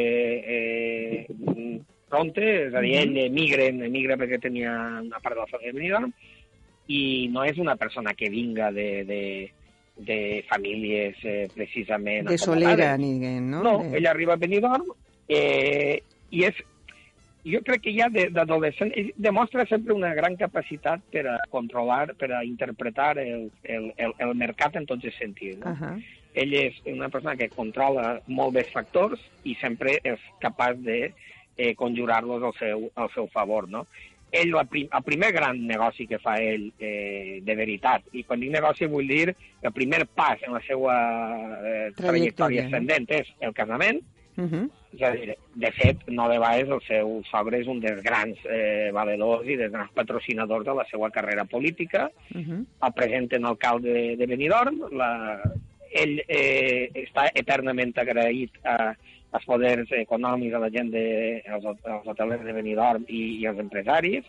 eh, 0.56 1.28
pronte, 2.10 2.46
és 2.68 2.76
a 2.76 2.82
dir, 2.84 2.96
ell 3.04 3.16
emigra, 3.28 3.70
emigra 3.70 4.18
perquè 4.20 4.42
tenia 4.42 4.74
una 5.04 5.22
part 5.22 5.38
de 5.38 5.46
la 5.46 5.52
família 5.52 6.02
i 6.90 7.02
no 7.32 7.46
és 7.46 7.60
una 7.62 7.76
persona 7.78 8.16
que 8.18 8.32
vinga 8.34 8.72
de, 8.74 8.90
de, 9.06 9.22
de 9.96 10.20
famílies 10.50 11.22
eh, 11.24 11.48
precisament 11.54 12.28
De 12.32 12.38
Solera, 12.42 12.96
ni 12.98 13.14
no? 13.20 13.62
No, 13.62 13.78
De- 13.84 14.00
ell 14.00 14.10
arriba 14.10 14.34
a 14.34 14.42
Benidorm 14.42 14.90
eh, 15.30 16.02
i 16.34 16.46
és 16.50 16.58
jo 17.52 17.62
crec 17.66 17.82
que 17.86 17.94
ja 17.98 18.08
de- 18.10 18.30
d'adolescent 18.34 18.92
ell 18.96 19.12
demostra 19.18 19.66
sempre 19.70 19.94
una 19.94 20.14
gran 20.14 20.36
capacitat 20.38 21.02
per 21.12 21.26
a 21.28 21.38
controlar, 21.50 22.14
per 22.16 22.32
a 22.34 22.44
interpretar 22.46 23.18
el, 23.20 23.50
el, 23.64 23.92
el, 23.98 24.14
el 24.20 24.36
mercat 24.36 24.76
en 24.80 24.86
tots 24.90 25.06
els 25.06 25.18
sentits. 25.20 25.60
No? 25.64 25.74
Ahà. 25.74 25.96
Ell 26.40 26.54
és 26.54 26.76
una 26.86 27.10
persona 27.10 27.36
que 27.36 27.50
controla 27.50 28.20
molt 28.28 28.54
bé 28.54 28.62
els 28.68 28.72
factors 28.74 29.20
i 29.50 29.56
sempre 29.60 29.98
és 30.04 30.20
capaç 30.40 30.78
de 30.86 31.00
eh, 31.58 31.74
conjurar-los 31.76 32.44
al 32.44 32.54
seu, 32.60 32.86
al 32.96 33.10
seu 33.16 33.28
favor. 33.34 33.68
No? 33.68 33.86
Ell, 34.32 34.52
el, 34.54 34.68
prim, 34.70 34.86
el 34.94 35.04
primer 35.04 35.32
gran 35.34 35.58
negoci 35.66 36.06
que 36.06 36.20
fa 36.22 36.36
ell 36.38 36.68
eh, 36.78 37.40
de 37.42 37.56
veritat, 37.58 38.04
i 38.14 38.22
quan 38.24 38.40
dic 38.40 38.52
negoci 38.54 38.86
vull 38.86 39.10
dir 39.10 39.32
el 39.34 39.74
primer 39.74 40.04
pas 40.06 40.38
en 40.46 40.54
la 40.54 40.62
seva 40.68 40.94
eh, 41.66 41.88
Trajectòria, 41.98 42.68
ascendent 42.68 43.10
és 43.18 43.32
el 43.42 43.56
casament, 43.58 44.04
Uh 44.40 44.50
-huh. 44.52 44.70
és 44.94 45.02
a 45.02 45.12
dir, 45.12 45.36
de 45.54 45.72
fet, 45.72 45.98
no 46.08 46.28
de 46.30 46.40
vegades 46.40 46.70
el 46.70 46.82
seu 46.88 47.22
sogre 47.30 47.60
és 47.60 47.68
un 47.68 47.80
dels 47.80 48.02
grans 48.02 48.38
eh, 48.46 48.90
valedors 48.92 49.48
i 49.48 49.56
dels 49.56 49.72
grans 49.72 49.92
patrocinadors 49.94 50.66
de 50.66 50.74
la 50.74 50.86
seva 50.92 51.10
carrera 51.12 51.46
política, 51.46 52.12
Uh 52.34 52.42
-huh. 52.42 52.66
el 52.86 52.94
present 52.94 53.46
alcalde 53.46 53.94
de, 53.94 54.16
de 54.16 54.26
Benidorm, 54.26 54.82
la, 54.92 55.42
ell 55.92 56.22
eh, 56.28 56.90
està 56.94 57.30
eternament 57.34 57.94
agraït 57.98 58.52
a, 58.64 58.96
als 59.32 59.46
poders 59.46 59.92
econòmics, 59.92 60.56
a 60.56 60.60
la 60.60 60.70
gent, 60.70 60.92
de, 60.92 61.44
als, 61.48 61.66
als 61.66 62.08
hotelers 62.08 62.44
de 62.44 62.54
Benidorm 62.54 63.04
i, 63.08 63.40
i 63.42 63.46
als 63.46 63.60
empresaris, 63.60 64.26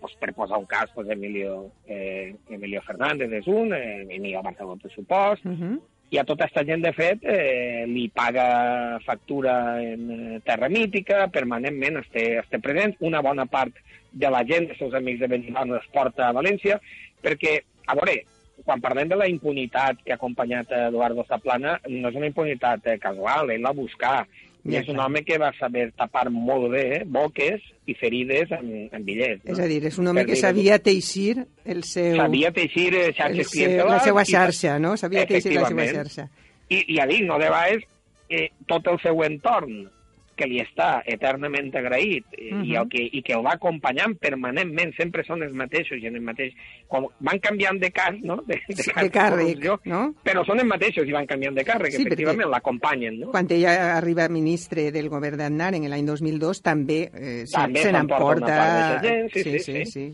pues, 0.00 0.14
per 0.18 0.34
posar 0.34 0.58
un 0.58 0.66
cas, 0.66 0.90
pues, 0.94 1.08
Emilio, 1.08 1.70
eh, 1.86 2.34
Emilio 2.50 2.82
Fernández 2.82 3.32
és 3.32 3.46
un, 3.46 3.72
eh, 3.72 4.02
Emilio 4.02 4.42
Barceló, 4.42 4.76
per 4.76 4.90
supost, 4.92 5.44
Uh 5.46 5.52
-huh. 5.52 5.80
I 6.12 6.18
a 6.20 6.26
tota 6.28 6.44
aquesta 6.44 6.60
gent, 6.68 6.82
de 6.84 6.90
fet, 6.92 7.22
eh, 7.24 7.86
li 7.88 8.04
paga 8.12 8.98
factura 9.00 9.54
en 9.80 10.10
eh, 10.12 10.40
terra 10.44 10.68
mítica, 10.68 11.22
permanentment 11.32 12.02
es 12.02 12.10
té, 12.12 12.24
es 12.42 12.50
té 12.52 12.60
present. 12.60 12.92
Una 13.08 13.22
bona 13.24 13.46
part 13.48 13.78
de 14.12 14.28
la 14.34 14.42
gent, 14.44 14.68
dels 14.68 14.82
seus 14.82 14.92
amics 14.98 15.22
de 15.22 15.30
Benidorm, 15.32 15.72
es 15.78 15.88
porta 15.94 16.26
a 16.26 16.34
València, 16.36 16.76
perquè, 17.24 17.54
a 17.88 17.96
veure, 17.96 18.18
quan 18.66 18.84
parlem 18.84 19.08
de 19.08 19.16
la 19.16 19.30
impunitat 19.32 20.02
que 20.04 20.12
ha 20.12 20.18
acompanyat 20.20 20.76
Eduardo 20.82 21.24
Zaplana, 21.30 21.78
no 21.88 22.12
és 22.12 22.20
una 22.20 22.28
impunitat 22.28 22.92
eh, 22.92 22.98
casual, 23.00 23.54
ell 23.54 23.64
l'ha 23.64 23.72
buscat. 23.80 24.28
I 24.64 24.76
és 24.78 24.88
un 24.92 25.00
home 25.02 25.24
que 25.26 25.38
va 25.42 25.48
saber 25.58 25.88
tapar 25.98 26.28
molt 26.30 26.68
bé 26.70 27.02
boques 27.04 27.62
i 27.90 27.94
ferides 27.98 28.52
en, 28.54 28.68
en 28.94 29.04
bitllets. 29.04 29.42
És 29.50 29.58
a 29.58 29.66
dir, 29.66 29.80
és 29.88 29.96
un 29.98 30.06
home 30.12 30.22
Per 30.22 30.28
que 30.30 30.36
sabia 30.38 30.78
teixir 30.78 31.40
el 31.64 31.82
seu... 31.82 32.14
Sabia 32.20 32.52
teixir 32.54 32.92
eh, 32.94 33.08
xarxes 33.16 33.48
seu, 33.50 33.56
clientelars. 33.56 33.90
la 33.90 34.04
seva 34.06 34.22
i- 34.22 34.30
xarxa, 34.30 34.76
no? 34.78 34.96
Sabia 34.96 35.26
teixir 35.26 35.56
la 35.58 35.66
seva 35.66 35.86
xarxa. 35.90 36.28
I, 36.70 36.78
i 36.86 36.96
ja 37.00 37.08
dic, 37.10 37.24
no 37.26 37.40
de 37.42 37.48
vegades, 37.50 37.82
eh, 38.30 38.46
tot 38.70 38.86
el 38.86 39.00
seu 39.02 39.18
entorn 39.26 39.88
que 40.36 40.46
li 40.48 40.60
està 40.62 41.02
eternament 41.06 41.70
agraït 41.76 42.24
eh, 42.32 42.48
i, 42.48 42.52
Mhm. 42.52 42.76
el 42.80 42.88
que, 42.88 43.02
i 43.18 43.22
que 43.22 43.34
el 43.34 43.44
va 43.44 43.52
acompanyant 43.54 44.16
permanentment, 44.18 44.94
sempre 44.96 45.24
són 45.24 45.42
els 45.42 45.52
mateixos 45.52 45.98
i 46.02 46.06
en 46.06 46.16
el 46.16 46.22
mateix... 46.22 46.54
Com 46.88 47.06
van 47.20 47.38
canviant 47.40 47.78
de 47.80 47.90
cas, 47.90 48.14
no? 48.22 48.42
De, 48.46 48.58
De 48.68 48.82
cas 48.92 49.10
càrrec, 49.10 49.54
corrupció, 49.62 49.78
no? 49.84 50.14
Però 50.24 50.44
són 50.44 50.58
els 50.60 50.68
mateixos 50.68 51.08
i 51.08 51.12
van 51.12 51.26
canviant 51.26 51.54
de 51.56 51.64
càrrec, 51.64 51.92
Sí, 51.92 52.02
sí, 52.02 52.06
efectivament, 52.06 52.48
l'acompanyen, 52.50 53.20
no? 53.20 53.30
Quan 53.30 53.46
ella 53.50 53.96
arriba 53.96 54.28
ministre 54.28 54.90
del 54.92 55.08
govern 55.08 55.38
d'Aznar 55.38 55.74
en 55.74 55.88
l'any 55.88 56.04
2002, 56.06 56.60
també 56.62 57.10
eh, 57.14 57.44
També 57.50 57.80
se 57.82 57.92
n'emporta... 57.92 59.00
gent, 59.02 59.30
sí, 59.32 59.42
sí, 59.42 59.58
sí, 59.58 59.72
sí, 59.72 59.84
sí. 59.86 60.06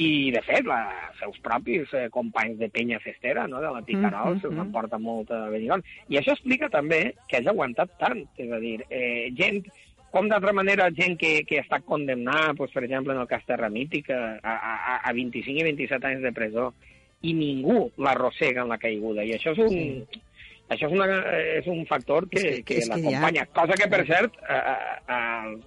I, 0.00 0.30
de 0.32 0.40
fet, 0.46 0.64
la, 0.64 0.80
els 1.10 1.18
seus 1.20 1.38
propis 1.44 1.90
eh, 1.92 2.06
companys 2.10 2.58
de 2.58 2.70
penya 2.72 3.00
festera, 3.02 3.46
no?, 3.46 3.60
de 3.60 3.70
la 3.74 3.82
Picarol, 3.84 4.34
Mhm, 4.34 4.40
se'ls 4.40 4.54
mhm. 4.54 4.66
emporta 4.66 4.98
molt 4.98 5.30
a 5.30 5.48
Benidorm. 5.52 5.82
I 6.08 6.16
això 6.16 6.32
explica 6.32 6.70
també 6.72 7.14
que 7.28 7.36
hagi 7.36 7.48
aguantat 7.48 7.98
tant, 7.98 8.24
és 8.36 8.50
a 8.50 8.58
dir, 8.58 8.78
eh, 8.88 9.30
gent 9.36 9.62
com 10.12 10.28
d'altra 10.28 10.52
manera 10.52 10.90
gent 10.92 11.16
que, 11.18 11.42
que 11.48 11.60
està 11.60 11.80
condemnada, 11.80 12.52
doncs, 12.52 12.72
per 12.72 12.84
exemple, 12.84 13.14
en 13.14 13.20
el 13.20 13.28
cas 13.28 13.44
Terra 13.48 13.70
Mítica, 13.72 14.38
a, 14.42 14.56
a, 14.56 14.96
a 15.08 15.12
25 15.12 15.60
i 15.60 15.64
27 15.70 16.06
anys 16.06 16.22
de 16.22 16.32
presó, 16.36 16.72
i 17.22 17.32
ningú 17.32 17.90
l'arrossega 18.02 18.62
en 18.62 18.68
la 18.68 18.78
caiguda. 18.82 19.24
I 19.24 19.36
això 19.38 19.52
és 19.52 19.58
un, 19.58 19.72
Sí. 19.72 20.20
Això 20.72 20.88
és, 20.88 20.92
una, 20.92 21.06
és 21.58 21.66
un 21.66 21.84
factor 21.86 22.28
que, 22.28 22.38
És 22.40 22.44
que- 22.56 22.62
que, 22.64 22.80
que 22.80 22.86
l'acompanya. 22.88 23.46
Cosa 23.54 23.74
que, 23.78 23.88
per 23.88 24.06
cert, 24.06 24.32
a, 24.48 24.58
a, 25.06 25.18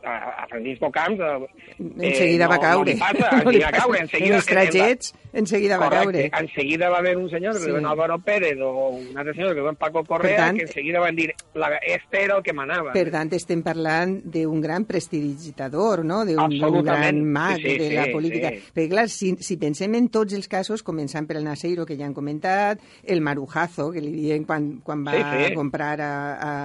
a, 0.04 0.16
a 0.44 0.48
Francisco 0.48 0.92
Camps... 0.92 1.20
eh, 1.20 1.48
En 1.80 2.16
seguida 2.16 2.46
no- 2.46 2.52
va 2.56 2.60
caure. 2.60 2.96
No 2.96 2.96
li 2.96 3.00
passa, 3.00 3.44
No 3.44 3.52
li 3.52 3.60
va 3.60 3.72
caure. 3.72 4.00
En 4.00 4.08
seguida, 4.10 4.36
els 4.38 4.46
tragets, 4.46 5.14
en 5.34 5.48
seguida 5.48 5.78
va 5.78 5.90
Correcte. 5.90 6.30
caure. 6.30 6.46
En 6.48 6.54
seguida 6.56 6.90
va 6.90 6.98
haver 7.00 7.18
un 7.18 7.30
senyor 7.30 7.56
Sí. 7.60 7.66
diuen 7.68 7.86
Álvaro 7.86 8.20
Pérez 8.20 8.60
o 8.62 8.90
un 8.90 9.18
altre 9.18 9.34
senyor 9.34 9.54
que 9.54 9.60
diuen 9.62 9.76
Paco 9.76 10.04
Per 10.04 10.08
Correa 10.08 10.38
tant- 10.50 10.58
que 10.58 10.64
en 10.64 10.68
seguida 10.72 11.00
van 11.00 11.16
dir 11.16 11.34
la, 11.54 11.76
este 11.78 12.24
era 12.24 12.38
el 12.38 12.44
que 12.44 12.54
manava. 12.54 12.94
Per 12.94 13.10
tant, 13.12 13.32
estem 13.34 13.62
parlant 13.64 14.22
d'un 14.24 14.62
gran 14.62 14.86
prestidigitador, 14.86 16.06
no? 16.06 16.24
d'un 16.26 16.84
gran 16.84 17.24
mag 17.26 17.58
Sí, 17.58 17.64
sí, 17.64 17.78
de 17.90 17.96
la 17.96 18.06
sí, 18.06 18.12
política. 18.12 18.50
sí. 18.50 18.62
Perquè, 18.74 18.90
clar, 18.90 19.10
si, 19.10 19.36
si 19.40 19.58
pensem 19.58 19.96
en 19.96 20.10
tots 20.10 20.34
els 20.34 20.48
casos, 20.48 20.84
començant 20.84 21.28
per 21.28 21.38
el 21.38 21.44
Naseiro, 21.44 21.86
que 21.86 21.98
ja 21.98 22.06
han 22.06 22.14
comentat, 22.14 22.80
el 23.04 23.22
Marujazo, 23.22 23.92
que 23.92 24.02
li 24.02 24.12
diuen 24.12 24.44
quan, 24.46 24.80
quan 24.84 24.95
va 25.04 25.12
Sí, 25.16 25.48
sí. 25.50 25.54
comprar 25.56 26.00
a, 26.00 26.12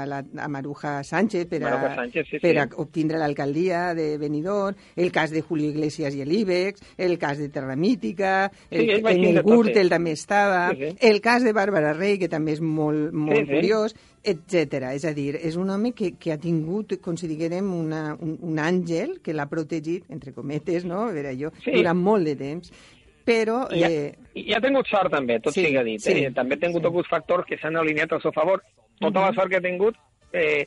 a, 0.03 0.07
la, 0.07 0.19
a 0.39 0.49
Maruja 0.49 1.03
Sánchez 1.03 1.47
per 1.49 1.63
a, 1.65 1.71
Maruja 1.71 1.95
Sánchez, 1.97 2.27
sí, 2.31 2.39
per 2.39 2.53
sí. 2.53 2.59
a 2.59 2.69
obtindre 2.77 3.19
l'alcaldia 3.19 3.95
de 3.95 4.19
Benidorm, 4.19 4.77
el 4.97 5.11
cas 5.11 5.31
de 5.33 5.41
Julio 5.43 5.71
Iglesias 5.71 6.15
i 6.15 6.25
l'Ibex, 6.25 6.83
el 6.99 7.19
cas 7.19 7.39
de 7.39 7.49
Terra 7.49 7.75
Mítica, 7.77 8.51
el, 8.71 8.87
Sí, 8.87 9.01
en 9.17 9.25
el 9.25 9.43
Gürtel 9.43 9.89
també 9.89 10.13
estava, 10.13 10.71
Sí, 10.75 10.91
sí. 10.91 10.97
el 11.01 11.21
cas 11.21 11.43
de 11.43 11.53
Bàrbara 11.57 11.95
Rey, 11.97 12.19
que 12.19 12.29
també 12.29 12.53
és 12.53 12.61
molt, 12.61 13.11
molt 13.13 13.39
Sí, 13.39 13.47
sí. 13.47 13.53
curiós, 13.55 13.95
etc. 14.23 14.91
És 14.93 15.05
a 15.09 15.15
dir, 15.17 15.35
és 15.41 15.57
un 15.57 15.71
home 15.71 15.93
que, 15.97 16.13
que 16.21 16.33
ha 16.35 16.39
tingut, 16.39 16.99
com 17.01 17.17
si 17.17 17.27
diguérem, 17.31 17.67
una, 17.73 18.15
un, 18.21 18.37
un 18.45 18.59
àngel 18.61 19.21
que 19.25 19.33
l'ha 19.33 19.47
protegit, 19.49 20.05
entre 20.13 20.35
cometes, 20.37 20.85
no? 20.85 21.07
A 21.09 21.13
veure, 21.13 21.33
jo, 21.41 21.51
Sí. 21.65 21.73
durant 21.73 21.97
molt 21.99 22.27
de 22.29 22.37
temps. 22.37 22.71
Però... 23.25 23.63
I 23.75 23.83
ha, 23.85 23.91
Eh, 23.91 24.13
i 24.41 24.55
ha 24.55 24.61
tingut 24.63 24.89
sort 24.89 25.13
també, 25.13 25.41
tot 25.43 25.55
sí, 25.55 25.65
siga 25.67 25.83
dit. 25.85 26.01
sí, 26.01 26.15
eh? 26.25 26.31
També 26.35 26.57
ha 26.57 26.63
tingut 26.63 26.83
sí. 26.83 26.87
alguns 26.87 27.09
factors 27.11 27.47
que 27.49 27.59
s'han 27.61 27.77
alineat 27.77 28.13
al 28.13 28.23
seu 28.23 28.33
favor. 28.33 28.63
Tota 29.01 29.27
la 29.27 29.35
sort 29.37 29.51
que 29.51 29.59
ha 29.59 29.65
tingut 29.65 29.97
eh, 30.33 30.67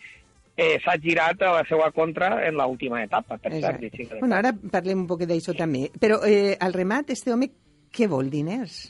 eh, 0.56 0.80
s'ha 0.84 0.98
girat 1.02 1.42
a 1.42 1.54
la 1.60 1.64
seva 1.70 1.92
contra 1.92 2.36
en 2.48 2.58
l'última 2.60 3.04
etapa, 3.04 3.38
per 3.38 3.52
cert. 3.52 3.62
Exacte. 3.62 3.90
sigui 3.96 4.10
de 4.10 4.20
Bueno, 4.20 4.36
ara 4.36 4.54
parlem 4.54 5.06
un 5.06 5.08
poc 5.10 5.24
d'això 5.30 5.56
també. 5.58 5.88
Però 6.00 6.22
eh, 6.28 6.58
al 6.60 6.74
remat, 6.74 7.10
este 7.10 7.34
home, 7.34 7.50
què 7.94 8.08
vol? 8.10 8.30
Diners? 8.34 8.82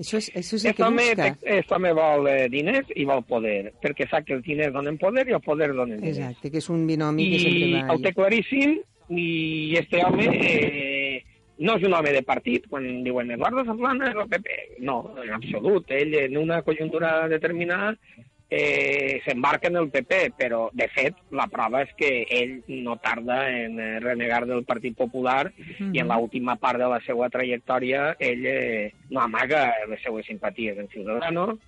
Això 0.00 0.16
és, 0.16 0.30
això 0.32 0.56
és 0.56 0.64
el 0.64 0.74
que 0.78 0.84
home, 0.86 1.02
busca. 1.10 1.26
aquest 1.34 1.72
home 1.76 1.90
vol 1.92 2.28
eh, 2.30 2.46
diners 2.48 2.88
i 2.96 3.04
vol 3.04 3.20
poder, 3.28 3.74
perquè 3.82 4.06
sap 4.08 4.24
que 4.24 4.38
els 4.38 4.46
diners 4.46 4.72
donen 4.72 4.96
poder 4.96 5.26
i 5.28 5.34
el 5.36 5.42
poder 5.44 5.74
donen 5.74 6.00
diners. 6.00 6.16
Exacte, 6.16 6.50
que 6.54 6.62
és 6.62 6.68
un 6.72 6.86
binomi 6.88 7.26
que 7.28 7.36
I 7.36 7.42
sempre 7.42 7.66
va... 7.74 7.82
el 7.92 8.06
té 8.06 8.12
claríssim 8.16 8.78
i 9.10 9.26
este 9.76 10.00
home 10.06 10.24
eh, 10.30 10.89
no 11.60 11.76
és 11.76 11.84
un 11.86 11.94
home 11.94 12.12
de 12.16 12.22
partit. 12.26 12.66
Quan 12.70 13.04
diuen 13.04 13.30
Eduardo 13.36 13.64
Zaplana 13.68 14.10
és 14.10 14.16
el 14.16 14.28
PP, 14.32 14.58
no, 14.86 14.98
en 15.22 15.32
absolut. 15.36 15.90
Ell 15.92 16.14
en 16.24 16.36
una 16.40 16.62
conjuntura 16.66 17.28
determinada 17.28 17.94
eh, 18.50 19.20
s'embarca 19.24 19.68
en 19.68 19.76
el 19.76 19.90
PP, 19.90 20.32
però 20.36 20.64
de 20.74 20.88
fet 20.90 21.14
la 21.30 21.46
prova 21.46 21.84
és 21.84 21.92
que 21.94 22.08
ell 22.34 22.56
no 22.82 22.96
tarda 22.98 23.44
en 23.48 23.78
eh, 23.78 24.00
renegar 24.02 24.44
del 24.48 24.64
Partit 24.66 24.96
Popular 24.98 25.52
Mhm. 25.78 25.94
i 25.94 26.00
en 26.02 26.08
l'última 26.08 26.56
part 26.56 26.78
de 26.80 26.88
la 26.88 26.98
seva 27.06 27.28
trajectòria 27.30 28.16
ell 28.18 28.44
eh, 28.46 28.92
no 29.10 29.20
amaga 29.20 29.68
les 29.88 30.02
seues 30.02 30.26
simpaties 30.26 30.78
en 30.78 30.88
Ciudadanos, 30.88 31.58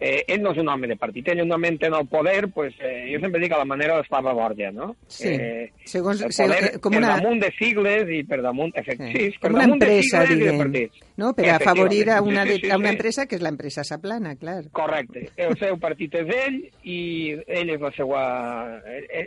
eh, 0.00 0.24
ell 0.28 0.42
no 0.42 0.50
és 0.52 0.58
un 0.58 0.68
home 0.68 0.88
de 0.90 0.96
partit, 0.96 1.28
ell 1.28 1.40
un 1.44 1.52
home 1.52 1.68
en 1.80 1.94
el 1.94 2.06
poder, 2.08 2.48
pues, 2.52 2.74
eh, 2.80 3.06
jo 3.12 3.20
sempre 3.20 3.40
dic 3.40 3.52
a 3.52 3.58
la 3.58 3.64
manera 3.64 3.96
d'Esparra 3.96 4.32
Borja, 4.34 4.70
no? 4.72 4.96
Sí, 5.06 5.28
Eh, 5.28 5.70
segons, 5.84 6.20
el 6.22 6.32
segons, 6.32 6.56
poder 6.58 6.80
com 6.80 6.92
per 6.92 6.98
una, 6.98 7.12
damunt 7.16 7.40
de 7.40 7.50
sigles 7.58 8.10
i 8.10 8.22
per 8.24 8.40
damunt... 8.42 8.72
Efect, 8.76 9.02
sí, 9.12 9.30
per 9.40 9.50
com 9.52 9.54
una 9.60 9.66
de 9.66 9.72
empresa, 9.78 10.24
de 10.26 10.34
diguem, 10.34 10.58
partits. 10.58 11.00
no? 11.16 11.32
per 11.34 11.48
afavorir 11.54 12.10
a 12.10 12.20
una, 12.22 12.42
Sí, 12.44 12.48
de, 12.50 12.58
sí, 12.60 12.70
a 12.70 12.76
una 12.76 12.88
sí. 12.88 12.94
empresa 12.96 13.26
que 13.26 13.36
és 13.36 13.42
l'empresa 13.42 13.84
Saplana, 13.84 14.34
clar. 14.36 14.64
Correcte. 14.72 15.28
El 15.36 15.56
seu 15.58 15.78
partit 15.78 16.14
és 16.14 16.28
ell 16.34 16.60
i 16.82 17.00
ell 17.46 17.70
és 17.70 17.80
la 17.80 17.92
seva... 17.96 18.24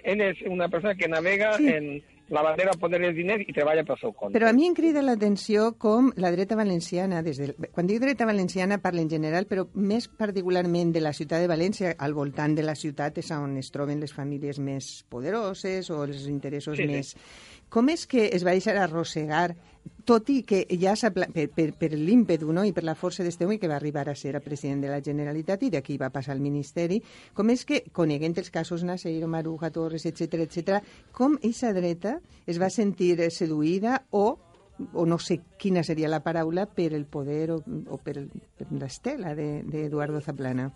Ell 0.03 0.21
és 0.21 0.41
una 0.47 0.67
persona 0.69 0.95
que 0.95 1.07
navega 1.07 1.53
Sí. 1.57 1.67
en 1.69 2.01
la 2.29 2.43
bandera 2.43 2.73
poder 2.79 2.99
dels 3.01 3.15
diners 3.15 3.45
i 3.47 3.53
treballa 3.55 3.83
pel 3.87 3.99
seu 4.01 4.13
compte. 4.13 4.35
Però 4.35 4.49
a 4.49 4.55
mi 4.55 4.67
em 4.67 4.75
crida 4.75 5.03
l'atenció 5.03 5.71
com 5.79 6.11
la 6.19 6.31
dreta 6.33 6.57
valenciana, 6.59 7.21
des 7.23 7.39
del... 7.39 7.55
quan 7.71 7.87
dic 7.87 8.01
dreta 8.03 8.27
valenciana 8.27 8.79
parla 8.83 9.03
en 9.03 9.11
general, 9.11 9.47
però 9.47 9.67
més 9.73 10.09
particularment 10.09 10.91
de 10.95 11.03
la 11.03 11.13
ciutat 11.15 11.43
de 11.43 11.51
València, 11.51 11.95
al 11.97 12.15
voltant 12.17 12.55
de 12.57 12.65
la 12.67 12.75
ciutat 12.75 13.17
és 13.21 13.31
on 13.35 13.57
es 13.61 13.71
troben 13.71 14.01
les 14.03 14.13
famílies 14.13 14.59
més 14.59 15.05
poderoses 15.09 15.91
o 15.91 16.03
els 16.05 16.27
interessos 16.27 16.77
Sí, 16.77 16.85
sí. 16.85 17.17
Com 17.69 17.89
és 17.91 18.05
que 18.07 18.29
es 18.33 18.45
va 18.47 18.55
deixar 18.55 18.77
arrossegar, 18.79 19.55
tot 20.07 20.29
i 20.31 20.41
que 20.47 20.63
ja 20.79 20.93
per, 21.11 21.27
per, 21.33 21.67
per 21.79 21.89
l'ímpetu 21.95 22.51
no? 22.55 22.63
i 22.67 22.73
per 22.75 22.83
la 22.87 22.95
força 22.95 23.23
d'este 23.23 23.45
home 23.45 23.59
que 23.59 23.67
va 23.67 23.75
arribar 23.75 24.07
a 24.07 24.15
ser 24.15 24.35
el 24.35 24.41
president 24.43 24.81
de 24.83 24.91
la 24.91 25.01
Generalitat 25.03 25.63
i 25.63 25.71
d'aquí 25.73 25.97
va 25.99 26.11
passar 26.11 26.33
al 26.35 26.43
Ministeri, 26.43 27.01
com 27.33 27.51
és 27.51 27.65
que, 27.67 27.83
coneguent 27.91 28.37
els 28.37 28.51
casos 28.51 28.83
Naseiro, 28.87 29.27
Maruja, 29.27 29.71
Torres, 29.71 30.07
etc 30.07 30.41
etc, 30.47 30.81
com 31.11 31.37
eixa 31.43 31.73
dreta 31.75 32.17
es 32.47 32.59
va 32.59 32.71
sentir 32.73 33.15
seduïda 33.31 34.03
o 34.11 34.37
o 34.93 35.07
no 35.09 35.17
sé 35.17 35.39
quina 35.57 35.81
seria 35.83 36.09
la 36.09 36.19
paraula 36.21 36.67
per 36.69 36.91
el 36.93 37.07
poder 37.09 37.49
o, 37.49 37.55
o 37.65 37.97
per, 37.97 38.27
per 38.29 38.67
l'estela 38.69 39.33
d'Eduardo 39.33 40.21
Zaplana. 40.21 40.69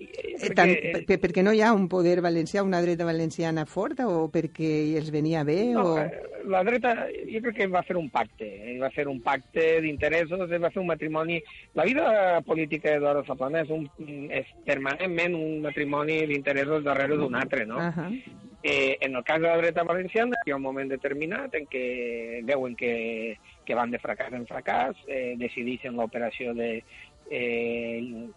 Eh, 0.00 0.36
Perquè, 0.40 0.54
tant, 0.56 0.70
eh, 0.72 0.92
per, 0.94 1.04
per, 1.04 1.18
perquè 1.26 1.42
no 1.44 1.52
hi 1.52 1.60
ha 1.60 1.74
un 1.76 1.86
poder 1.92 2.20
valencià, 2.24 2.62
una 2.64 2.80
dreta 2.80 3.04
valenciana 3.04 3.66
forta 3.68 4.08
o 4.08 4.28
perquè 4.32 4.70
els 4.96 5.10
venia 5.12 5.44
bé? 5.44 5.58
No, 5.76 5.84
o... 5.92 5.98
eh, 6.00 6.40
la 6.48 6.62
dreta, 6.64 6.94
jo 7.28 7.42
crec 7.44 7.58
que 7.58 7.68
va 7.70 7.84
fer 7.86 7.98
un 8.00 8.08
pacte, 8.12 8.48
va 8.80 8.90
fer 8.94 9.06
un 9.10 9.20
pacte 9.24 9.66
d'interessos, 9.84 10.48
va 10.50 10.72
fer 10.72 10.80
un 10.82 10.88
matrimoni... 10.88 11.40
La 11.76 11.84
vida 11.84 12.40
política 12.46 12.94
d'Eduardo 12.94 13.26
Zaplana 13.28 13.64
és, 13.66 13.72
un, 13.74 13.84
és 14.32 14.48
permanentment 14.66 15.36
un 15.36 15.60
matrimoni 15.66 16.22
d'interessos 16.30 16.86
darrere 16.86 17.20
d'un 17.20 17.36
altre, 17.36 17.66
no? 17.68 17.76
Uh 17.76 17.92
-huh. 17.92 18.48
Eh, 18.62 18.98
en 19.00 19.16
el 19.16 19.24
cas 19.24 19.40
de 19.40 19.46
la 19.48 19.56
dreta 19.56 19.84
valenciana 19.84 20.36
hi 20.44 20.50
ha 20.50 20.56
un 20.56 20.62
moment 20.62 20.90
determinat 20.90 21.54
en 21.54 21.64
què 21.64 22.44
veuen 22.44 22.74
que, 22.76 23.38
que 23.64 23.74
van 23.74 23.90
de 23.90 23.98
fracàs 23.98 24.34
en 24.36 24.44
fracàs, 24.44 24.96
eh, 25.08 25.34
decideixen 25.40 25.96
l'operació 25.96 26.52
de 26.52 26.82
eh, 27.30 28.28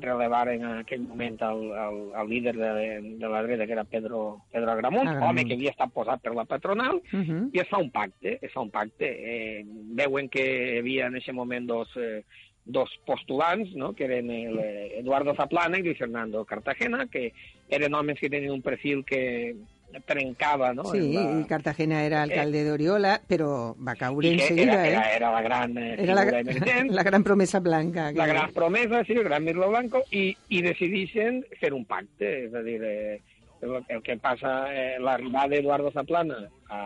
relevar 0.00 0.48
en 0.48 0.64
aquell 0.64 1.02
moment 1.04 1.36
el, 1.42 1.62
el, 1.84 1.98
el 2.22 2.28
líder 2.30 2.56
de, 2.56 3.00
de 3.20 3.28
la 3.28 3.42
dreta, 3.42 3.66
que 3.66 3.72
era 3.72 3.84
Pedro, 3.84 4.42
Pedro 4.50 4.72
Agramunt, 4.72 5.08
Agramunt. 5.08 5.30
home 5.30 5.44
que 5.46 5.54
havia 5.58 5.70
estat 5.74 5.92
posat 5.92 6.22
per 6.24 6.34
la 6.34 6.44
patronal, 6.44 7.02
Uh 7.12 7.20
-huh. 7.20 7.50
i 7.52 7.60
es 7.60 7.68
fa 7.68 7.78
un 7.78 7.90
pacte, 7.90 8.38
es 8.42 8.52
fa 8.52 8.60
un 8.60 8.70
pacte. 8.70 9.06
Eh, 9.06 9.64
veuen 9.66 10.28
que 10.28 10.74
hi 10.74 10.78
havia 10.78 11.06
en 11.06 11.16
aquest 11.16 11.34
moment 11.34 11.66
dos, 11.66 11.88
eh, 11.96 12.24
dos 12.64 12.90
postulants, 13.06 13.74
no? 13.74 13.92
que 13.94 14.04
eren 14.04 14.30
el, 14.30 14.58
eh, 14.58 14.98
Eduardo 14.98 15.34
Zaplana 15.34 15.78
i 15.78 15.94
Fernando 15.94 16.44
Cartagena, 16.44 17.06
que 17.06 17.32
eren 17.68 17.94
homes 17.94 18.18
que 18.18 18.28
tenien 18.30 18.52
un 18.52 18.62
perfil 18.62 19.04
que 19.04 19.56
trencava 20.04 20.72
no? 20.74 20.84
Sí, 20.92 21.12
la- 21.14 21.40
i 21.40 21.44
Cartagena 21.48 22.02
era 22.04 22.22
alcalde 22.22 22.64
d'Oriola, 22.64 23.20
però 23.26 23.74
va 23.78 23.94
caure 23.94 24.32
enseguida, 24.32 24.84
era, 24.84 24.86
era, 24.86 25.02
eh? 25.12 25.16
era 25.16 25.30
la 25.32 25.42
gran 25.42 25.78
eh, 25.78 25.94
Era 25.98 26.14
la, 26.14 26.22
emergent, 26.40 26.90
la 26.98 27.02
gran 27.02 27.22
promesa 27.24 27.60
blanca. 27.60 28.10
la 28.12 28.26
gran 28.26 28.52
promesa, 28.52 29.04
sí, 29.04 29.12
el 29.12 29.24
gran 29.24 29.44
Mirlo 29.44 29.68
Blanco, 29.70 30.02
i, 30.10 30.36
i 30.48 30.62
decideixen 30.62 31.42
fer 31.60 31.72
un 31.72 31.84
pacte, 31.84 32.44
és 32.46 32.54
a 32.54 32.62
dir, 32.62 32.78
eh, 32.84 33.20
el, 33.62 33.82
el 33.88 34.02
que 34.02 34.16
passa, 34.22 34.66
eh, 34.72 34.98
l'arribada 35.00 35.48
d'Eduardo 35.48 35.90
Zaplana 35.90 36.44
a, 36.68 36.80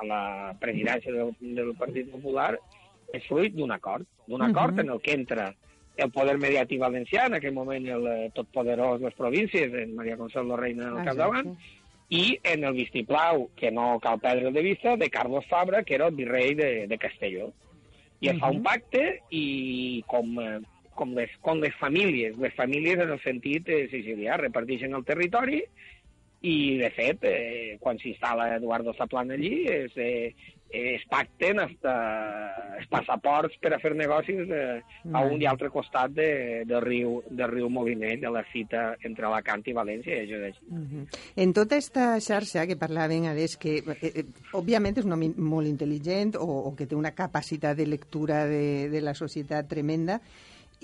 a 0.00 0.04
la 0.06 0.54
presidència 0.58 1.12
del, 1.12 1.34
del 1.40 1.74
Partit 1.78 2.10
Popular 2.10 2.56
és 3.12 3.24
fruit 3.28 3.54
d'un 3.54 3.70
acord, 3.72 4.04
d'un 4.26 4.42
acord 4.42 4.74
Mhm. 4.74 4.80
en 4.80 4.90
el 4.96 5.00
que 5.00 5.12
entra 5.14 5.54
el 5.98 6.10
poder 6.12 6.36
mediàtic 6.38 6.78
valencià, 6.78 7.26
en 7.26 7.34
aquell 7.34 7.52
moment 7.54 7.86
el 7.88 8.06
eh, 8.06 8.30
totpoderós 8.34 9.00
les 9.00 9.14
províncies, 9.14 9.72
en 9.74 9.94
Maria 9.96 10.16
Consuelo 10.16 10.56
Reina 10.56 10.88
al 10.92 10.98
Ah, 11.00 11.04
capdavant, 11.04 11.56
i 12.08 12.38
en 12.42 12.64
el 12.64 12.74
vistiplau, 12.74 13.48
que 13.56 13.70
no 13.70 13.98
cal 14.00 14.20
perdre 14.20 14.52
de 14.52 14.62
vista, 14.62 14.96
de 14.96 15.10
Carlos 15.10 15.46
Fabra, 15.46 15.82
que 15.84 15.94
era 15.94 16.08
el 16.08 16.14
virrei 16.16 16.54
de, 16.54 16.86
de 16.88 16.98
Castelló. 16.98 17.52
I 18.20 18.32
es 18.32 18.40
fa 18.40 18.50
un 18.50 18.62
pacte 18.64 19.02
i 19.30 20.02
com, 20.10 20.32
eh, 20.42 20.58
com, 20.98 21.12
les, 21.14 21.34
com 21.44 21.60
les 21.62 21.74
famílies, 21.78 22.38
les 22.40 22.54
famílies 22.56 23.04
en 23.04 23.12
el 23.14 23.20
sentit 23.22 23.68
eh, 23.70 23.84
sicilià, 23.92 24.40
reparteixen 24.40 24.96
el 24.96 25.04
territori 25.06 25.60
i, 26.40 26.78
de 26.78 26.90
fet, 26.94 27.24
eh, 27.26 27.76
quan 27.82 27.98
s'instal·la 27.98 28.54
Eduardo 28.56 28.94
Zaplana 28.94 29.34
allí, 29.34 29.66
es, 29.66 29.96
eh, 29.96 30.34
es 30.70 31.02
pacten 31.08 31.58
hasta 31.62 31.94
els 32.76 32.86
passaports 32.92 33.56
per 33.62 33.72
a 33.72 33.78
fer 33.80 33.94
negocis 33.96 34.50
eh, 34.52 34.82
a 35.16 35.22
un 35.24 35.40
i 35.40 35.48
altre 35.48 35.70
costat 35.72 36.12
de, 36.12 36.28
del, 36.68 36.82
riu, 36.84 37.14
del 37.30 37.50
riu 37.50 37.70
Molinell, 37.72 38.20
de 38.20 38.30
la 38.30 38.44
cita 38.52 38.90
entre 39.02 39.26
Alacant 39.26 39.64
i 39.66 39.74
València, 39.76 40.18
i 40.18 40.26
això 40.26 40.38
és 40.42 40.52
així. 40.52 40.68
Mhm. 40.68 41.06
En 41.36 41.54
tota 41.56 41.78
aquesta 41.78 42.10
xarxa 42.20 42.66
que 42.68 42.76
parlaven, 42.76 43.26
Ades, 43.32 43.56
que 43.56 43.78
eh, 43.80 44.12
eh, 44.12 44.26
òbviament 44.52 45.00
és 45.00 45.08
un 45.08 45.16
home 45.16 45.32
molt 45.38 45.66
intel·ligent 45.66 46.36
o, 46.36 46.46
o 46.68 46.74
que 46.76 46.86
té 46.86 46.94
una 46.94 47.14
capacitat 47.16 47.76
de 47.76 47.88
lectura 47.88 48.44
de, 48.46 48.90
de 48.92 49.00
la 49.00 49.16
societat 49.16 49.66
tremenda 49.68 50.20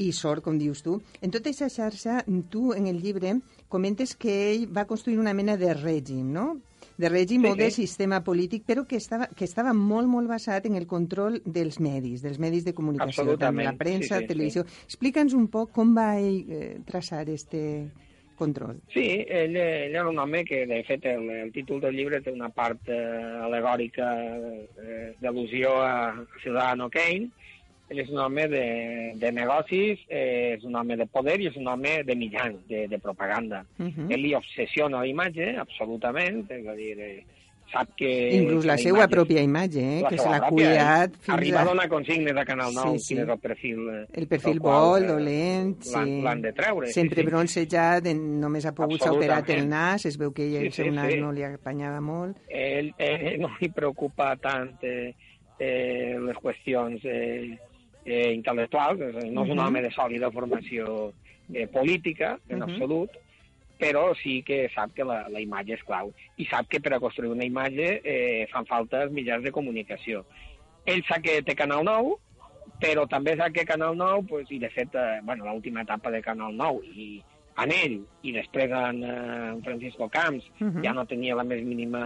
i 0.01 0.11
sort, 0.12 0.43
com 0.43 0.57
dius 0.59 0.83
tu. 0.83 0.97
En 1.23 1.31
tota 1.31 1.53
aquesta 1.53 1.69
xarxa, 1.71 2.23
tu 2.51 2.73
en 2.75 2.88
el 2.90 2.99
llibre 3.03 3.37
comentes 3.68 4.14
que 4.16 4.53
ell 4.53 4.68
va 4.70 4.87
construir 4.87 5.18
una 5.18 5.35
mena 5.35 5.57
de 5.57 5.74
règim, 5.74 6.33
no? 6.33 6.61
de 6.96 7.09
règim 7.09 7.42
Sí, 7.42 7.48
o 7.48 7.55
de 7.57 7.70
sí. 7.70 7.83
sistema 7.83 8.22
polític, 8.22 8.64
però 8.66 8.85
que 8.87 8.96
estava, 8.96 9.27
que 9.27 9.44
estava 9.44 9.72
molt, 9.74 10.07
molt 10.09 10.29
basat 10.31 10.66
en 10.66 10.77
el 10.79 10.87
control 10.87 11.40
dels 11.44 11.81
medis, 11.83 12.22
dels 12.22 12.38
medis 12.38 12.64
de 12.64 12.74
comunicació, 12.74 13.37
tant 13.40 13.59
la 13.59 13.74
premsa, 13.74 14.20
sí, 14.20 14.24
sí, 14.24 14.31
televisió. 14.31 14.64
Explica'ns 14.87 15.35
un 15.35 15.48
poc 15.50 15.72
com 15.74 15.94
va 15.96 16.14
ell 16.20 16.44
eh, 16.46 16.77
traçar 16.87 17.24
este 17.31 17.90
control. 18.38 18.81
Sí, 18.92 19.07
ell, 19.27 19.57
ell 19.57 19.94
era 19.94 20.09
un 20.09 20.18
home 20.18 20.44
que, 20.44 20.64
de 20.66 20.83
fet, 20.87 21.07
el, 21.07 21.29
el 21.31 21.53
títol 21.55 21.81
del 21.83 21.96
llibre 21.98 22.20
té 22.22 22.33
una 22.35 22.50
part 22.55 22.88
eh, 22.90 22.98
alegòrica 23.46 24.11
eh, 24.83 25.14
d'al·lusió 25.22 25.74
a 25.83 25.96
Ciudadano 26.42 26.90
Kane. 26.90 27.31
És 27.90 28.09
un 28.09 28.18
home 28.18 28.49
de, 28.49 29.12
de 29.20 29.31
negocis, 29.33 30.01
eh, 30.09 30.55
és 30.57 30.64
un 30.64 30.75
home 30.77 30.97
de 30.97 31.05
poder 31.07 31.37
i 31.42 31.47
és 31.51 31.57
un 31.61 31.68
home 31.68 32.03
de 32.03 32.14
mitjans, 32.16 32.57
de, 32.68 32.87
de 32.88 32.99
propaganda. 32.99 33.64
Uh 33.79 33.87
-huh. 33.87 34.11
Ell 34.11 34.23
li 34.23 34.35
obsessiona 34.35 34.99
la 35.01 35.07
imatge, 35.07 35.57
absolutament, 35.59 36.51
és 36.51 36.66
a 36.66 36.73
dir, 36.75 36.99
eh, 36.99 37.25
sap 37.73 37.88
que... 37.97 38.31
Inclús 38.37 38.64
la 38.64 38.77
que 38.77 38.83
seva 38.83 38.99
imatge- 39.05 39.11
pròpia 39.14 39.42
imatge, 39.42 39.81
eh, 39.99 40.01
la 40.03 40.09
que 40.09 40.18
se 40.18 40.29
l'ha 40.31 40.40
cuidat 40.49 41.11
ell 41.12 41.18
fins 41.20 41.37
Arriba 41.37 41.61
a... 41.61 41.64
donar 41.64 41.88
consignes 41.88 42.37
a 42.37 42.44
Canal 42.44 42.73
9, 42.75 42.92
Sí, 42.92 42.99
sí, 42.99 43.14
quin 43.14 43.23
és 43.25 43.29
el 43.29 43.38
perfil... 43.38 43.79
eh, 43.88 44.07
El 44.20 44.27
perfil 44.29 44.61
qual, 44.61 44.81
vol, 44.83 45.03
eh, 45.05 45.07
dolent, 45.07 45.83
sí. 45.83 46.20
L'han 46.23 46.40
de 46.42 46.53
treure. 46.53 46.87
Sempre 46.92 47.16
sí, 47.16 47.20
sí. 47.23 47.27
bronzejat, 47.27 48.07
en, 48.07 48.40
només 48.40 48.64
ha 48.64 48.73
pogut 48.73 49.01
s'ha 49.03 49.12
operat 49.12 49.49
el 49.51 49.68
nas, 49.68 50.07
es 50.07 50.16
veu 50.16 50.33
que 50.33 50.42
ell 50.44 50.59
Sí, 50.61 50.66
el 50.66 50.73
seu 50.73 50.85
sí, 50.87 50.90
nas 50.90 51.12
sí. 51.12 51.20
no 51.20 51.33
li 51.33 51.42
apanyava 51.44 52.01
molt. 52.01 52.37
ell, 52.49 52.94
ell 52.99 53.38
no 53.44 53.51
li 53.61 53.68
preocupa 53.68 54.37
tant 54.37 54.73
eh, 54.83 55.12
eh, 55.59 56.16
les 56.18 56.37
qüestions 56.37 57.05
eh, 57.05 57.59
eh, 58.05 58.33
intel·lectuals, 58.37 59.01
no 59.33 59.45
és 59.45 59.51
un 59.51 59.59
home 59.59 59.83
de 59.83 59.90
sòlida 59.90 60.31
formació 60.31 61.12
eh, 61.53 61.67
política, 61.67 62.38
en 62.49 62.59
Mhm. 62.59 62.62
absolut, 62.62 63.11
però 63.79 64.14
sí 64.17 64.43
que 64.43 64.69
sap 64.75 64.95
que 64.95 65.05
la, 65.05 65.29
la 65.29 65.40
imatge 65.40 65.75
és 65.75 65.83
clau 65.83 66.12
i 66.38 66.45
sap 66.47 66.69
que 66.69 66.81
per 66.81 66.95
a 66.95 67.01
construir 67.01 67.31
una 67.33 67.45
imatge 67.45 68.01
eh, 68.05 68.47
fan 68.53 68.64
falta 68.67 69.03
els 69.03 69.12
mitjans 69.12 69.43
de 69.43 69.51
comunicació. 69.53 70.25
Ell 70.87 71.03
sap 71.09 71.23
que 71.23 71.43
té 71.43 71.55
Canal 71.55 71.85
9, 71.85 72.14
però 72.81 73.07
també 73.09 73.37
sap 73.37 73.53
que 73.53 73.64
Canal 73.64 73.97
9, 73.97 74.27
pues, 74.29 74.51
i 74.51 74.59
de 74.59 74.71
fet, 74.71 74.95
eh, 74.95 75.21
bueno, 75.23 75.45
l'última 75.45 75.83
etapa 75.83 76.11
de 76.11 76.23
Canal 76.23 76.57
9, 76.57 76.81
i 76.95 77.23
en 77.57 77.71
ell, 77.71 78.01
i 78.27 78.33
després 78.35 78.71
en, 78.73 79.03
eh, 79.05 79.49
en 79.53 79.62
Francisco 79.62 80.09
Camps, 80.09 80.45
Mhm. 80.59 80.83
ja 80.83 80.93
no 80.93 81.05
tenia 81.07 81.37
la 81.37 81.45
més 81.45 81.62
mínima 81.62 82.01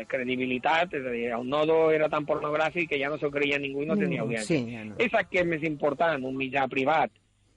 eh, 0.00 0.04
credibilitat, 0.06 0.94
és 0.94 1.04
a 1.06 1.10
dir, 1.10 1.24
el 1.32 1.48
nodo 1.48 1.90
era 1.90 2.08
tan 2.08 2.24
pornogràfic 2.24 2.88
que 2.90 2.98
ja 3.00 3.08
no 3.10 3.18
s'ho 3.18 3.30
creia 3.30 3.58
ningú 3.58 3.82
i 3.82 3.86
no 3.86 3.96
tenia 3.96 4.22
audiència. 4.22 4.46
Sí, 4.46 4.72
ja 4.72 4.84
no. 4.84 4.94
Ell 4.98 5.10
sap 5.10 5.28
que 5.30 5.40
és 5.40 5.46
més 5.46 5.62
important 5.64 6.22
un 6.24 6.36
mitjà 6.36 6.68
privat 6.68 7.10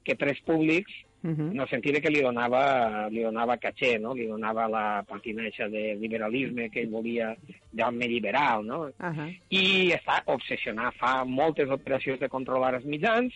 que 0.03 0.15
tres 0.15 0.39
públics, 0.41 0.91
Mhm. 1.25 1.51
en 1.53 1.59
el 1.59 1.67
sentit 1.69 1.99
que 2.03 2.09
li 2.11 2.21
donava, 2.21 3.07
li 3.09 3.23
donava 3.23 3.57
caché, 3.57 3.99
no? 3.99 4.13
li 4.13 4.27
donava 4.27 4.67
la 4.67 5.03
patina 5.07 5.43
eixa 5.47 5.67
de 5.67 5.95
liberalisme 5.95 6.69
que 6.69 6.81
ell 6.81 6.89
volia 6.89 7.35
d'home 7.71 8.07
liberal, 8.07 8.63
no? 8.63 8.91
Ahà. 8.99 9.29
i 9.49 9.89
està 9.91 10.21
obsessionat, 10.27 10.93
fa 10.99 11.23
moltes 11.25 11.67
operacions 11.69 12.19
de 12.19 12.29
controlar 12.29 12.75
els 12.75 12.85
mitjans 12.85 13.33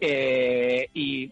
eh, 0.00 0.88
i 0.94 1.30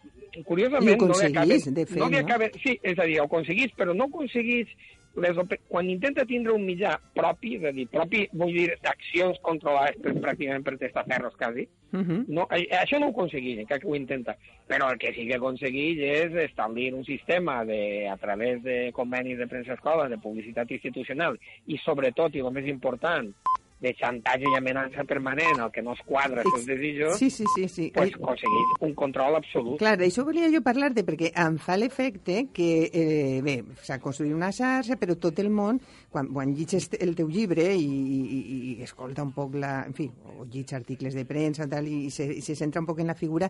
curiosament 0.49 0.89
I 0.89 0.95
ho 0.95 1.07
no 1.07 1.13
aconseguís, 1.13 1.69
de 1.75 1.87
fet, 1.87 1.99
no 2.01 2.09
no? 2.09 2.19
acaba, 2.19 2.49
sí, 2.63 2.79
és 2.83 2.99
a 2.99 3.07
dir, 3.09 3.21
ho 3.21 3.29
aconseguís, 3.29 3.75
però 3.79 3.95
no 3.95 4.09
aconseguís 4.11 4.73
les, 5.21 5.37
quan 5.69 5.91
intenta 5.93 6.25
tindre 6.25 6.55
un 6.57 6.65
mitjà 6.65 6.97
propi, 7.17 7.57
és 7.59 7.69
a 7.69 7.73
dir, 7.77 7.87
propi, 7.93 8.25
vull 8.33 8.55
dir, 8.57 8.71
d'accions 8.85 9.39
controlades 9.45 10.01
per, 10.01 10.15
pràcticament 10.25 10.65
per 10.67 10.79
testaferros, 10.81 11.37
quasi, 11.41 11.69
Uh 11.93 12.01
-huh. 12.01 12.25
no, 12.27 12.49
eh, 12.51 12.69
això 12.73 12.99
no 12.99 13.09
ho 13.09 13.11
aconsegueix, 13.11 13.59
encara 13.59 13.79
que 13.79 13.87
ho 13.87 13.95
intenta. 13.95 14.35
Però 14.67 14.91
el 14.91 14.99
que 14.99 15.13
sí 15.13 15.27
que 15.27 15.35
aconsegueix 15.35 15.99
és 15.99 16.33
establir 16.49 16.95
un 16.95 17.05
sistema 17.05 17.67
de, 17.67 18.09
a 18.09 18.17
través 18.17 18.63
de 18.63 18.91
convenis 18.93 19.37
de 19.37 19.47
premsa 19.47 19.75
escola, 19.75 20.09
de 20.09 20.17
publicitat 20.17 20.71
institucional, 20.71 21.39
i 21.67 21.77
sobretot, 21.77 22.35
i 22.35 22.39
el 22.41 22.51
més 22.51 22.67
important, 22.67 23.35
de 23.83 23.93
xantatge 23.99 24.47
i 24.47 24.57
amenaça 24.59 25.05
permanent, 25.09 25.59
el 25.65 25.71
que 25.75 25.83
no 25.83 25.97
es 25.97 26.03
quadra 26.07 26.45
els 26.45 26.53
seus 26.55 26.67
desitjos, 26.71 27.19
Sí, 27.19 27.29
sí, 27.31 27.45
sí. 27.57 27.67
sí. 27.69 27.91
pues, 27.95 28.13
Ai, 28.13 28.15
aconsegueix 28.21 28.77
un 28.87 28.95
control 28.95 29.37
absolut. 29.41 29.79
Clar, 29.83 29.97
d'això 29.99 30.25
volia 30.25 30.49
jo 30.53 30.63
parlar-te, 30.63 31.03
perquè 31.07 31.33
em 31.43 31.59
fa 31.59 31.77
l'efecte 31.77 32.47
que, 32.55 32.69
eh, 32.93 33.41
bé, 33.43 33.57
s'ha 33.83 33.99
construït 34.03 34.35
una 34.37 34.53
xarxa, 34.55 34.97
però 35.01 35.17
tot 35.19 35.39
el 35.43 35.51
món, 35.51 35.81
quan, 36.13 36.29
quan 36.33 36.53
llitges 36.55 36.91
el 37.01 37.15
teu 37.19 37.29
llibre 37.33 37.67
i, 37.75 37.83
i, 37.83 38.41
i 38.73 38.77
escolta 38.87 39.25
un 39.27 39.33
poc 39.35 39.57
la... 39.59 39.73
En 39.89 39.97
fi, 39.97 40.07
o 40.39 40.47
llitja 40.47 40.77
articles 40.79 41.15
de 41.19 41.25
premsa 41.27 41.67
tal, 41.71 41.89
i, 41.89 42.11
se, 42.15 42.27
i 42.39 42.41
se 42.45 42.55
centra 42.59 42.81
un 42.83 42.87
poc 42.87 43.01
en 43.03 43.11
la 43.11 43.17
figura, 43.19 43.49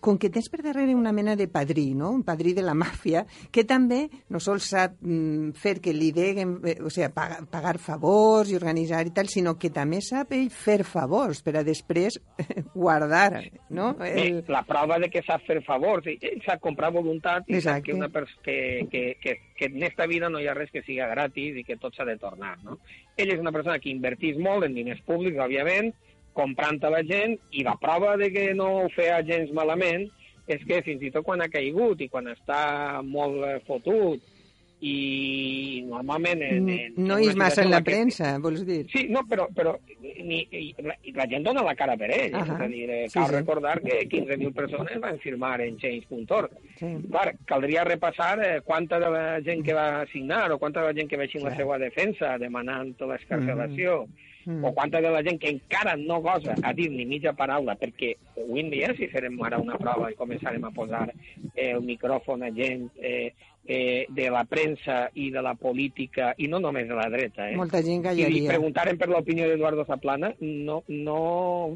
com 0.00 0.18
que 0.18 0.30
tens 0.32 0.48
per 0.50 0.62
darrere 0.64 0.94
una 0.96 1.12
mena 1.12 1.36
de 1.36 1.46
padrí, 1.48 1.92
no? 1.94 2.10
un 2.10 2.24
padrí 2.26 2.54
de 2.56 2.64
la 2.66 2.74
màfia, 2.74 3.24
que 3.52 3.64
també 3.68 4.02
no 4.30 4.40
sols 4.42 4.70
sap 4.74 4.96
mm, 5.00 5.52
fer 5.60 5.76
que 5.84 5.94
li 5.94 6.10
deguen, 6.16 6.58
eh, 6.64 6.78
o 6.82 6.90
sigui, 6.90 7.10
pagar, 7.14 7.44
pagar 7.50 7.76
favors 7.78 8.50
i 8.50 8.58
organitzar 8.58 9.04
i 9.06 9.14
tal, 9.14 9.28
sinó 9.30 9.56
que 9.60 9.70
també 9.74 10.00
sap 10.04 10.32
ell 10.36 10.48
fer 10.54 10.80
favors 10.88 11.42
per 11.44 11.54
a 11.60 11.64
després 11.66 12.18
guardar, 12.74 13.42
no? 13.68 13.92
Bé, 14.00 14.42
la 14.50 14.62
prova 14.68 14.98
de 15.02 15.10
que 15.12 15.22
sap 15.26 15.44
fer 15.46 15.60
favors, 15.66 16.08
ell 16.10 16.42
sap 16.46 16.62
comprar 16.64 16.92
voluntat 16.94 17.48
i 17.48 17.60
sap 17.64 17.84
que, 17.86 17.96
una 17.96 18.10
pers 18.12 18.32
que, 18.44 18.58
que, 18.92 19.04
que, 19.22 19.36
que 19.56 19.70
en 19.70 19.82
esta 19.86 20.08
vida 20.10 20.30
no 20.32 20.40
hi 20.40 20.48
ha 20.50 20.56
res 20.56 20.72
que 20.74 20.84
siga 20.86 21.10
gratis 21.12 21.60
i 21.60 21.66
que 21.66 21.78
tot 21.80 21.96
s'ha 21.96 22.08
de 22.08 22.16
tornar. 22.20 22.56
No? 22.64 22.80
Ell 23.16 23.34
és 23.34 23.42
una 23.42 23.52
persona 23.54 23.78
que 23.82 23.92
invertís 23.92 24.40
molt 24.40 24.66
en 24.66 24.76
diners 24.78 25.02
públics, 25.06 25.40
òbviament, 25.40 25.92
comprant 26.36 26.80
a 26.86 26.94
la 26.94 27.02
gent, 27.06 27.36
i 27.52 27.64
la 27.66 27.76
prova 27.80 28.16
de 28.16 28.30
que 28.32 28.50
no 28.54 28.70
ho 28.80 28.88
feia 28.94 29.20
gens 29.26 29.50
malament 29.56 30.08
és 30.50 30.62
que 30.66 30.80
fins 30.82 31.02
i 31.06 31.12
tot 31.14 31.26
quan 31.26 31.42
ha 31.42 31.50
caigut 31.52 32.00
i 32.02 32.08
quan 32.10 32.30
està 32.32 33.02
molt 33.06 33.66
fotut 33.68 34.24
i 34.80 35.82
normalment... 35.88 36.42
En, 36.42 36.68
en, 36.72 36.94
No 36.96 37.18
és 37.20 37.36
massa 37.36 37.62
en 37.64 37.70
la 37.70 37.80
que- 37.82 37.90
premsa, 37.92 38.38
vols 38.42 38.64
dir? 38.66 38.86
Sí, 38.92 39.06
no, 39.12 39.22
però, 39.28 39.46
però 39.54 39.74
ni, 40.00 40.40
la, 40.82 40.96
la 41.16 41.26
gent 41.30 41.44
dona 41.46 41.62
la 41.66 41.74
cara 41.76 41.96
per 42.00 42.10
ell. 42.14 42.34
Ahà. 42.34 42.44
És 42.44 42.64
a 42.64 42.68
dir, 42.72 42.86
eh, 42.90 43.02
Sí, 43.08 43.18
cal 43.18 43.28
sí. 43.28 43.34
recordar 43.36 43.80
que 43.82 44.00
15.000 44.08 44.52
persones 44.56 45.00
van 45.00 45.18
firmar 45.20 45.60
en 45.64 45.76
Change.org. 45.80 46.50
Sí. 46.78 46.90
Clar, 47.10 47.34
caldria 47.44 47.84
repassar 47.84 48.34
eh, 48.44 48.60
quanta 48.64 48.98
de 49.00 49.10
la 49.10 49.24
gent 49.44 49.64
que 49.66 49.74
va 49.76 50.04
signar 50.12 50.50
o 50.52 50.58
quanta 50.58 50.80
de 50.80 50.92
la 50.92 50.94
gent 51.00 51.08
que 51.10 51.16
va 51.20 51.28
així 51.28 51.38
la 51.44 51.54
seva 51.56 51.78
defensa 51.78 52.36
demanant 52.38 52.94
l'escarcelació 53.00 54.06
Mm. 54.46 54.64
o 54.64 54.70
quanta 54.72 55.02
de 55.04 55.10
la 55.12 55.20
gent 55.22 55.36
que 55.38 55.50
encara 55.52 55.98
no 56.00 56.22
gosa 56.24 56.54
a 56.64 56.70
dir 56.72 56.86
ni 56.90 57.04
mitja 57.04 57.34
paraula 57.36 57.74
perquè 57.76 58.14
avui 58.40 58.62
en 58.62 58.70
dia 58.72 58.88
si 58.96 59.04
farem 59.12 59.36
ara 59.44 59.58
una 59.60 59.76
prova 59.76 60.08
i 60.10 60.16
començarem 60.16 60.64
a 60.64 60.70
posar 60.72 61.10
eh, 61.54 61.74
el 61.74 61.82
micròfon 61.84 62.46
a 62.46 62.48
gent 62.56 62.86
eh, 63.04 63.34
eh, 63.66 64.06
de 64.08 64.30
la 64.30 64.44
premsa 64.44 65.10
i 65.14 65.30
de 65.30 65.42
la 65.42 65.54
política 65.54 66.32
i 66.38 66.48
no 66.48 66.60
només 66.62 66.88
de 66.88 66.96
la 66.96 67.08
dreta 67.12 67.50
eh? 67.50 67.56
Molta 67.58 67.82
gent 67.84 68.00
i 68.00 68.06
callaria. 68.08 68.48
preguntaren 68.50 68.98
per 68.98 69.10
l'opinió 69.10 69.48
d'Eduardo 69.48 69.84
Zaplana, 69.88 70.32
no, 70.40 70.82
no, 70.88 71.20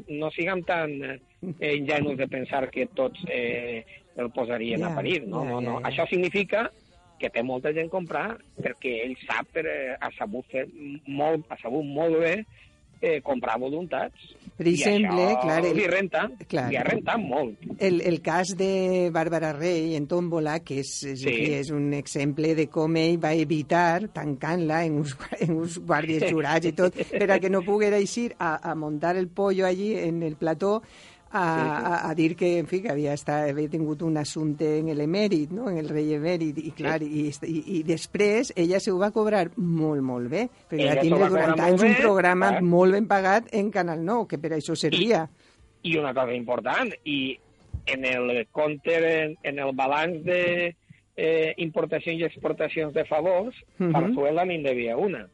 no 0.09 0.31
siguem 0.35 0.65
tan 0.67 0.95
eh, 1.05 1.75
ingenus 1.75 2.17
de 2.19 2.29
pensar 2.29 2.69
que 2.71 2.89
tots 2.95 3.21
eh, 3.29 3.85
el 4.17 4.31
posarien 4.31 4.81
Ja, 4.81 4.93
a 4.93 4.95
parir. 4.97 5.25
No, 5.27 5.45
ja, 5.45 5.51
no, 5.51 5.61
no. 5.61 5.79
ja, 5.79 5.81
ja. 5.81 5.93
Això 5.93 6.09
significa 6.11 6.69
que 7.21 7.31
té 7.31 7.45
molta 7.47 7.73
gent 7.75 7.91
comprar 7.93 8.35
perquè 8.59 8.99
ell 9.05 9.17
sap, 9.23 9.49
per, 9.55 9.67
eh, 9.69 9.97
ha 10.01 10.11
sabut 10.19 10.47
fer 10.51 10.67
molt, 11.07 11.47
ha 11.49 11.59
sabut 11.63 11.87
molt 11.87 12.19
bé 12.23 12.37
eh, 13.05 13.21
comprar 13.23 13.59
voluntats. 13.61 14.33
Per 14.55 14.69
I 14.71 14.75
exemple, 14.77 15.19
això 15.27 15.41
clar, 15.43 15.57
el- 15.67 15.75
li 15.77 15.87
renta, 15.91 16.21
clar. 16.49 16.69
li 16.71 16.77
ha 16.79 16.85
rentat 16.87 17.19
molt. 17.19 17.65
El, 17.83 17.97
el 18.07 18.21
cas 18.23 18.53
de 18.57 19.11
Bàrbara 19.13 19.51
Rey 19.57 19.97
en 19.99 20.07
Tómbola, 20.07 20.61
que 20.63 20.79
és, 20.85 20.93
és, 21.11 21.25
sí. 21.25 21.35
és 21.59 21.73
un 21.75 21.89
exemple 21.99 22.53
de 22.55 22.69
com 22.71 22.95
ell 23.01 23.19
va 23.19 23.33
evitar, 23.35 24.07
tancant-la 24.15 24.85
en 24.87 25.01
uns, 25.03 25.17
en 25.45 25.57
uns 25.59 25.81
guàrdies 25.83 26.29
jurats 26.31 26.71
i 26.71 26.73
tot, 26.79 26.95
per 27.19 27.31
a 27.35 27.41
que 27.43 27.51
no 27.51 27.65
poguera 27.67 27.99
eixir 27.99 28.31
a, 28.39 28.55
a 28.71 28.77
muntar 28.79 29.17
el 29.19 29.27
pollo 29.27 29.67
allí 29.67 29.93
en 29.99 30.23
el 30.23 30.37
plató 30.39 30.83
a, 31.35 31.43
a, 31.43 32.11
a 32.11 32.15
dir 32.15 32.37
que, 32.39 32.59
en 32.61 32.67
fi, 32.71 32.79
que 32.85 32.93
havia, 32.93 33.13
estat, 33.19 33.49
havia 33.51 33.69
tingut 33.73 34.03
un 34.07 34.17
assumpte 34.21 34.69
en 34.79 34.93
l'emèrit, 34.95 35.51
no? 35.51 35.67
en 35.69 35.79
el 35.83 35.89
rei 35.91 36.13
emèrit, 36.15 36.59
i 36.63 36.71
clar, 36.77 37.01
i, 37.03 37.27
i, 37.51 37.57
i 37.79 37.83
després 37.83 38.53
ella 38.57 38.79
se 38.81 38.93
ho 38.95 38.99
va 39.01 39.11
cobrar 39.11 39.49
molt, 39.57 40.03
molt 40.07 40.31
bé, 40.31 40.45
perquè 40.71 40.85
Ella 40.87 40.95
va 40.95 41.03
tindre 41.03 41.25
va 41.25 41.33
durant 41.35 41.61
anys 41.67 41.83
un 41.83 41.89
bé, 41.93 41.99
programa 42.01 42.53
clar. 42.55 42.63
molt 42.63 42.93
ben 42.99 43.09
pagat 43.11 43.51
en 43.53 43.73
Canal 43.75 44.05
9, 44.07 44.29
que 44.31 44.39
per 44.39 44.53
això 44.55 44.77
servia. 44.79 45.25
I 45.83 45.97
una 45.99 46.15
cosa 46.15 46.33
important, 46.39 46.95
i 47.05 47.37
en 47.93 48.05
el 48.09 48.47
compte, 48.53 48.95
en, 49.25 49.37
en 49.43 49.59
el 49.59 49.75
balanç 49.77 50.23
de 50.25 50.41
eh, 51.17 51.53
importacions 51.59 52.23
i 52.23 52.25
exportacions 52.31 52.95
de 52.95 53.05
favors, 53.11 53.55
Mhm. 53.79 53.93
Zarzuela 53.93 54.45
n'hi 54.47 54.63
devia 54.63 54.97
una, 54.97 55.27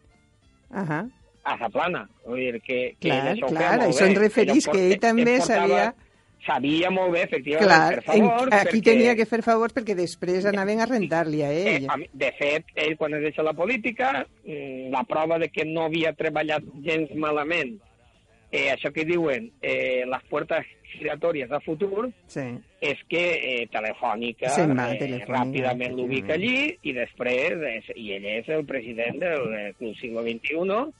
Ahà. 0.70 1.04
A 1.44 1.56
Zaplana. 1.58 2.08
Vull 2.26 2.38
dir 2.38 2.60
que, 2.62 2.94
que 3.00 3.08
Clar, 3.08 3.34
això 3.34 3.48
clar, 3.48 3.78
molt 3.78 3.88
això 3.90 4.06
en 4.06 4.16
referís, 4.16 4.66
que 4.68 4.86
ell 4.92 4.98
també 5.00 5.40
sabia- 5.40 5.94
Sabia 6.40 6.88
molt 6.88 7.12
bé, 7.12 7.24
efectivament, 7.26 7.66
Clar, 7.68 8.02
fer 8.02 8.14
en, 8.16 8.24
favors. 8.26 8.52
aquí 8.54 8.78
perquè, 8.78 8.84
tenia 8.84 9.14
que 9.14 9.26
fer 9.26 9.42
favors 9.44 9.74
perquè 9.76 9.94
després 9.94 10.46
anaven 10.48 10.80
a 10.80 10.86
rentar-li 10.86 11.42
a 11.44 11.50
Eh, 11.52 11.74
ell. 11.76 11.86
a 11.90 11.96
de 12.14 12.32
fet, 12.38 12.64
ell 12.74 12.96
quan 12.96 13.12
es 13.12 13.20
deixa 13.20 13.42
la 13.42 13.52
política, 13.52 14.26
mm, 14.46 14.88
la 14.90 15.04
prova 15.04 15.38
de 15.38 15.50
que 15.50 15.66
no 15.66 15.82
havia 15.84 16.14
treballat 16.14 16.62
gens 16.82 17.12
malament, 17.14 17.78
eh, 18.50 18.70
això 18.72 18.90
que 18.90 19.04
diuen 19.04 19.50
eh, 19.60 20.04
les 20.08 20.22
portes 20.30 20.64
giratòries 20.98 21.52
a 21.52 21.60
futur, 21.60 22.10
Sí. 22.26 22.40
és 22.80 22.96
que 23.06 23.60
eh, 23.60 23.68
Telefònica, 23.70 24.48
va, 24.48 24.94
eh, 24.94 24.98
Telefònica, 24.98 25.26
ràpidament 25.44 25.92
l'ubica 25.94 26.32
allí 26.34 26.74
i 26.82 26.92
després, 26.94 27.52
és, 27.52 27.84
i 27.96 28.12
ell 28.14 28.24
és 28.24 28.48
el 28.48 28.64
president 28.64 29.18
del 29.20 29.74
Club 29.76 29.94
Siglo 30.00 30.22
XXI, 30.22 30.90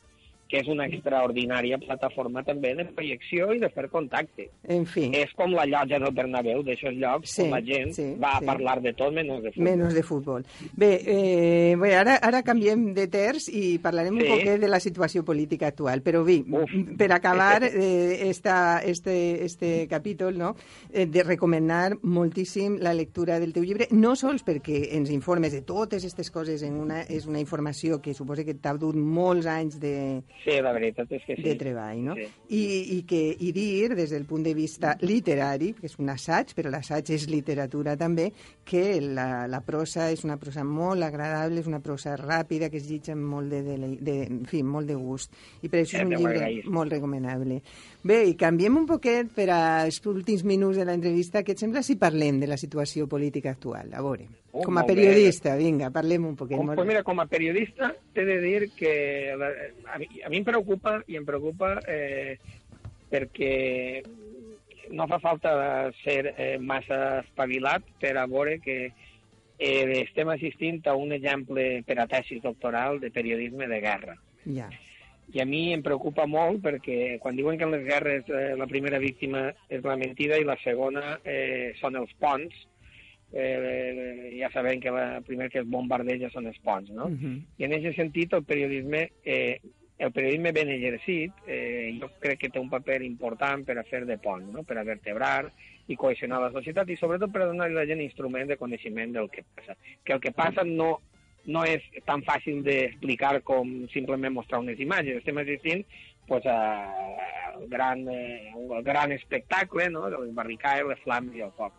que 0.51 0.59
és 0.59 0.69
una 0.69 0.87
extraordinària 0.91 1.79
plataforma 1.79 2.43
també 2.43 2.75
de 2.75 2.85
projecció 2.97 3.53
i 3.55 3.61
de 3.63 3.69
fer 3.71 3.89
contacte. 3.89 4.49
En 4.69 4.85
fi, 4.87 5.11
És 5.15 5.31
com 5.39 5.53
la 5.55 5.65
llotja 5.67 5.99
del 6.03 6.13
Bernabéu, 6.15 6.63
d'aixòs 6.67 6.97
llocs 6.99 7.31
Sí, 7.37 7.43
on 7.47 7.51
la 7.55 7.61
gent 7.63 7.93
sí, 7.95 8.07
va 8.21 8.39
sí. 8.39 8.45
a 8.45 8.47
parlar 8.47 8.81
de 8.83 8.93
tot 8.99 9.13
menys 9.15 9.43
de 9.45 9.53
futbol. 9.53 9.65
menys 9.71 9.95
de 9.95 10.03
futbol. 10.03 10.45
Bé, 10.77 10.91
eh, 11.07 11.77
bé 11.81 11.95
ara, 11.95 12.17
ara 12.23 12.43
canviem 12.43 12.93
de 12.95 13.07
terç 13.09 13.49
i 13.53 13.79
parlarem 13.79 14.15
un 14.15 14.21
Sí. 14.21 14.29
poquet 14.29 14.61
de 14.61 14.69
la 14.69 14.81
situació 14.81 15.25
política 15.25 15.69
actual. 15.69 16.03
Però 16.03 16.21
Uf. 16.23 16.71
per 16.99 17.13
acabar 17.13 17.63
eh, 17.65 18.29
esta, 18.29 18.81
este, 18.85 19.45
este 19.45 19.87
capítol, 19.89 20.37
no? 20.37 20.57
eh, 20.93 21.07
de 21.07 21.23
recomanar 21.23 21.97
moltíssim 22.03 22.79
la 22.81 22.93
lectura 22.95 23.39
del 23.39 23.53
teu 23.53 23.63
llibre, 23.63 23.87
no 23.91 24.17
sols 24.17 24.45
perquè 24.45 24.89
ens 24.97 25.11
informes 25.11 25.53
de 25.53 25.63
totes 25.63 26.03
aquestes 26.05 26.31
coses, 26.31 26.63
en 26.63 26.75
una, 26.75 27.03
és 27.03 27.27
una 27.27 27.41
informació 27.41 28.01
que 28.01 28.15
suposa 28.15 28.45
que 28.45 28.55
t'ha 28.55 28.75
dut 28.75 28.97
molts 28.97 29.47
anys 29.47 29.79
de, 29.81 30.23
Sí, 30.41 30.57
la 30.65 30.73
veritat 30.73 31.11
és 31.13 31.25
que 31.27 31.37
sí. 31.37 31.45
de 31.45 31.55
treball, 31.61 31.99
no? 32.05 32.15
Sí. 32.17 32.27
I, 32.57 32.63
i, 32.97 32.99
que, 33.09 33.21
I 33.37 33.51
dir, 33.53 33.91
des 33.97 34.13
del 34.15 34.25
punt 34.29 34.45
de 34.47 34.55
vista 34.57 34.95
literari, 35.05 35.75
que 35.77 35.85
és 35.91 35.99
un 36.01 36.09
assaig, 36.13 36.55
però 36.57 36.73
l'assaig 36.73 37.13
és 37.13 37.27
literatura 37.29 37.97
també, 38.01 38.31
que 38.65 38.85
la, 39.05 39.45
la 39.51 39.61
prosa 39.67 40.09
és 40.15 40.25
una 40.25 40.39
prosa 40.41 40.65
molt 40.65 41.05
agradable, 41.05 41.61
és 41.61 41.69
una 41.69 41.83
prosa 41.85 42.17
ràpida, 42.17 42.71
que 42.73 42.81
es 42.81 42.89
llitja 42.89 43.13
amb 43.17 43.29
molt 43.35 43.53
de, 43.53 43.61
de, 43.67 43.93
de, 44.01 44.17
en 44.31 44.45
fi, 44.49 44.63
molt 44.65 44.89
de 44.89 44.97
gust. 44.97 45.37
I 45.61 45.69
per 45.69 45.83
això 45.83 46.01
és 46.01 46.09
un 46.09 46.17
llibre 46.17 46.51
molt 46.73 46.97
recomanable. 46.97 47.61
Bé, 48.03 48.23
i 48.31 48.35
canviem 48.41 48.79
un 48.81 48.87
poquet 48.89 49.29
per 49.37 49.51
als 49.53 49.99
últims 50.09 50.41
minuts 50.49 50.79
de 50.81 50.87
l'entrevista. 50.89 51.43
Què 51.45 51.53
et 51.53 51.61
sembla 51.61 51.83
si 51.85 51.99
parlem 52.01 52.39
de 52.41 52.47
la 52.49 52.57
situació 52.57 53.05
política 53.07 53.51
actual? 53.53 53.93
A 53.93 54.01
veure, 54.01 54.29
Oh, 54.53 54.65
com 54.65 54.73
a 54.79 54.81
molt 54.81 54.89
bé. 54.89 54.95
periodista, 54.97 55.53
vinga, 55.55 55.91
parlem 55.95 56.25
un 56.27 56.35
poquet. 56.35 56.57
Com, 56.59 56.67
molt 56.73 56.81
pues 56.81 56.89
mira, 56.89 57.05
com 57.07 57.21
a 57.21 57.27
periodista 57.31 57.93
t'he 58.15 58.25
de 58.27 58.39
dir 58.43 58.71
que 58.75 58.95
la, 59.39 59.51
a, 59.95 59.99
mi, 60.01 60.09
a 60.25 60.29
mi 60.33 60.41
em 60.41 60.47
preocupa 60.49 60.97
i 61.07 61.15
em 61.21 61.27
preocupa 61.29 61.77
eh, 61.87 62.35
perquè 63.13 64.03
no 64.91 65.07
fa 65.07 65.21
falta 65.23 65.53
ser 66.01 66.33
eh, 66.37 66.57
massa 66.59 67.21
espavilat 67.21 67.85
per 68.01 68.17
a 68.19 68.27
veure 68.27 68.57
que 68.59 68.79
eh, 68.89 70.01
estem 70.01 70.33
assistint 70.35 70.81
a 70.91 70.97
un 70.99 71.13
exemple 71.15 71.85
per 71.87 72.01
a 72.01 72.09
tesis 72.11 72.43
doctoral 72.43 72.99
de 72.99 73.13
periodisme 73.15 73.69
de 73.71 73.81
guerra. 73.85 74.17
Ja. 74.47 74.67
I 75.33 75.41
a 75.41 75.47
mi 75.47 75.71
em 75.73 75.83
preocupa 75.87 76.27
molt 76.27 76.63
perquè 76.65 77.19
quan 77.23 77.37
diuen 77.39 77.59
que 77.59 77.67
en 77.69 77.75
les 77.77 77.85
guerres 77.87 78.29
eh, 78.29 78.57
la 78.59 78.67
primera 78.67 78.99
víctima 78.99 79.49
és 79.69 79.85
la 79.87 79.97
mentida 80.01 80.39
i 80.41 80.47
la 80.47 80.59
segona 80.65 81.21
eh, 81.23 81.73
són 81.79 81.99
els 82.01 82.11
ponts, 82.19 82.57
eh, 83.33 84.37
ja 84.41 84.51
sabem 84.51 84.81
que 84.83 84.91
la 84.91 85.21
primer 85.27 85.51
que 85.51 85.63
es 85.63 85.69
bombardeja 85.69 86.33
són 86.35 86.49
els 86.51 86.59
ponts, 86.65 86.91
no? 86.91 87.09
Mhm. 87.09 87.37
I 87.59 87.69
en 87.69 87.77
aquest 87.79 87.97
sentit 87.97 88.33
el 88.35 88.45
periodisme, 88.45 89.11
eh, 89.25 89.61
el 89.99 90.13
periodisme 90.13 90.53
ben 90.53 90.71
exercit, 90.71 91.33
eh, 91.47 91.97
jo 92.01 92.09
crec 92.19 92.41
que 92.41 92.49
té 92.49 92.59
un 92.59 92.71
paper 92.71 93.03
important 93.03 93.65
per 93.67 93.79
a 93.79 93.85
fer 93.85 94.07
de 94.07 94.17
pont, 94.19 94.47
no? 94.51 94.63
per 94.65 94.79
a 94.79 94.85
vertebrar 94.85 95.53
i 95.89 95.97
cohesionar 95.97 96.41
la 96.41 96.53
societat 96.55 96.89
i 96.89 96.97
sobretot 96.97 97.31
per 97.31 97.43
a 97.43 97.47
donar 97.51 97.67
a 97.67 97.75
la 97.75 97.87
gent 97.87 98.01
instruments 98.01 98.49
de 98.49 98.57
coneixement 98.57 99.13
del 99.13 99.29
que 99.29 99.45
passa. 99.55 99.77
Que 100.03 100.15
el 100.15 100.21
que 100.21 100.33
passa 100.33 100.65
no 100.65 101.01
no 101.47 101.65
és 101.65 101.85
tan 102.07 102.23
fàcil 102.27 102.63
d'explicar 102.67 103.41
com 103.47 103.71
simplement 103.95 104.35
mostrar 104.35 104.61
unes 104.61 104.81
imatges. 104.81 105.21
Estem 105.21 105.41
assistint 105.41 105.85
pues, 106.29 106.45
a, 106.47 106.59
el, 107.59 107.69
gran, 107.69 108.07
eh, 108.09 108.53
el 108.55 108.83
gran 108.83 109.13
espectacle 109.13 109.89
no? 109.91 110.09
de 110.11 110.19
les 110.19 110.35
barricades, 110.35 110.87
les 110.89 111.01
flames 111.05 111.37
i 111.37 111.47
el 111.47 111.55
foc. 111.57 111.73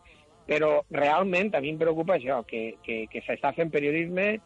Però 0.49 0.81
realment 0.91 1.53
a 1.55 1.61
mi 1.61 1.71
em 1.71 1.77
preocupa 1.79 2.17
això, 2.17 2.41
que, 2.47 2.75
que, 2.83 3.05
que 3.11 3.21
s'està 3.23 3.53
fent 3.55 3.71
periodisme 3.71 4.41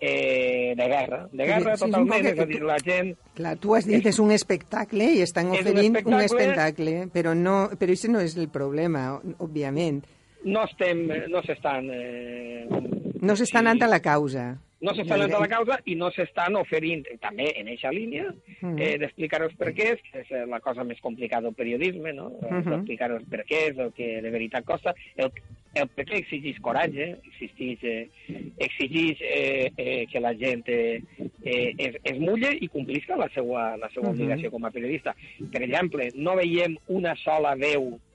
eh, 0.00 0.74
de 0.76 0.86
guerra, 0.90 1.28
de 1.32 1.46
guerra 1.46 1.76
Sí, 1.76 1.84
sí, 1.84 1.86
totalment, 1.86 2.26
és 2.26 2.32
un 2.32 2.34
és 2.34 2.42
a 2.42 2.48
dir, 2.50 2.60
la 2.66 2.78
gent... 2.84 3.14
Clar, 3.38 3.56
tu 3.62 3.74
has 3.78 3.88
dit 3.88 4.06
és 4.10 4.20
un 4.22 4.34
espectacle 4.34 5.08
i 5.14 5.22
estan 5.24 5.52
És 5.54 5.62
un 5.62 5.72
oferint 5.72 5.96
un 6.02 6.20
espectacle. 6.20 6.26
espectacle, 6.26 6.96
però 7.14 7.34
no, 7.38 7.58
però 7.78 7.94
això 7.94 8.12
no 8.12 8.22
és 8.26 8.36
el 8.36 8.50
problema, 8.52 9.08
òbviament. 9.38 10.02
No 10.44 10.66
estem, 10.68 11.06
no 11.32 11.42
s'estan... 11.46 11.90
Eh, 11.94 13.07
No 13.20 13.34
s'està 13.34 13.58
anant 13.60 13.82
a 13.82 13.88
la 13.88 14.00
causa. 14.00 14.58
no 14.80 14.92
s'estan 14.94 15.18
anant 15.20 15.32
a 15.34 15.40
la 15.40 15.48
causa 15.50 15.80
i 15.90 15.96
no 15.96 16.08
s'estan 16.14 16.54
oferint, 16.54 17.04
eh, 17.10 17.16
també 17.18 17.48
en 17.58 17.66
aquesta 17.66 17.90
línia, 17.90 18.32
Mm. 18.60 18.78
eh, 18.78 18.96
d'explicar 18.98 19.42
els 19.42 19.54
perquès, 19.56 19.98
que 20.12 20.20
és 20.20 20.30
eh, 20.30 20.46
la 20.46 20.60
cosa 20.60 20.84
més 20.84 21.00
complicada 21.00 21.42
del 21.48 21.54
periodisme, 21.54 22.12
no? 22.12 22.28
Uh 22.28 22.54
Mhm. 22.54 22.72
Explicar 22.74 23.10
els 23.10 23.24
perquès, 23.28 23.76
el 23.76 23.92
que 23.92 24.22
de 24.22 24.30
veritat 24.30 24.64
costa. 24.64 24.94
El, 25.16 25.32
el 25.74 25.88
per 25.88 26.04
què 26.06 26.18
exigeix 26.18 26.60
coratge, 26.60 27.16
exigeix, 27.40 27.82
eh, 27.82 28.08
exigeix 28.58 29.18
eh, 29.20 29.70
eh, 29.76 30.06
que 30.10 30.20
la 30.20 30.32
gent 30.34 30.62
eh, 30.68 31.02
eh, 31.44 31.74
es, 31.76 31.96
es 32.04 32.18
mulle 32.20 32.56
i 32.60 32.68
complisca 32.68 33.16
la 33.16 33.28
seva, 33.34 33.76
la 33.76 33.88
seva 33.90 34.08
Mhm. 34.10 34.14
obligació 34.14 34.50
com 34.50 34.64
a 34.64 34.70
periodista. 34.70 35.14
Per 35.52 35.62
exemple, 35.62 36.10
no 36.14 36.36
veiem 36.36 36.76
una 36.86 37.16
sola 37.16 37.54
veu 37.56 37.98
mm, 37.98 38.07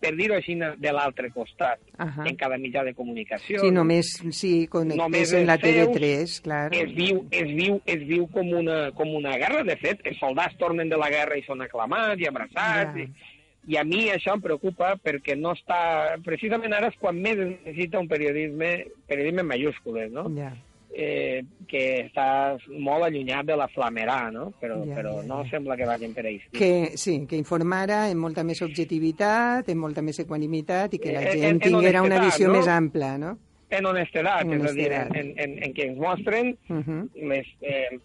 per 0.00 0.12
dir-ho 0.16 0.36
així, 0.36 0.56
de 0.56 0.92
l'altre 0.92 1.30
costat, 1.34 1.80
Ahà. 1.98 2.26
en 2.28 2.36
cada 2.40 2.58
mitjà 2.60 2.84
de 2.84 2.94
comunicació. 2.94 3.60
Sí, 3.62 3.70
només 3.74 4.12
si 4.36 4.66
connectés 4.72 5.02
Només 5.02 5.32
en 5.36 5.46
la 5.46 5.56
els 5.58 5.64
seus, 5.66 5.88
TV3, 5.92 6.36
clar. 6.44 6.60
es 6.74 6.92
viu, 6.96 7.22
es 7.30 7.48
viu, 7.52 7.78
es 7.84 8.04
viu 8.08 8.26
com 8.32 8.52
una, 8.62 8.90
com 8.96 9.14
una 9.14 9.36
guerra. 9.40 9.64
De 9.64 9.76
fet, 9.80 10.04
els 10.04 10.18
soldats 10.22 10.56
tornen 10.60 10.92
de 10.92 11.00
la 11.00 11.10
guerra 11.12 11.38
i 11.38 11.44
són 11.46 11.64
aclamats 11.64 12.20
i 12.20 12.28
abraçats. 12.28 12.96
Ja. 12.96 13.02
I, 13.02 13.34
I 13.66 13.80
a 13.80 13.84
mi 13.84 14.04
això 14.12 14.36
em 14.36 14.44
preocupa 14.44 14.94
perquè 15.02 15.34
no 15.38 15.52
està... 15.56 16.16
Precisament 16.24 16.76
ara 16.76 16.92
és 16.92 17.00
quan 17.00 17.18
més 17.18 17.38
es 17.38 17.48
necessita 17.56 17.98
un 17.98 18.06
periodisme, 18.08 18.70
periodisme 19.10 19.42
en 19.42 19.50
majúscules, 19.50 20.12
no? 20.14 20.28
Ja. 20.36 20.52
Eh, 20.98 21.42
que 21.68 22.06
està 22.06 22.56
molt 22.80 23.04
allunyat 23.04 23.44
de 23.44 23.56
la 23.60 23.66
flamerà, 23.68 24.30
no? 24.32 24.46
Però, 24.58 24.78
Ja, 24.86 24.94
però 24.96 25.10
ja, 25.20 25.26
no 25.28 25.42
ja. 25.44 25.50
sembla 25.50 25.76
que 25.76 25.84
vagin 25.84 26.14
per 26.14 26.24
ahí. 26.24 26.38
Que, 26.52 26.96
sí, 26.96 27.26
que 27.28 27.36
informara 27.36 28.06
amb 28.06 28.16
molta 28.22 28.42
més 28.42 28.62
objectivitat, 28.62 29.68
amb 29.68 29.80
molta 29.82 30.00
més 30.00 30.18
equanimitat 30.24 30.94
i 30.94 30.98
que 30.98 31.12
la 31.12 31.20
Eh, 31.22 31.32
gent 31.32 31.44
en- 31.44 31.50
en 31.56 31.60
tinguera 31.60 32.00
una 32.02 32.20
visió 32.24 32.48
no? 32.48 32.54
més 32.54 32.66
ampla, 32.68 33.18
no? 33.18 33.38
En 33.68 33.84
honestedat, 33.84 34.42
En 34.46 34.52
és 34.64 34.70
a 34.70 34.72
dir, 34.72 34.92
en, 34.92 35.32
en, 35.36 35.62
en 35.64 35.72
què 35.74 35.88
ens 35.88 35.98
mostren 35.98 36.56
Uh 36.70 36.76
-huh. 36.78 37.10
les, 37.28 37.46
eh, 37.60 37.98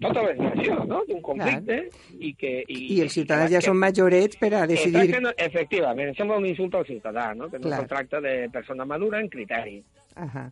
totes 0.00 0.24
les 0.24 0.38
versions 0.38 0.88
no? 0.88 1.04
d'un 1.06 1.20
conflicte 1.20 1.90
i 2.18 2.34
que... 2.34 2.64
I 2.66 3.00
els 3.02 3.12
ciutadans 3.12 3.50
que- 3.50 3.54
ja 3.56 3.60
són 3.60 3.76
majorets 3.76 4.36
per 4.36 4.54
a 4.54 4.66
decidir... 4.66 5.10
tracta, 5.12 5.34
efectivament, 5.36 6.08
em 6.08 6.14
sembla 6.14 6.38
un 6.38 6.46
insult 6.46 6.74
al 6.74 6.86
ciutadà, 6.86 7.34
no? 7.36 7.48
que 7.50 7.58
no 7.58 7.68
Clar. 7.68 7.82
es 7.82 7.88
tracta 7.88 8.20
de 8.20 8.48
persona 8.50 8.84
madura 8.86 9.20
en 9.20 9.28
criteri. 9.28 9.84
Ajá. 10.16 10.50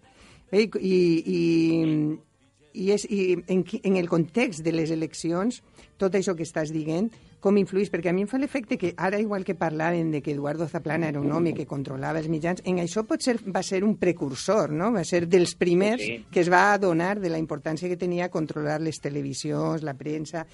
Bé, 0.50 0.66
I, 0.80 0.98
i, 1.30 1.40
i, 2.72 2.90
és, 2.92 3.04
i 3.10 3.36
en, 3.46 3.64
en 3.82 3.96
el 3.96 4.08
context 4.10 4.64
de 4.66 4.72
les 4.74 4.90
eleccions, 4.90 5.60
tot 6.00 6.14
això 6.18 6.34
que 6.34 6.42
estàs 6.46 6.72
dient, 6.74 7.10
com 7.40 7.56
influís? 7.56 7.88
Perquè 7.88 8.10
a 8.10 8.12
mi 8.12 8.26
em 8.26 8.28
fa 8.28 8.38
l'efecte 8.38 8.76
que 8.76 8.90
ara, 9.00 9.20
igual 9.22 9.46
que 9.46 9.54
parlaven 9.56 10.10
de 10.12 10.20
que 10.20 10.34
Eduardo 10.34 10.66
Zaplana 10.68 11.08
era 11.08 11.20
un 11.20 11.30
home 11.32 11.54
que 11.56 11.66
controlava 11.70 12.20
els 12.20 12.28
mitjans, 12.28 12.60
en 12.68 12.82
això 12.82 13.06
potser 13.08 13.38
va 13.46 13.62
ser 13.64 13.82
un 13.86 13.94
precursor, 13.96 14.74
no? 14.76 14.90
Va 14.92 15.04
ser 15.08 15.26
dels 15.30 15.54
primers 15.56 16.02
Sí. 16.02 16.24
que 16.30 16.40
es 16.40 16.50
va 16.52 16.72
adonar 16.74 17.18
de 17.20 17.30
la 17.30 17.38
importància 17.38 17.88
que 17.88 17.96
tenia 17.96 18.28
controlar 18.28 18.80
les 18.80 19.00
televisions, 19.00 19.82
la 19.82 19.94
premsa. 19.94 20.46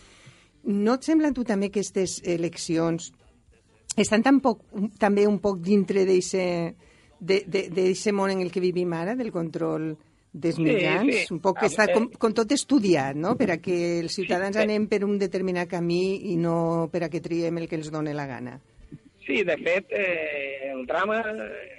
No 0.65 0.95
et 0.95 1.03
sembla 1.03 1.33
tu 1.33 1.45
també 1.45 1.71
que 1.71 1.81
aquestes 1.81 2.21
eleccions 2.25 3.13
estan 3.97 4.23
tampoc, 4.23 4.61
també 4.99 5.27
un 5.27 5.39
poc 5.41 5.59
dintre 5.65 6.05
d'aquest 6.05 6.77
món 8.13 8.31
en 8.31 8.41
el 8.41 8.51
que 8.53 8.61
vivim 8.61 8.93
ara, 8.93 9.15
del 9.17 9.33
control 9.33 9.97
dels 10.33 10.57
Sí, 10.57 10.63
mitjans? 10.63 11.15
sí. 11.15 11.35
Un 11.35 11.41
poc 11.41 11.59
que 11.61 11.67
A- 11.67 11.69
està 11.69 11.85
eh, 11.89 11.95
com, 11.95 12.09
com 12.19 12.33
tot 12.35 12.51
estudiat, 12.53 13.17
no?, 13.17 13.37
per 13.37 13.51
a 13.53 13.57
que 13.59 14.01
els 14.01 14.13
ciutadans 14.15 14.57
eh. 14.57 14.63
anem 14.63 14.87
per 14.87 15.03
un 15.05 15.19
determinat 15.19 15.69
camí 15.69 16.33
i 16.33 16.37
no 16.37 16.89
per 16.93 17.05
a 17.05 17.09
que 17.09 17.21
triem 17.25 17.57
el 17.59 17.69
que 17.69 17.77
els 17.77 17.91
doni 17.91 18.13
la 18.13 18.27
gana. 18.27 18.61
Sí, 19.27 19.43
de 19.43 19.57
fet, 19.59 19.87
eh, 19.91 20.71
el, 20.73 20.85
drama, 20.87 21.23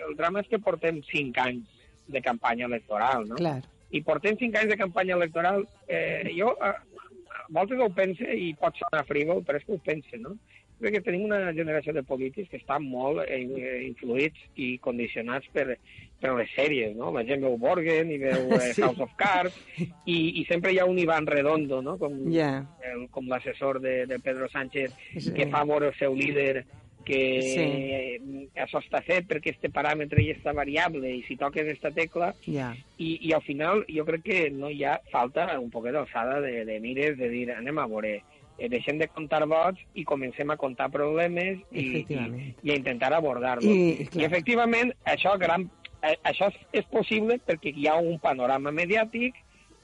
el 0.07 0.15
drama 0.17 0.41
és 0.41 0.47
que 0.49 0.59
portem 0.59 1.01
cinc 1.07 1.38
anys 1.39 1.63
de 2.07 2.21
campanya 2.21 2.65
electoral, 2.65 3.27
no? 3.27 3.35
Clar. 3.35 3.61
I 3.91 4.01
portem 4.03 4.35
cinc 4.39 4.55
anys 4.59 4.73
de 4.73 4.77
campanya 4.77 5.15
electoral. 5.15 5.61
Eh, 5.88 6.27
jo 6.35 6.49
a, 6.59 6.73
a 6.73 7.45
voltes 7.49 7.79
ho 7.79 7.88
pense 7.95 8.25
i 8.35 8.49
pot 8.59 8.75
sonar 8.75 9.05
frívol, 9.07 9.43
però 9.47 9.61
és 9.61 9.63
que 9.63 9.71
ho 9.77 9.79
pense, 9.79 10.17
no? 10.19 10.33
Crec 10.80 10.93
que 10.93 11.01
tenim 11.01 11.23
una 11.25 11.51
generació 11.57 11.93
de 11.93 12.03
polítics 12.05 12.49
que 12.51 12.57
estan 12.61 12.84
molt 12.86 13.23
eh, 13.25 13.39
influïts 13.88 14.38
i 14.61 14.75
condicionats 14.78 15.47
per, 15.53 15.78
per 16.21 16.36
les 16.38 16.51
sèries, 16.53 16.93
no? 16.95 17.09
La 17.15 17.23
gent 17.25 17.41
veu 17.41 17.57
Borgen 17.57 18.11
i 18.13 18.19
veu 18.21 18.51
eh, 18.53 18.71
Sí. 18.78 18.84
House 18.86 19.01
of 19.01 19.15
Cards 19.17 19.57
i, 20.05 20.17
i 20.41 20.45
sempre 20.49 20.71
hi 20.75 20.78
ha 20.80 20.86
un 20.86 20.99
Ivan 21.01 21.25
Redondo, 21.25 21.82
no? 21.82 21.97
Com, 21.97 22.19
Ja. 22.34 22.51
el, 22.86 23.07
com 23.09 23.25
l'assessor 23.28 23.80
de, 23.82 24.03
de 24.05 24.19
Pedro 24.19 24.49
Sánchez, 24.53 24.93
Sí. 25.17 25.34
que 25.34 25.47
fa 25.49 25.63
veure 25.65 25.89
el 25.89 25.97
seu 25.97 26.13
líder 26.15 26.65
que 27.07 27.19
Sí. 27.41 28.49
això 28.59 28.82
està 28.84 28.99
fet 29.01 29.25
perquè 29.30 29.53
este 29.55 29.69
paràmetre 29.73 30.21
ja 30.28 30.34
està 30.36 30.51
variable 30.53 31.07
i 31.15 31.21
si 31.23 31.38
toques 31.39 31.65
esta 31.71 31.89
tecla 31.95 32.34
Ja. 32.45 32.73
i, 32.99 33.13
i 33.30 33.32
al 33.34 33.41
final 33.45 33.86
jo 33.88 34.03
crec 34.05 34.25
que 34.25 34.39
no 34.51 34.69
hi 34.69 34.84
ha 34.84 34.97
falta 35.09 35.47
un 35.57 35.69
poquet 35.71 35.95
d'alçada 35.95 36.41
de, 36.43 36.65
de 36.67 36.80
mires 36.84 37.17
de 37.17 37.30
dir 37.32 37.45
anem 37.55 37.80
a 37.80 37.88
veure 37.88 38.17
eh, 38.57 38.69
deixem 38.69 38.97
de 38.99 39.07
comptar 39.07 39.45
vots 39.47 39.81
i 39.95 40.03
comencem 40.03 40.49
a 40.51 40.57
comptar 40.57 40.89
problemes 40.91 41.59
i, 41.71 42.03
i, 42.03 42.53
i 42.63 42.71
a 42.71 42.75
intentar 42.75 43.13
abordar-los. 43.13 43.65
I, 43.65 44.03
I, 44.03 44.05
clar. 44.11 44.21
I 44.21 44.25
efectivament 44.29 44.93
això, 45.05 45.37
gran, 45.39 45.69
eh, 46.01 46.15
això 46.23 46.51
és, 46.71 46.85
possible 46.91 47.39
perquè 47.45 47.73
hi 47.75 47.87
ha 47.87 47.97
un 48.01 48.17
panorama 48.19 48.71
mediàtic 48.71 49.35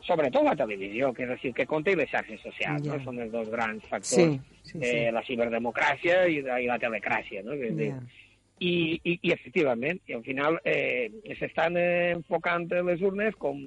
sobretot 0.03 0.43
la 0.43 0.55
televisió, 0.59 1.13
que 1.15 1.23
és 1.23 1.41
dir, 1.41 1.53
que 1.55 1.65
compta 1.65 1.93
i 1.93 1.95
les 1.95 2.09
xarxes 2.11 2.41
socials, 2.43 2.83
Ja. 2.83 2.97
no? 2.97 3.03
són 3.05 3.21
els 3.23 3.31
dos 3.31 3.47
grans 3.49 3.85
factors, 3.87 4.09
Sí, 4.09 4.39
sí, 4.63 4.71
sí. 4.73 4.79
Eh, 4.83 5.11
la 5.15 5.23
ciberdemocràcia 5.23 6.25
i 6.27 6.41
la, 6.43 6.59
i 6.59 6.67
la 6.67 6.75
telecràcia, 6.79 7.41
no? 7.43 7.53
És 7.55 7.77
Ja. 7.79 8.01
i, 8.59 8.99
i, 9.03 9.19
i 9.21 9.31
efectivament, 9.31 9.99
i 10.07 10.13
al 10.13 10.23
final 10.23 10.59
eh, 10.65 11.09
s'estan 11.39 11.77
eh, 11.77 12.11
enfocant 12.17 12.67
les 12.85 13.01
urnes 13.01 13.35
com, 13.39 13.57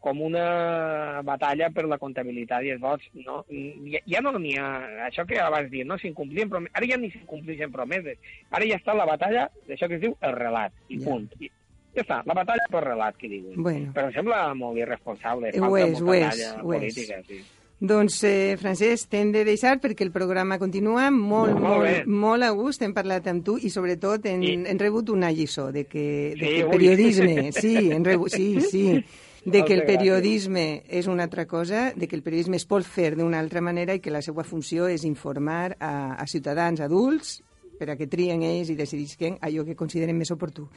com 0.00 0.20
una 0.24 1.20
batalla 1.22 1.68
per 1.70 1.84
la 1.84 1.98
comptabilitat 2.00 2.64
i 2.64 2.70
els 2.74 2.80
vots. 2.80 3.04
No? 3.26 3.44
Ja, 3.92 4.00
ja 4.06 4.20
no 4.24 4.32
n'hi 4.38 4.56
ha, 4.56 4.70
això 5.10 5.26
que 5.28 5.38
abans 5.38 5.70
dir, 5.70 5.84
no 5.86 5.98
s'incomplien 6.00 6.48
promeses, 6.48 6.74
ara 6.74 6.86
ja 6.88 6.96
ni 6.96 7.10
s'incompleixen 7.12 7.70
promeses, 7.72 8.18
ara 8.50 8.64
ja 8.66 8.78
està 8.80 8.94
la 8.96 9.04
batalla 9.06 9.46
d'això 9.68 9.88
que 9.88 9.98
es 10.00 10.04
diu 10.08 10.16
el 10.20 10.36
relat, 10.36 10.72
i 10.88 10.98
Ja. 10.98 11.04
punt. 11.04 11.28
I, 11.38 11.50
ja 11.94 12.02
està, 12.02 12.22
la 12.24 12.34
batalla 12.34 12.64
per 12.70 12.84
relat, 12.84 13.16
que 13.18 13.28
diuen. 13.28 13.62
Bueno. 13.62 13.92
Però 13.92 14.06
em 14.08 14.12
sembla 14.14 14.42
molt 14.54 14.78
irresponsable. 14.78 15.50
Ho 15.56 15.64
falta 15.68 15.86
és, 15.86 16.00
molta 16.00 16.10
ho 16.10 16.14
és, 16.14 16.44
ho 16.62 16.72
és. 16.74 16.94
política, 16.94 17.22
sí. 17.28 17.40
Doncs, 17.80 18.18
eh, 18.28 18.56
Francesc, 18.60 19.08
t'hem 19.08 19.30
de 19.32 19.42
deixar 19.42 19.78
perquè 19.80 20.02
el 20.04 20.10
programa 20.12 20.58
continua 20.58 21.10
molt, 21.10 21.54
Molt 21.54 21.62
molt, 21.62 21.82
bé. 21.86 22.02
molt 22.06 22.42
a 22.44 22.50
gust. 22.50 22.82
Hem 22.82 22.92
parlat 22.92 23.26
amb 23.28 23.42
tu 23.42 23.56
i, 23.56 23.70
sobretot, 23.70 24.26
hem, 24.26 24.42
I- 24.42 24.52
hem 24.68 24.78
rebut 24.78 25.08
una 25.08 25.30
lliçó 25.32 25.70
de 25.72 25.86
que, 25.86 26.34
de 26.36 26.36
Sí, 26.36 26.38
que 26.46 26.60
el 26.60 26.66
ui. 26.66 26.70
periodisme... 26.72 27.52
Sí, 27.52 27.90
hem 27.90 28.04
rebut, 28.04 28.28
sí, 28.30 28.60
sí. 28.60 29.04
De 29.44 29.62
que 29.64 29.72
el 29.74 29.84
periodisme 29.88 30.82
és 30.88 31.06
una 31.08 31.24
altra 31.24 31.46
cosa, 31.46 31.92
de 31.96 32.06
que 32.06 32.16
el 32.16 32.22
periodisme 32.22 32.56
es 32.60 32.66
pot 32.68 32.84
fer 32.84 33.14
d'una 33.16 33.38
altra 33.40 33.60
manera 33.64 33.94
i 33.94 34.00
que 34.00 34.10
la 34.12 34.20
seva 34.20 34.44
funció 34.44 34.86
és 34.88 35.04
informar 35.08 35.76
a, 35.80 36.14
a 36.20 36.26
ciutadans 36.26 36.80
adults 36.84 37.38
per 37.78 37.88
a 37.90 37.96
que 37.96 38.06
trien 38.06 38.42
ells 38.44 38.68
i 38.68 38.76
decidisquen 38.76 39.38
allò 39.40 39.64
que 39.64 39.74
consideren 39.76 40.18
més 40.18 40.30
oportú. 40.30 40.68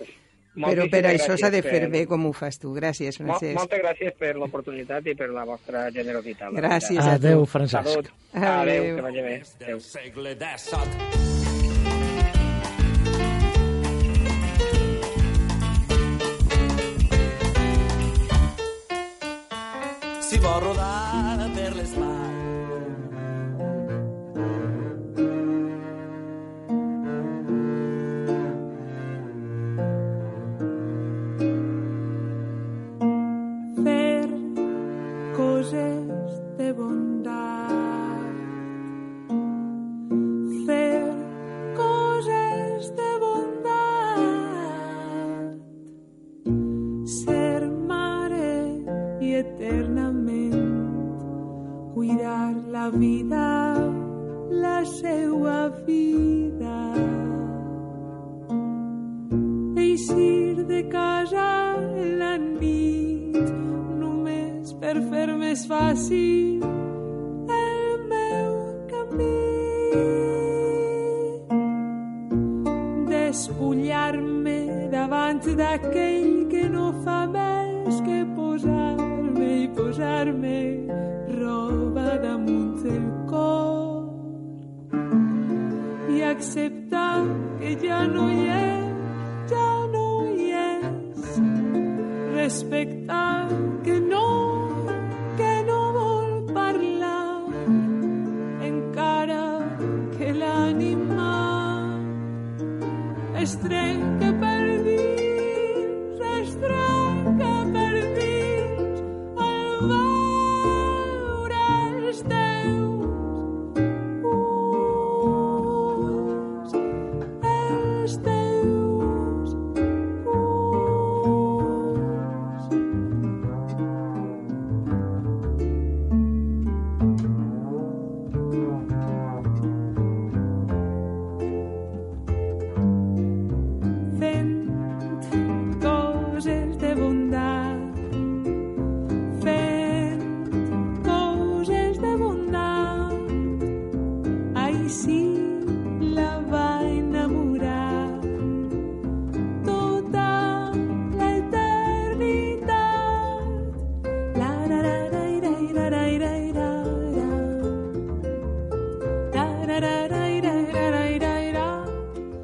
Però 0.53 0.85
per 0.87 1.01
Moltíssimes 1.01 1.21
això 1.25 1.35
s'ha 1.41 1.49
de 1.49 1.63
fer 1.65 1.79
per- 1.81 1.89
bé 1.91 2.05
com 2.07 2.25
ho 2.29 2.31
fas 2.31 2.59
tu. 2.61 2.71
Gràcies, 2.77 3.17
Francesc. 3.17 3.57
Moltes 3.57 3.81
gràcies 3.81 4.13
per 4.19 4.35
l'oportunitat 4.37 5.07
i 5.11 5.15
per 5.17 5.27
la 5.33 5.43
vostra 5.49 5.89
generositat. 5.91 6.53
Gràcies 6.53 7.01
a 7.01 7.17
tu. 7.17 7.25
Adeu, 7.25 7.45
Francesc. 7.45 7.89
Salut. 7.89 8.11
Adeu. 8.33 8.61
Adéu, 8.61 8.95
que 8.95 9.01
vagi 9.01 9.21
bé. 9.25 9.35
Adéu. 9.41 9.67
del 9.67 9.81
segle 9.81 10.37
XVII. 10.39 11.42
Si 20.43 20.49
vol 20.49 20.59
rodar 20.59 21.32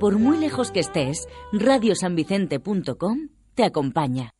Por 0.09 0.17
muy 0.17 0.39
lejos 0.39 0.71
que 0.71 0.79
estés, 0.79 1.27
radiosanvicente.com 1.53 3.27
te 3.53 3.63
acompaña. 3.63 4.31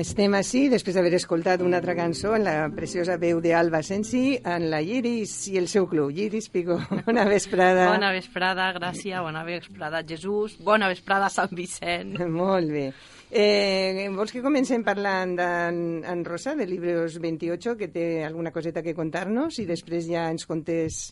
Estem 0.00 0.34
així, 0.38 0.66
després 0.72 0.96
d'haver 0.96 1.14
escoltat 1.18 1.62
una 1.64 1.78
altra 1.80 1.94
cançó 1.98 2.34
en 2.36 2.44
la 2.46 2.54
preciosa 2.74 3.16
veu 3.20 3.40
d'Alba 3.44 3.80
Sensi, 3.86 4.36
en 4.38 4.68
la 4.72 4.80
Iris 4.82 5.34
i 5.52 5.58
el 5.60 5.68
seu 5.70 5.86
club. 5.90 6.10
Iris 6.14 6.48
Pico, 6.52 6.78
bona 7.06 7.24
vesprada. 7.28 7.88
Bona 7.92 8.10
vesprada, 8.14 8.70
Gràcia, 8.76 9.22
bona 9.24 9.44
vesprada, 9.46 10.02
Jesús, 10.06 10.56
bona 10.64 10.88
vesprada, 10.90 11.28
Sant 11.32 11.54
Vicent. 11.56 12.16
Molt 12.40 12.72
bé. 12.72 12.88
Eh, 13.28 14.08
vols 14.16 14.32
que 14.32 14.42
comencem 14.44 14.82
parlant 14.86 15.34
d'en 15.36 15.80
en 16.08 16.24
Rosa, 16.24 16.54
de 16.56 16.66
Libros 16.66 17.18
28, 17.20 17.76
que 17.76 17.90
té 17.92 18.08
alguna 18.24 18.52
coseta 18.54 18.82
que 18.82 18.96
contar-nos, 18.96 19.60
i 19.60 19.66
després 19.68 20.08
ja 20.08 20.28
ens 20.32 20.48
contés... 20.48 21.08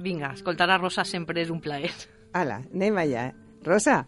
Vinga, 0.00 0.32
escoltar 0.32 0.70
a 0.72 0.78
Rosa 0.80 1.04
sempre 1.04 1.42
és 1.44 1.52
un 1.52 1.60
plaer. 1.60 1.92
Ala, 2.34 2.62
anem 2.72 2.96
allà. 3.02 3.28
Rosa, 3.64 4.06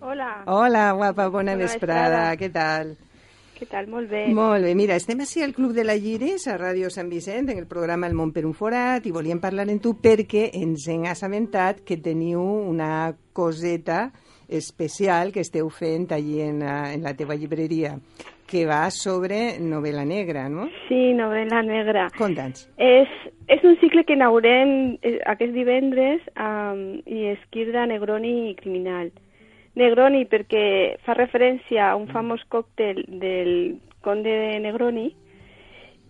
Hola, 0.00 0.44
hola, 0.46 0.92
guapa, 0.92 1.26
bona, 1.26 1.56
Bona 1.56 1.64
vesprada. 1.64 2.30
vesprada. 2.30 2.36
Què 2.38 2.48
tal? 2.54 2.96
Què 3.58 3.66
tal? 3.66 3.88
Molt 3.90 4.10
bé. 4.10 4.26
Molt 4.34 4.62
bé, 4.62 4.74
mira, 4.78 4.96
estem 5.00 5.18
així 5.24 5.42
al 5.42 5.54
Club 5.56 5.74
de 5.74 5.84
la 5.86 5.96
Lliris, 5.98 6.46
a 6.46 6.54
Ràdio 6.60 6.90
Sant 6.94 7.10
Vicent, 7.10 7.50
en 7.50 7.58
el 7.58 7.66
programa 7.66 8.06
El 8.06 8.14
món 8.14 8.30
per 8.32 8.46
un 8.46 8.54
forat, 8.54 9.06
i 9.06 9.14
volíem 9.14 9.42
parlar 9.42 9.66
amb 9.66 9.82
tu 9.82 9.96
perquè 9.98 10.48
ens 10.60 10.86
hem 10.88 11.08
assabentat 11.10 11.82
que 11.86 11.98
teniu 12.04 12.42
una 12.42 13.10
coseta 13.34 14.08
especial 14.48 15.32
que 15.34 15.42
esteu 15.44 15.68
fent 15.68 16.08
allí 16.14 16.40
en 16.40 16.62
la, 16.64 16.92
en 16.94 17.02
la 17.04 17.14
teva 17.18 17.36
llibreria, 17.36 17.98
que 18.48 18.64
va 18.64 18.86
sobre 18.94 19.58
novel·la 19.60 20.06
negra, 20.08 20.46
no? 20.48 20.70
Sí, 20.86 21.12
novel·la 21.18 21.60
negra. 21.66 22.08
Conta'ns. 22.16 22.64
És, 22.80 23.12
és 23.52 23.64
un 23.68 23.76
cicle 23.82 24.06
que 24.08 24.16
inaugurem 24.16 24.96
eh, 25.02 25.18
aquest 25.28 25.52
divendres 25.52 26.24
um, 26.40 26.84
i 27.04 27.28
esquirda 27.34 27.84
Negroni 27.90 28.52
i 28.52 28.54
Criminal. 28.56 29.12
Negroni 29.78 30.24
perquè 30.26 30.96
fa 31.06 31.14
referència 31.14 31.92
a 31.92 31.96
un 31.96 32.08
famós 32.10 32.42
còctel 32.50 33.04
del 33.20 33.78
conde 34.02 34.30
de 34.30 34.58
Negroni 34.64 35.06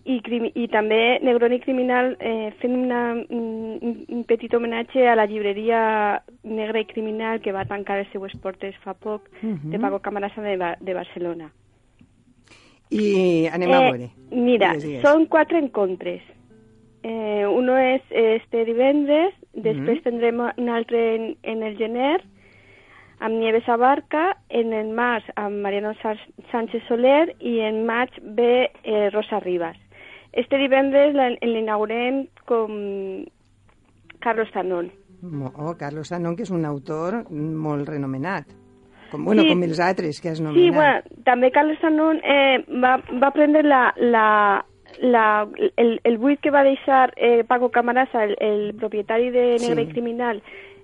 i, 0.09 0.15
i 0.55 0.67
també 0.73 1.19
Negroni 1.21 1.59
Criminal 1.61 2.15
eh, 2.19 2.49
fent 2.61 2.73
una, 2.79 3.01
un, 3.29 4.05
un 4.09 4.23
petit 4.25 4.53
homenatge 4.57 5.03
a 5.07 5.13
la 5.19 5.27
llibreria 5.29 5.81
Negra 6.43 6.81
i 6.81 6.87
Criminal 6.89 7.41
que 7.45 7.53
va 7.53 7.65
tancar 7.69 7.99
les 7.99 8.09
seues 8.13 8.33
portes 8.41 8.75
fa 8.83 8.93
poc 8.97 9.27
Mhm. 9.43 9.69
de 9.71 9.79
Paco 9.79 9.99
Camarasa 9.99 10.41
de, 10.41 10.57
Ba- 10.57 10.77
de 10.81 10.93
Barcelona. 10.97 11.51
I 12.89 13.45
anem 13.53 13.71
a 13.71 13.79
veure. 13.85 14.09
Mira, 14.31 14.71
Digues, 14.73 14.83
digues. 14.83 15.01
son 15.03 15.27
cuatro 15.27 15.57
encontres. 15.59 16.23
Eh, 17.03 17.45
uno 17.47 17.77
es 17.77 18.01
este 18.09 18.65
divendres, 18.65 19.33
després 19.53 20.01
tindrem 20.03 20.41
un 20.57 20.69
altre 20.69 21.15
en, 21.15 21.27
en 21.43 21.61
el 21.63 21.77
gener, 21.77 22.21
amb 23.19 23.35
Nieves 23.35 23.67
Abarca, 23.69 24.37
en 24.49 24.71
el 24.73 24.89
març 24.95 25.25
amb 25.35 25.59
Mariano 25.61 25.93
Sánchez 26.51 26.83
Soler 26.87 27.35
i 27.39 27.59
en 27.59 27.85
maig 27.85 28.09
ve 28.21 28.71
eh, 28.83 29.09
Rosa 29.11 29.39
Ribas. 29.39 29.77
Este 30.31 30.57
divendres 30.57 31.15
l'inaugurem 31.41 32.27
com 32.45 33.25
Carlos. 34.19 34.49
Mo- 35.21 35.51
Oh, 35.57 35.75
Carlos 35.77 36.11
Anon, 36.11 36.35
que 36.35 36.43
és 36.43 36.51
un 36.51 36.65
autor 36.65 37.25
molt 37.31 37.87
renomenat. 37.89 38.45
Com, 39.11 39.25
bueno, 39.25 39.41
Sí. 39.41 39.49
com 39.49 39.63
els 39.63 39.79
altres 39.79 40.21
que 40.21 40.29
has 40.29 40.37
Sí, 40.37 40.43
nomenat. 40.43 40.73
bueno, 40.75 41.23
també 41.25 41.51
Carlos 41.51 41.79
Tanol 41.81 42.21
eh, 42.23 42.63
va, 42.81 43.01
va 43.21 43.31
prendre 43.31 43.63
la, 43.63 43.93
la, 43.97 44.63
la, 45.01 45.47
el, 45.77 45.99
el 46.03 46.17
buit 46.19 46.39
que 46.39 46.51
va 46.51 46.63
deixar 46.63 47.11
eh, 47.17 47.43
Paco 47.43 47.69
Camarasa, 47.71 48.23
el, 48.23 48.35
el 48.39 48.75
propietari 48.75 49.29
de 49.31 49.57
Negra 49.59 49.83
Sí. 49.83 49.91
Criminal, 49.91 50.41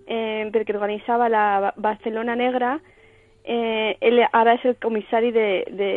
eh, 0.07 0.49
perquè 0.53 0.75
organitzava 0.75 1.29
la 1.29 1.45
Ba- 1.59 1.73
Barcelona 1.77 2.35
Negra, 2.35 2.79
eh, 3.43 3.95
ell 4.01 4.23
ara 4.31 4.55
és 4.55 4.65
el 4.65 4.75
comissari 4.81 5.31
de, 5.31 5.47
de, 5.69 5.89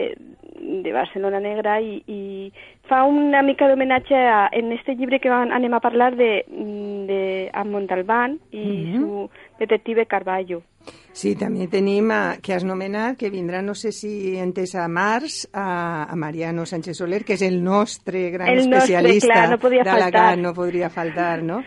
de 0.85 0.93
Barcelona 0.93 1.41
Negra 1.41 1.81
i, 1.81 2.03
i 2.07 2.53
fa 2.89 3.05
una 3.05 3.43
mica 3.43 3.69
d'homenatge 3.69 4.17
en 4.59 4.73
este 4.73 4.95
llibre 4.97 5.21
que 5.21 5.31
van, 5.33 5.53
anem 5.53 5.75
a 5.75 5.81
parlar 5.81 6.15
de, 6.17 6.45
de 7.09 7.51
a 7.53 7.65
Montalbán 7.65 8.39
i 8.53 8.65
Mhm. 8.65 8.97
su 8.99 9.31
detective 9.59 10.07
Carballo. 10.07 10.63
Sí, 11.13 11.35
també 11.37 11.67
tenim 11.69 12.11
a, 12.15 12.37
que 12.41 12.55
has 12.55 12.65
nomenat, 12.65 13.17
que 13.19 13.29
vindrà, 13.31 13.61
no 13.61 13.75
sé 13.75 13.91
si 13.93 14.37
entès 14.39 14.75
a 14.79 14.87
març, 14.89 15.47
a, 15.53 16.05
a 16.09 16.17
Mariano 16.17 16.65
Sánchez 16.65 16.97
Soler, 16.97 17.25
que 17.25 17.35
és 17.35 17.43
el 17.43 17.63
nostre 17.63 18.31
gran 18.31 18.49
El 18.49 18.57
nostre, 18.71 18.79
especialista 18.79 19.33
clar, 19.35 19.51
no 19.51 19.59
podia 19.59 19.83
d'Alacant, 19.85 20.13
faltar. 20.13 20.39
no 20.39 20.55
podria 20.55 20.89
faltar, 20.89 21.43
no? 21.43 21.59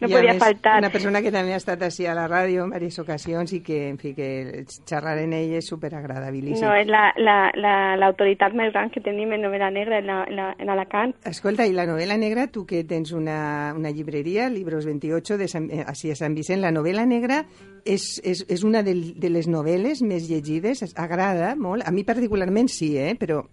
No 0.00 0.08
I 0.08 0.12
podia 0.12 0.34
més, 0.34 0.42
faltar. 0.42 0.74
Una 0.78 0.90
persona 0.92 1.22
que 1.24 1.30
també 1.32 1.54
ha 1.54 1.56
estat 1.56 1.80
així 1.82 2.04
a 2.04 2.12
la 2.14 2.26
ràdio 2.28 2.64
en 2.66 2.70
diverses 2.74 2.98
ocasions 3.00 3.52
i 3.56 3.62
que, 3.64 3.78
en 3.88 3.96
fi, 3.96 4.12
que 4.14 4.64
xerrar 4.84 5.16
en 5.22 5.32
ell 5.32 5.54
és 5.56 5.68
superagradabilíssim. 5.72 6.66
No, 6.66 6.74
és 6.76 6.86
l'autoritat 6.86 7.22
la, 7.24 7.36
la, 7.62 7.96
l'autoritat 7.96 8.52
més 8.52 8.72
gran 8.74 8.90
que 8.92 9.00
tenim 9.00 9.32
en 9.32 9.40
novel·la 9.46 9.70
negra 9.72 9.98
en, 10.02 10.06
la, 10.06 10.18
en, 10.28 10.36
la, 10.36 10.50
en 10.58 10.68
Alacant. 10.74 11.14
Escolta, 11.24 11.64
i 11.64 11.72
la 11.72 11.86
novel·la 11.88 12.18
negra, 12.20 12.46
tu 12.52 12.66
que 12.66 12.84
tens 12.84 13.12
una, 13.16 13.72
una 13.76 13.90
llibreria, 13.90 14.50
Libros 14.52 14.84
28, 14.84 15.38
de 15.40 15.48
Sant, 15.48 15.70
eh, 15.72 15.82
així 15.86 16.10
a 16.12 16.18
Sant 16.18 16.36
Vicent, 16.36 16.60
la 16.60 16.74
novel·la 16.76 17.06
negra 17.08 17.44
és, 17.84 18.20
és, 18.22 18.44
és 18.52 18.64
una 18.64 18.82
de, 18.84 18.92
de 19.16 19.30
les 19.32 19.48
novel·les 19.48 20.02
més 20.04 20.28
llegides, 20.28 20.82
es- 20.82 20.96
agrada 20.96 21.54
molt, 21.56 21.86
a 21.88 21.92
mi 21.92 22.04
particularment 22.04 22.68
sí, 22.68 22.98
eh? 22.98 23.14
però... 23.16 23.46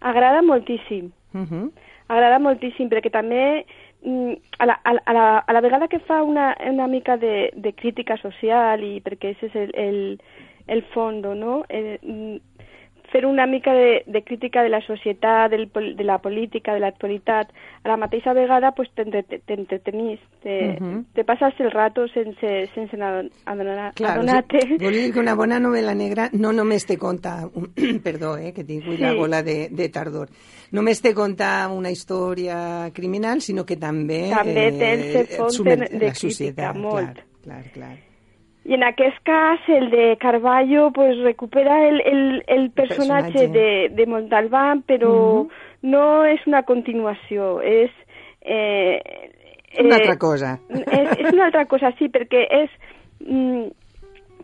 Agrada 0.00 0.42
moltíssim. 0.42 1.12
Uh 1.32 1.46
-huh. 1.46 1.70
Agrada 2.08 2.38
moltíssim, 2.38 2.88
perquè 2.88 3.10
també 3.10 3.64
a 4.58 4.66
la, 4.66 4.74
a, 4.84 4.92
la- 4.94 5.02
a, 5.04 5.12
la, 5.12 5.44
a 5.48 5.52
la 5.52 5.60
que 5.88 5.98
fa 6.00 6.22
una, 6.22 6.56
una 6.70 6.86
de 7.56 7.72
crítica 7.74 8.16
social 8.22 8.82
i 8.86 9.00
perquè 9.02 9.32
ese 9.34 9.46
és 9.50 9.56
el, 9.56 9.72
el, 9.74 9.98
el 10.68 10.82
fondo, 10.94 11.34
no? 11.34 11.64
Eh, 11.68 11.98
mm, 12.02 12.36
fer 13.12 13.24
una 13.26 13.46
mica 13.46 13.72
de, 13.72 14.02
de 14.06 14.22
crítica 14.24 14.62
de 14.62 14.68
la 14.68 14.80
societat, 14.80 15.50
del, 15.50 15.70
de 15.96 16.04
la 16.04 16.18
política, 16.18 16.74
de 16.74 16.80
l'actualitat, 16.80 17.48
a 17.84 17.88
la 17.88 17.96
mateixa 17.96 18.32
vegada 18.32 18.72
pues, 18.72 18.88
t'entre- 18.94 19.22
t'entretenís, 19.46 20.18
te, 20.42 20.76
Mhm. 20.80 21.04
te 21.14 21.24
passes 21.24 21.54
el 21.60 21.70
rato 21.70 22.06
sense, 22.08 22.66
sense 22.74 22.96
adon- 22.96 23.30
adonar- 23.46 23.94
Clar, 23.94 24.12
adonar-te. 24.18 24.58
o 24.58 24.60
sigui, 24.62 24.84
vol 24.84 24.92
dir 24.94 25.12
que 25.12 25.20
una 25.20 25.34
bona 25.34 25.58
novel·la 25.60 25.94
negra 25.94 26.28
no 26.32 26.52
només 26.52 26.84
te 26.86 26.96
conta, 26.98 27.48
un, 27.54 27.72
perdó, 28.04 28.36
eh, 28.38 28.52
que 28.52 28.64
tinc 28.64 28.84
sí. 28.84 28.96
la 28.98 29.12
gola 29.14 29.42
de, 29.42 29.68
de 29.70 29.88
tardor, 29.88 30.28
només 30.72 31.00
te 31.00 31.14
conta 31.14 31.68
una 31.72 31.90
història 31.90 32.90
criminal, 32.92 33.40
sinó 33.40 33.64
que 33.64 33.76
també, 33.76 34.30
També 34.34 34.72
tens 34.72 35.14
el 35.14 35.26
fons 35.36 35.56
submer- 35.56 35.78
de 35.78 35.84
la 35.84 35.88
crítica, 35.88 36.14
societat, 36.14 36.76
molt. 36.76 37.14
Clar, 37.42 37.62
clar, 37.62 37.72
clar. 37.72 38.05
I 38.66 38.74
en 38.74 38.82
aquest 38.82 39.18
cas, 39.22 39.60
el 39.68 39.90
de 39.90 40.16
Carballo 40.18 40.90
pues, 40.90 41.18
recupera 41.22 41.86
el, 41.88 42.00
el, 42.00 42.44
el 42.48 42.70
personatge, 42.70 43.32
personatge. 43.32 43.48
de, 43.54 43.88
de 43.94 44.06
Montalbán, 44.10 44.82
però 44.82 45.46
no 45.86 46.04
és 46.26 46.42
una 46.50 46.64
continuació, 46.66 47.60
és... 47.62 47.94
Eh, 48.42 48.98
Una 49.78 49.96
eh, 49.96 50.00
altra 50.00 50.16
cosa. 50.16 50.56
És, 50.72 51.10
és 51.18 51.32
una 51.32 51.46
altra 51.46 51.66
cosa, 51.70 51.92
sí, 51.98 52.10
perquè 52.10 52.46
és... 52.62 52.78
Mm, 53.22 53.68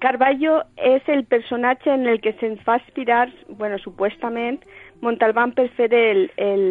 Carballo 0.02 0.56
és 0.82 1.06
el 1.14 1.22
personatge 1.30 1.90
en 1.92 2.08
el 2.10 2.18
que 2.22 2.32
se'n 2.40 2.56
fa 2.66 2.74
aspirar, 2.80 3.28
bueno, 3.58 3.78
supuestament, 3.78 4.58
Montalbán 5.02 5.52
per 5.54 5.68
fer 5.76 5.92
el, 5.94 6.24
el, 6.42 6.64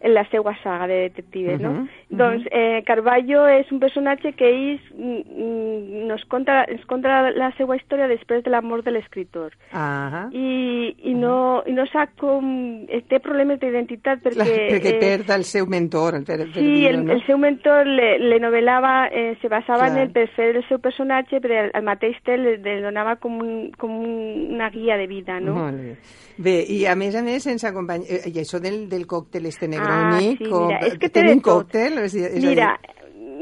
en 0.00 0.14
la 0.14 0.24
seva 0.30 0.54
saga 0.62 0.86
de 0.86 1.00
detectives, 1.08 1.60
no? 1.60 1.72
Mhm, 1.72 1.80
mhm. 1.80 2.18
Doncs 2.18 2.46
eh, 2.52 2.82
Carballo 2.86 3.46
és 3.48 3.70
un 3.72 3.80
personatge 3.80 4.32
que 4.38 4.46
ell 4.48 4.80
mm, 4.94 5.22
mm, 5.26 6.06
nos 6.06 6.24
conta, 6.30 6.64
ens 6.70 6.84
conta 6.86 7.30
la 7.34 7.50
seva 7.58 7.76
història 7.76 8.06
després 8.08 8.44
de 8.44 8.50
la 8.50 8.60
mort 8.62 8.84
de 8.84 8.92
l'escriptor. 8.94 9.56
Ah, 9.72 10.28
I, 10.32 10.94
i, 11.02 11.14
no, 11.14 11.62
i 11.66 11.74
no 11.74 11.84
sap 11.90 12.14
com... 12.20 12.46
eh, 12.88 13.02
té 13.10 13.18
problemes 13.24 13.58
d'identitat 13.60 14.22
perquè... 14.22 14.36
Clar, 14.38 14.68
perquè 14.76 14.94
eh, 14.94 15.00
perd 15.02 15.34
el 15.34 15.44
seu 15.44 15.66
mentor. 15.66 16.20
El, 16.20 16.24
per, 16.28 16.38
per 16.46 16.54
Sí, 16.54 16.86
el, 16.86 17.02
no? 17.04 17.12
el 17.12 17.24
seu 17.26 17.38
mentor 17.38 17.86
le, 17.90 18.12
le 18.22 18.38
novel·lava, 18.40 18.94
eh, 19.10 19.34
se 19.42 19.50
basava 19.50 19.88
Clar. 19.88 19.90
en 19.96 20.02
ell 20.04 20.14
per 20.14 20.28
fer 20.36 20.52
el 20.54 20.62
seu 20.68 20.78
personatge, 20.84 21.42
però 21.42 21.64
al, 21.64 21.72
al 21.74 21.86
mateix 21.90 22.16
temps 22.22 22.40
le, 22.44 22.56
le 22.62 22.78
donava 22.86 23.16
com, 23.18 23.40
un, 23.42 23.70
com 23.78 23.98
un, 23.98 24.54
una 24.54 24.70
guia 24.70 24.96
de 24.96 25.10
vida, 25.10 25.40
no? 25.42 25.58
Molt 25.58 25.82
bé. 25.82 25.98
Bé, 26.38 26.54
i 26.70 26.84
a 26.86 26.94
més 26.94 27.16
a 27.18 27.22
més 27.26 27.44
ens 27.50 27.64
acompanya... 27.66 28.06
eh, 28.06 28.30
I 28.30 28.38
això 28.44 28.60
del, 28.62 28.84
del 28.88 29.08
còctel 29.10 29.46
este 29.50 29.66
Negroni... 29.88 30.28
Ah, 30.28 30.36
sí, 30.38 30.44
com, 30.50 30.66
mira, 30.68 30.80
és 30.86 30.98
que 30.98 31.08
té 31.08 31.24
tot. 31.40 31.44
còctel? 31.48 31.98
És, 32.04 32.14
és 32.14 32.44
Mira, 32.44 32.70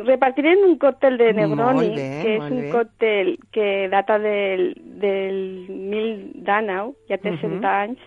repartirem 0.06 0.64
un 0.68 0.76
còctel 0.78 1.16
de 1.18 1.32
Negroni, 1.32 1.88
bé, 1.96 2.08
que 2.22 2.34
és 2.36 2.44
un 2.50 2.60
bé. 2.62 2.70
còctel 2.72 3.32
que 3.52 3.68
data 3.92 4.18
del, 4.22 4.66
del 5.02 5.38
1019, 5.68 6.92
ja 7.08 7.18
té 7.18 7.30
Mhm. 7.30 7.40
100 7.40 7.64
anys, 7.64 7.98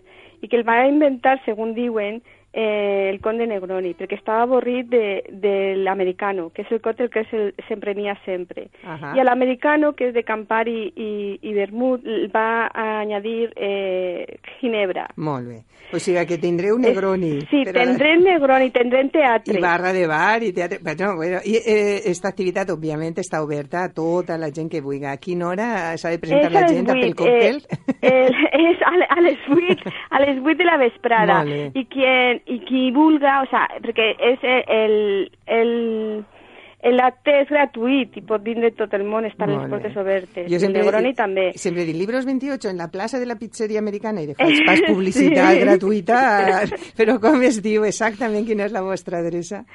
i 0.41 0.47
que 0.47 0.55
el 0.57 0.63
va 0.67 0.85
inventar, 0.87 1.39
segons 1.45 1.75
diuen, 1.75 2.21
eh, 2.53 3.09
el 3.09 3.19
conde 3.21 3.45
Negroni, 3.47 3.93
perquè 3.97 4.17
estava 4.17 4.43
avorrit 4.43 4.87
de, 4.89 5.23
de 5.29 5.75
l'americano, 5.77 6.49
que 6.53 6.63
és 6.63 6.71
el 6.71 6.81
còctel 6.81 7.09
que 7.09 7.23
se- 7.29 7.53
s'emprenia 7.67 8.15
sempre. 8.25 8.67
Ahà. 8.83 9.15
I 9.15 9.19
a 9.21 9.23
l'americano, 9.27 9.93
que 9.93 10.07
és 10.09 10.13
de 10.13 10.23
Campari 10.23 10.91
i, 10.95 11.39
i 11.41 11.53
vermut, 11.53 12.05
el 12.05 12.29
va 12.33 12.69
añadir 12.73 13.51
eh, 13.55 14.39
ginebra. 14.59 15.07
Molt 15.17 15.47
bé. 15.47 15.59
O 15.93 15.97
sigui 15.97 16.21
que 16.29 16.37
tindreu 16.37 16.77
Negroni. 16.77 17.39
Sí, 17.49 17.63
però- 17.65 17.73
tendrem 17.83 18.21
Negroni, 18.23 18.69
tendrem 18.71 19.09
teatre. 19.09 19.57
I 19.57 19.61
barra 19.61 19.93
de 19.93 20.05
bar 20.07 20.43
i 20.43 20.51
teatre. 20.53 20.79
Bueno, 20.83 21.15
bueno, 21.15 21.39
i 21.45 21.55
eh, 21.57 22.01
esta 22.11 22.29
activitat, 22.29 22.69
òbviament, 22.69 23.17
està 23.17 23.41
oberta 23.41 23.83
a 23.87 23.93
tota 23.93 24.37
la 24.37 24.51
gent 24.53 24.69
que 24.69 24.81
vulgui. 24.81 25.05
A 25.09 25.17
quina 25.17 25.47
hora 25.49 25.97
s'ha 25.97 26.11
de 26.13 26.19
presentar 26.19 26.49
És 26.51 26.53
la 26.53 26.67
gent 26.67 26.85
pel 26.85 27.01
vuit, 27.01 27.15
còctel? 27.17 27.61
Eh, 28.01 28.27
el, 28.27 28.35
és 28.69 28.83
a, 28.85 28.93
le- 28.97 29.09
a 29.09 29.21
les 29.21 29.47
8, 29.49 29.93
a 30.11 30.19
les 30.25 30.37
8 30.43 30.57
de 30.59 30.65
la 30.69 30.77
vesprada. 30.77 31.43
Bé. 31.45 31.71
I 31.73 31.85
qui, 31.89 32.05
I 32.47 32.59
qui 32.65 32.91
vulga, 32.95 33.41
o 33.43 33.47
sea, 33.49 33.65
perquè 33.83 34.11
és 34.31 34.43
el, 34.43 35.31
el, 35.47 35.71
l'acte 36.95 37.33
és 37.41 37.49
gratuït 37.51 38.15
i 38.19 38.23
pot 38.23 38.43
vindre 38.43 38.71
tot 38.77 38.93
el 38.95 39.03
món, 39.03 39.25
estan 39.27 39.51
les 39.51 39.65
portes 39.71 39.97
obertes. 39.99 40.47
Jo 40.51 40.59
sempre, 40.61 40.83
Negroni 40.85 41.13
també. 41.17 41.49
Sempre 41.59 41.83
dic, 41.83 41.97
Libros 41.99 42.25
28 42.25 42.69
en 42.71 42.79
la 42.79 42.87
plaça 42.91 43.19
de 43.19 43.27
la 43.27 43.35
pizzeria 43.35 43.81
americana 43.83 44.23
i 44.23 44.29
de 44.31 44.37
faig 44.39 44.63
pas 44.65 44.81
publicitat 44.87 45.57
Sí. 45.57 45.61
gratuïta, 45.65 46.19
però 46.97 47.19
com 47.19 47.41
es 47.43 47.61
diu 47.61 47.83
exactament 47.83 48.47
quina 48.47 48.69
és 48.69 48.75
la 48.75 48.85
vostra 48.85 49.19
adreça? 49.19 49.65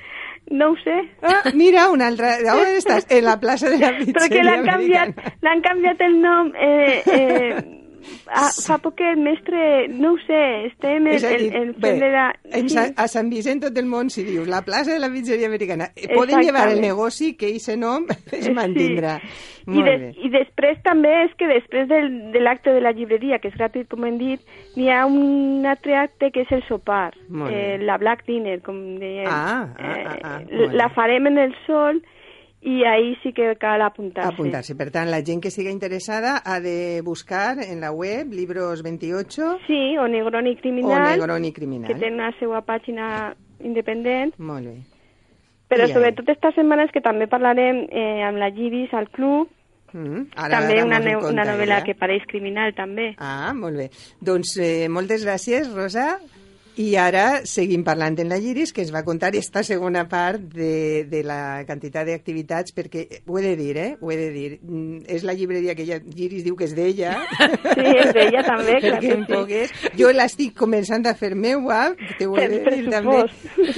No 0.51 0.73
ho 0.73 0.77
sé. 0.83 0.97
Ah, 1.23 1.53
mira, 1.55 1.89
una 1.91 2.09
altra... 2.09 2.37
On 2.53 2.75
estàs? 2.77 3.07
En 3.11 3.25
la 3.25 3.39
plaça 3.41 3.71
de 3.71 3.79
la 3.79 3.93
Però 3.97 4.03
que 4.03 4.12
pizzeria 4.12 4.45
l'han 4.45 4.67
canviat, 4.67 5.15
canviat 5.65 6.05
el 6.05 6.21
nom. 6.21 6.53
Eh, 6.57 7.03
eh, 7.07 7.81
ah, 8.29 8.51
fa 8.67 8.79
el 9.11 9.17
mestre, 9.23 9.89
no 9.89 10.13
ho 10.13 10.19
sé, 10.27 10.67
estem 10.67 11.07
en, 11.07 11.25
a 11.25 11.33
dir, 11.39 11.51
en, 11.55 11.63
en 11.63 11.75
bé, 11.81 11.93
de 12.01 12.11
la... 12.11 12.27
en 12.53 12.69
sí. 12.69 12.79
A 12.97 13.09
Sant 13.09 13.31
Vicent 13.31 13.63
tot 13.65 13.79
el 13.79 13.87
món, 13.87 14.11
si 14.11 14.25
dius 14.27 14.49
la 14.49 14.63
plaça 14.67 14.93
de 14.93 15.01
la 15.03 15.11
pizzeria 15.13 15.49
americana, 15.49 15.91
eh, 15.97 16.09
poden 16.15 16.41
llevar 16.43 16.69
el 16.73 16.81
negoci 16.81 17.35
que 17.37 17.55
ese 17.57 17.77
nom 17.77 18.07
es 18.33 18.49
mantindrà. 18.55 19.19
I, 19.65 19.71
Molt 19.71 19.89
des, 19.89 20.01
bé. 20.01 20.11
I 20.27 20.31
després 20.33 20.81
també 20.85 21.13
és 21.25 21.37
que 21.41 21.49
després 21.49 21.89
del, 21.89 22.11
de 22.35 22.41
l'acte 22.43 22.73
de 22.75 22.83
la 22.85 22.93
llibreria, 22.93 23.39
que 23.41 23.49
és 23.49 23.57
gratuït, 23.57 23.89
com 23.89 24.05
hem 24.05 24.19
dit, 24.21 24.43
n'hi 24.77 24.91
ha 24.93 25.05
un 25.09 25.65
altre 25.67 25.97
acte 25.97 26.29
que 26.35 26.45
és 26.45 26.53
el 26.53 26.65
sopar, 26.69 27.15
eh, 27.49 27.79
la 27.81 27.97
Black 28.03 28.27
Dinner, 28.29 28.59
com 28.65 28.77
dèiem. 29.01 29.29
Ah, 29.31 29.71
ah, 29.79 29.95
ah, 29.95 30.19
ah, 30.23 30.41
Eh, 30.45 30.59
molt 30.59 30.75
la 30.77 30.89
bé. 30.89 30.95
farem 30.95 31.27
en 31.27 31.39
el 31.39 31.55
sol 31.67 32.03
i 32.65 32.83
ahí 32.85 33.15
sí 33.23 33.33
que 33.33 33.55
cal 33.61 33.83
apuntar-se. 33.83 34.33
Apuntar-se. 34.33 34.75
Per 34.75 34.91
tant, 34.91 35.11
la 35.12 35.21
gent 35.23 35.43
que 35.45 35.51
siga 35.53 35.71
interessada 35.71 36.39
ha 36.45 36.61
de 36.61 37.03
buscar 37.05 37.59
en 37.62 37.81
la 37.81 37.91
web 37.93 38.33
Libros 38.33 38.83
28 38.83 39.59
Sí, 39.67 39.97
o 39.99 40.09
Negroni 40.09 40.55
o 40.57 40.61
Criminal, 40.61 41.19
Negroni 41.19 41.53
Criminal. 41.53 41.87
que 41.93 41.95
té 42.01 42.11
una 42.12 42.31
seva 42.39 42.62
pàgina 42.65 43.35
independent. 43.61 44.33
Molt 44.39 44.65
bé. 44.67 44.77
Però 45.69 45.85
I 45.85 45.89
ja. 45.89 45.95
sobretot 45.95 46.29
estas 46.29 46.55
setmanes 46.55 46.91
que 46.93 47.01
també 47.01 47.27
parlarem 47.27 47.85
eh, 47.91 48.23
amb 48.25 48.39
la 48.39 48.51
Giris 48.51 48.93
al 48.95 49.09
club, 49.11 49.49
Mm, 49.95 50.25
ara, 50.35 50.59
també 50.59 50.81
ara 50.81 50.87
una, 50.89 50.99
ne- 50.99 51.17
una 51.17 51.45
novel·la 51.47 51.77
ella. 51.77 51.85
que 51.85 51.95
pareix 51.95 52.25
criminal 52.27 52.73
també. 52.75 53.12
Ah, 53.17 53.53
molt 53.55 53.77
bé. 53.79 53.91
Doncs 54.21 54.57
eh, 54.59 54.89
moltes 54.91 55.23
gràcies, 55.25 55.69
Rosa. 55.73 56.19
I 56.75 56.97
ara 56.99 57.45
seguim 57.47 57.85
parlant 57.87 58.16
en 58.18 58.33
la 58.33 58.41
Lliris, 58.43 58.72
que 58.75 58.83
ens 58.83 58.91
va 58.91 59.05
contar 59.07 59.29
esta 59.39 59.62
segona 59.62 60.09
part 60.11 60.43
de, 60.57 61.05
de 61.07 61.20
la 61.22 61.62
quantitat 61.68 62.09
d'activitats, 62.09 62.75
perquè 62.75 63.05
eh, 63.07 63.20
ho 63.27 63.39
he 63.39 63.45
de 63.45 63.53
dir, 63.61 63.77
eh? 63.79 63.91
Ho 64.01 64.11
he 64.11 64.16
de 64.18 64.31
dir. 64.35 64.49
Mm, 64.59 65.05
És 65.07 65.22
la 65.22 65.37
llibreria 65.39 65.77
que 65.79 65.85
ella, 65.87 66.01
Lliris 66.03 66.43
diu 66.43 66.57
que 66.59 66.66
és 66.66 66.75
d'ella. 66.75 67.14
Sí, 67.39 67.87
és 67.87 68.11
d'ella 68.16 68.43
també, 68.49 68.81
clar 68.85 69.01
que 69.05 69.14
sí. 69.14 69.22
pogués. 69.31 69.77
Jo 70.01 70.11
l'estic 70.11 70.59
començant 70.59 71.07
a 71.07 71.14
fer 71.14 71.35
meua, 71.39 71.93
te 72.18 72.27
ho 72.27 72.35
he 72.41 72.49
de 72.51 72.61
dir 72.66 72.91
també. 72.91 73.22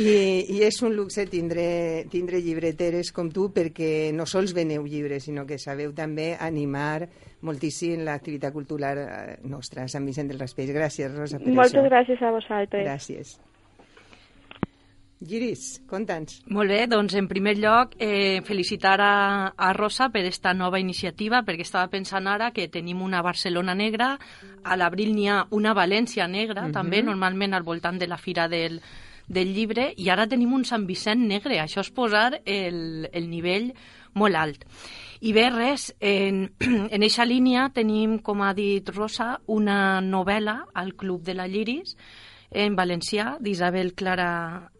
I, 0.01 0.17
I 0.57 0.65
és 0.71 0.81
un 0.87 0.97
luxe 0.97 1.29
tindre, 1.29 1.69
tindre 2.13 2.41
llibreteres 2.41 3.13
com 3.13 3.29
tu, 3.29 3.51
perquè 3.53 4.11
no 4.17 4.25
sols 4.25 4.57
veneu 4.57 4.89
llibres, 4.89 5.29
sinó 5.29 5.45
que 5.45 5.61
sabeu 5.61 5.93
també 5.93 6.33
animar 6.41 7.11
moltíssim 7.43 8.05
l'activitat 8.05 8.53
cultural 8.53 8.99
eh, 8.99 9.37
nostra 9.45 9.85
a 9.85 9.89
Sant 9.89 10.07
Vicent 10.07 10.29
del 10.29 10.39
Raspeix. 10.41 10.71
Gràcies, 10.73 11.13
Rosa, 11.15 11.39
per 11.39 11.49
Moltes 11.53 11.75
això. 11.75 11.85
gràcies 11.89 12.23
a 12.23 12.31
vosaltres. 12.31 12.85
Gràcies. 12.87 13.37
Giris, 15.19 15.81
conta'ns. 15.89 16.43
Molt 16.53 16.69
bé, 16.69 16.83
doncs 16.93 17.15
en 17.17 17.25
primer 17.27 17.55
lloc 17.57 17.95
eh, 17.99 18.43
felicitar 18.45 18.99
a, 19.01 19.47
a 19.57 19.71
Rosa 19.73 20.11
per 20.13 20.27
esta 20.29 20.53
nova 20.53 20.77
iniciativa, 20.79 21.41
perquè 21.43 21.65
estava 21.65 21.89
pensant 21.89 22.29
ara 22.29 22.51
que 22.53 22.69
tenim 22.69 23.01
una 23.01 23.23
Barcelona 23.25 23.75
negra, 23.75 24.19
a 24.63 24.77
l'abril 24.77 25.15
n'hi 25.17 25.29
ha 25.33 25.47
una 25.57 25.73
València 25.75 26.29
negra, 26.29 26.67
Mhm. 26.67 26.73
també, 26.73 27.03
normalment 27.03 27.55
al 27.55 27.63
voltant 27.65 27.99
de 27.99 28.07
la 28.07 28.19
Fira 28.19 28.47
del, 28.47 28.83
del 29.29 29.53
Llibre, 29.55 29.91
i 29.97 30.11
ara 30.11 30.27
tenim 30.31 30.55
un 30.55 30.65
Sant 30.65 30.87
Vicent 30.87 31.27
negre. 31.29 31.59
Això 31.63 31.83
és 31.85 31.93
posar 31.95 32.41
el, 32.45 33.09
el 33.13 33.29
nivell 33.31 33.73
molt 34.17 34.39
alt. 34.39 34.67
I 35.21 35.33
bé, 35.37 35.49
res, 35.51 35.91
en, 36.01 36.45
en 36.95 37.07
eixa 37.07 37.27
línia 37.27 37.69
tenim, 37.75 38.19
com 38.25 38.43
ha 38.43 38.53
dit 38.57 38.89
Rosa, 38.95 39.37
una 39.47 40.01
novel·la 40.01 40.63
al 40.75 40.95
Club 40.97 41.25
de 41.25 41.37
la 41.37 41.49
Lliris, 41.49 41.97
en 42.57 42.77
valencià 42.79 43.37
d'Isabel 43.43 43.95
Clara, 43.95 44.71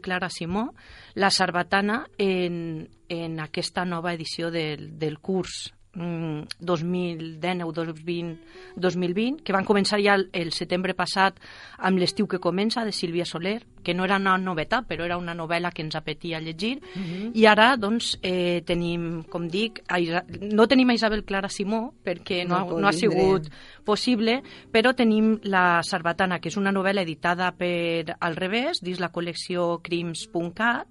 Clara 0.00 0.30
Simó, 0.30 0.70
La 1.14 1.30
Sarbatana, 1.30 2.06
en, 2.16 2.88
en 3.08 3.40
aquesta 3.40 3.84
nova 3.84 4.14
edició 4.14 4.50
del, 4.50 4.98
del 4.98 5.20
curs 5.20 5.68
mm, 5.94 6.40
2019-2020, 6.60 9.42
que 9.44 9.52
van 9.52 9.64
començar 9.66 10.00
ja 10.02 10.14
el, 10.18 10.28
el 10.32 10.50
setembre 10.52 10.94
passat 10.94 11.34
amb 11.78 11.98
l'estiu 12.00 12.26
que 12.30 12.38
comença, 12.42 12.84
de 12.84 12.92
Sílvia 12.92 13.24
Soler, 13.26 13.62
que 13.82 13.94
no 13.94 14.04
era 14.04 14.16
una 14.20 14.36
novetat, 14.38 14.84
però 14.88 15.04
era 15.06 15.16
una 15.18 15.34
novel·la 15.34 15.70
que 15.72 15.82
ens 15.82 15.94
apetia 15.96 16.40
llegir, 16.40 16.80
Mhm. 16.94 17.30
i 17.34 17.46
ara, 17.46 17.76
doncs, 17.76 18.18
eh, 18.22 18.62
tenim, 18.66 19.22
com 19.24 19.48
dic, 19.48 19.82
a 19.88 19.98
Isa 20.00 20.24
no 20.40 20.66
tenim 20.68 20.90
a 20.90 20.94
Isabel 20.94 21.24
Clara 21.24 21.48
Simó, 21.48 21.94
perquè 22.04 22.44
no, 22.46 22.50
No 22.50 22.56
ha, 22.56 22.64
no 22.80 22.88
ha 22.88 22.92
vindre. 22.92 22.94
sigut 23.10 23.48
possible, 23.84 24.42
però 24.72 24.94
tenim 24.94 25.38
La 25.44 25.82
Sarbatana, 25.82 26.40
que 26.40 26.48
és 26.48 26.56
una 26.56 26.72
novel·la 26.72 27.02
editada 27.02 27.52
per 27.52 28.16
Al 28.20 28.36
Revés, 28.36 28.80
dins 28.82 29.00
la 29.00 29.10
col·lecció 29.12 29.80
Crims.cat, 29.82 30.86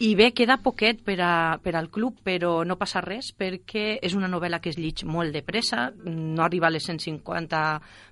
I 0.00 0.14
bé, 0.16 0.30
queda 0.32 0.56
poquet 0.62 1.02
per, 1.04 1.18
a, 1.20 1.58
per 1.62 1.74
al 1.76 1.90
club, 1.92 2.16
però 2.24 2.62
no 2.64 2.78
passa 2.80 3.02
res 3.04 3.30
perquè 3.36 3.98
és 4.02 4.16
una 4.16 4.30
novel·la 4.30 4.58
que 4.62 4.72
es 4.72 4.78
llig 4.80 5.04
molt 5.04 5.34
de 5.34 5.42
pressa, 5.44 5.90
no 6.04 6.42
arriba 6.42 6.70
a 6.70 6.72
les 6.72 6.88
150 6.88 7.60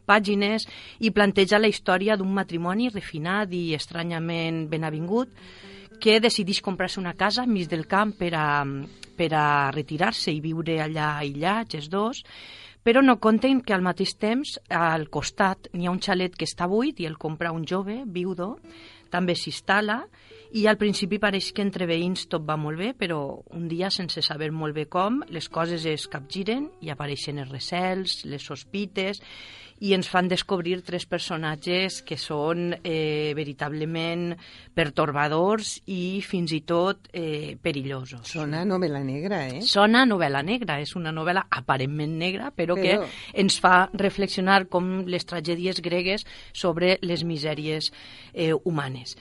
pàgines 0.07 0.67
i 1.01 1.11
planteja 1.11 1.59
la 1.59 1.71
història 1.73 2.19
d'un 2.21 2.31
matrimoni 2.37 2.91
refinat 2.93 3.53
i 3.57 3.73
estranyament 3.75 4.67
ben 4.71 4.85
avingut 4.85 5.33
que 6.01 6.21
decideix 6.21 6.63
comprar-se 6.65 7.01
una 7.01 7.17
casa 7.17 7.45
enmig 7.45 7.69
del 7.69 7.87
camp 7.89 8.15
per 8.19 8.33
a, 8.37 8.65
per 9.17 9.31
a 9.37 9.47
retirar-se 9.75 10.33
i 10.33 10.41
viure 10.41 10.79
allà 10.81 11.17
aïllats, 11.21 11.77
els 11.77 11.91
dos, 11.93 12.23
però 12.83 13.03
no 13.05 13.19
compten 13.21 13.61
que 13.61 13.75
al 13.77 13.85
mateix 13.85 14.15
temps 14.17 14.57
al 14.69 15.09
costat 15.13 15.69
n'hi 15.75 15.89
ha 15.89 15.93
un 15.93 16.01
xalet 16.01 16.37
que 16.37 16.49
està 16.49 16.69
buit 16.69 17.01
i 17.01 17.09
el 17.09 17.19
compra 17.21 17.53
un 17.53 17.67
jove, 17.69 18.01
viudo, 18.07 18.55
també 19.13 19.35
s'instal·la 19.37 20.05
i 20.53 20.67
al 20.67 20.79
principi 20.81 21.21
pareix 21.23 21.53
que 21.55 21.63
entre 21.63 21.87
veïns 21.87 22.25
tot 22.31 22.43
va 22.47 22.57
molt 22.59 22.81
bé, 22.81 22.91
però 22.99 23.21
un 23.55 23.69
dia, 23.71 23.91
sense 23.95 24.23
saber 24.27 24.51
molt 24.51 24.75
bé 24.75 24.89
com, 24.91 25.21
les 25.31 25.47
coses 25.49 25.85
es 25.87 26.09
capgiren 26.11 26.67
i 26.83 26.91
apareixen 26.91 27.39
els 27.39 27.53
recels, 27.53 28.25
les 28.27 28.43
sospites, 28.43 29.23
i 29.81 29.95
ens 29.97 30.11
fan 30.13 30.29
descobrir 30.29 30.83
tres 30.85 31.07
personatges 31.09 32.03
que 32.05 32.19
són 32.21 32.75
eh, 32.83 33.33
veritablement 33.37 34.35
pertorbadors 34.77 35.79
i 35.89 36.21
fins 36.27 36.53
i 36.53 36.61
tot 36.69 37.09
eh, 37.17 37.57
perillosos. 37.63 38.27
Sona 38.29 38.65
novel·la 38.69 39.01
negra, 39.07 39.41
eh? 39.49 39.63
Sona 39.65 40.05
novel·la 40.05 40.43
negra, 40.45 40.81
és 40.85 40.93
una 40.99 41.15
novel·la 41.17 41.47
aparentment 41.63 42.19
negra, 42.21 42.51
però, 42.53 42.77
Però- 42.77 43.07
que 43.07 43.41
ens 43.41 43.57
fa 43.63 43.89
reflexionar 43.95 44.67
com 44.69 45.07
les 45.09 45.25
tragèdies 45.25 45.81
gregues 45.81 46.27
sobre 46.53 46.99
les 47.01 47.25
misèries 47.25 47.93
eh, 48.35 48.53
humanes. 48.65 49.17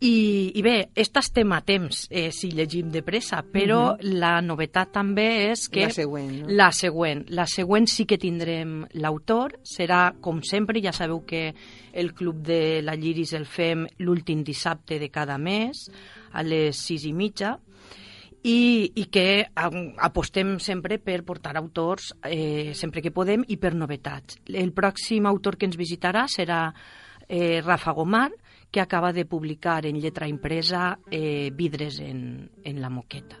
I, 0.00 0.52
I 0.54 0.62
bé, 0.62 0.90
esta 0.94 1.18
estem 1.18 1.50
a 1.56 1.58
temps 1.66 2.04
eh, 2.10 2.28
si 2.30 2.52
llegim 2.54 2.86
de 2.94 3.02
pressa, 3.02 3.40
però 3.42 3.96
Mhm. 3.96 4.12
la 4.20 4.40
novetat 4.40 4.92
també 4.94 5.50
és 5.50 5.68
que... 5.68 5.88
La 5.88 5.90
següent, 5.90 6.30
no? 6.42 6.48
La 6.54 6.70
següent. 6.70 7.24
La 7.34 7.46
següent 7.50 7.88
sí 7.90 8.06
que 8.06 8.16
tindrem 8.16 8.84
l'autor. 8.92 9.58
Serà, 9.66 10.14
com 10.20 10.40
sempre, 10.46 10.80
ja 10.80 10.92
sabeu 10.92 11.24
que 11.26 11.52
el 11.92 12.14
Club 12.14 12.36
de 12.46 12.80
la 12.82 12.94
Lliris 12.94 13.32
el 13.34 13.46
fem 13.46 13.88
l'últim 13.98 14.44
dissabte 14.44 15.00
de 15.00 15.10
cada 15.10 15.36
mes, 15.36 15.90
a 16.30 16.44
les 16.46 16.76
sis 16.78 17.04
i 17.04 17.12
mitja, 17.12 17.56
i, 18.44 18.92
i 18.94 19.04
que 19.10 19.48
apostem 19.98 20.60
sempre 20.62 21.00
per 21.02 21.24
portar 21.26 21.56
autors 21.58 22.12
eh, 22.22 22.70
sempre 22.72 23.02
que 23.02 23.10
podem 23.10 23.42
i 23.48 23.56
per 23.58 23.74
novetats. 23.74 24.38
El 24.46 24.70
pròxim 24.72 25.26
autor 25.26 25.56
que 25.58 25.66
ens 25.66 25.76
visitarà 25.76 26.28
serà 26.30 26.68
eh, 27.26 27.60
Rafa 27.64 27.90
Gomar, 27.92 28.30
que 28.70 28.80
acaba 28.80 29.12
de 29.12 29.24
publicar 29.24 29.86
en 29.86 30.00
lletra 30.00 30.28
impresa 30.28 30.98
eh, 31.10 31.50
Vidres 31.54 32.00
en, 32.00 32.50
en 32.64 32.80
la 32.80 32.90
moqueta. 32.90 33.38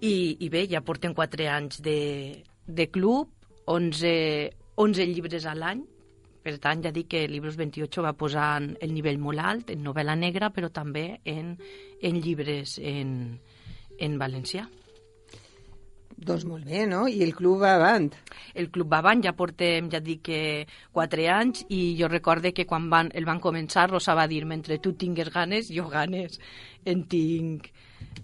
I, 0.00 0.36
I 0.40 0.48
bé, 0.48 0.64
ja 0.70 0.80
portem 0.80 1.12
quatre 1.12 1.50
anys 1.52 1.82
de, 1.84 2.42
de 2.66 2.88
club, 2.88 3.28
11, 3.68 4.12
11 4.80 5.06
llibres 5.12 5.44
a 5.44 5.54
l'any, 5.54 5.84
per 6.40 6.56
tant, 6.56 6.80
ja 6.80 6.92
dic 6.92 7.10
que 7.12 7.26
Libros 7.28 7.58
28 7.60 8.02
va 8.04 8.16
posar 8.16 8.48
el 8.64 8.94
nivell 8.94 9.20
molt 9.20 9.44
alt, 9.44 9.72
en 9.74 9.82
novel·la 9.84 10.16
negra, 10.16 10.48
però 10.54 10.70
també 10.72 11.20
en, 11.28 11.52
en 12.00 12.20
llibres 12.24 12.78
en, 12.80 13.10
en 14.00 14.16
valencià. 14.18 14.64
Doncs 16.20 16.44
molt 16.44 16.66
bé, 16.68 16.84
no? 16.84 17.06
I 17.08 17.22
el 17.24 17.32
club 17.32 17.62
va 17.62 17.74
avant. 17.78 18.10
El 18.52 18.68
club 18.72 18.90
va 18.92 18.98
avant, 19.00 19.22
ja 19.24 19.32
portem, 19.36 19.88
ja 19.92 20.02
dic 20.04 20.20
que 20.28 20.40
quatre 20.92 21.24
anys, 21.32 21.62
i 21.72 21.94
jo 21.96 22.10
recorde 22.12 22.52
que 22.52 22.66
quan 22.68 22.90
van, 22.92 23.08
el 23.16 23.24
van 23.24 23.40
començar, 23.40 23.86
Rosa 23.88 24.16
va 24.18 24.26
dir, 24.28 24.42
mentre 24.44 24.76
tu 24.84 24.92
tingues 25.00 25.32
ganes, 25.32 25.70
jo 25.72 25.88
ganes 25.88 26.36
en 26.84 27.06
tinc, 27.08 27.70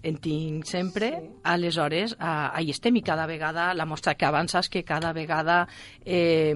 en 0.03 0.21
tinc 0.21 0.69
sempre. 0.69 1.09
Sí. 1.15 1.33
Aleshores, 1.55 2.15
ah, 2.19 2.51
ahí 2.53 2.69
estem, 2.69 3.01
i 3.01 3.05
cada 3.05 3.25
vegada, 3.25 3.71
la 3.73 3.89
mostra 3.89 4.13
que 4.13 4.29
avança 4.29 4.61
és 4.61 4.69
que 4.69 4.85
cada 4.85 5.11
vegada 5.17 5.63
eh, 6.05 6.53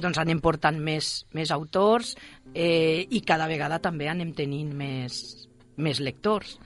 doncs 0.00 0.24
anem 0.24 0.40
portant 0.40 0.80
més, 0.80 1.12
més 1.36 1.52
autors 1.52 2.14
eh, 2.54 3.04
i 3.04 3.20
cada 3.20 3.52
vegada 3.52 3.82
també 3.84 4.08
anem 4.08 4.32
tenint 4.32 4.72
més, 4.72 5.20
més 5.76 6.00
lectors. 6.00 6.56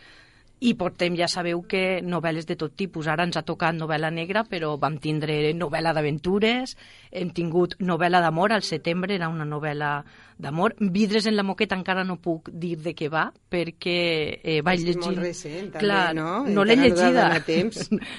I 0.61 0.75
portem, 0.79 1.17
ja 1.19 1.27
sabeu 1.29 1.65
que 1.69 2.01
novel·les 2.01 2.47
de 2.47 2.55
tot 2.57 2.73
tipus. 2.79 3.09
Ara 3.11 3.25
ens 3.27 3.37
ha 3.37 3.43
tocat 3.45 3.75
novel·la 3.77 4.09
negra, 4.15 4.45
però 4.49 4.77
vam 4.81 4.97
tindre 5.03 5.53
novel·la 5.53 5.93
d'aventures, 5.93 6.77
hem 7.11 7.33
tingut 7.37 7.75
novel·la 7.85 8.21
d'amor, 8.23 8.53
al 8.55 8.63
setembre 8.63 9.15
era 9.19 9.29
una 9.29 9.45
novel·la 9.45 9.91
d'amor. 10.39 10.77
Vidres 10.95 11.27
en 11.27 11.37
la 11.37 11.43
moqueta 11.45 11.77
encara 11.77 12.05
no 12.07 12.17
puc 12.23 12.49
dir 12.55 12.77
de 12.81 12.95
què 12.97 13.11
va, 13.13 13.27
perquè 13.51 14.41
eh, 14.41 14.61
vaig 14.65 14.81
És 14.81 14.87
llegir... 14.87 15.03
molt 15.05 15.21
recent, 15.21 15.71
també, 15.75 15.85
Clar, 15.85 16.15
no? 16.17 16.45
no 16.47 16.65
l'he 16.67 16.77
no 16.79 16.83
llegida. 16.87 17.29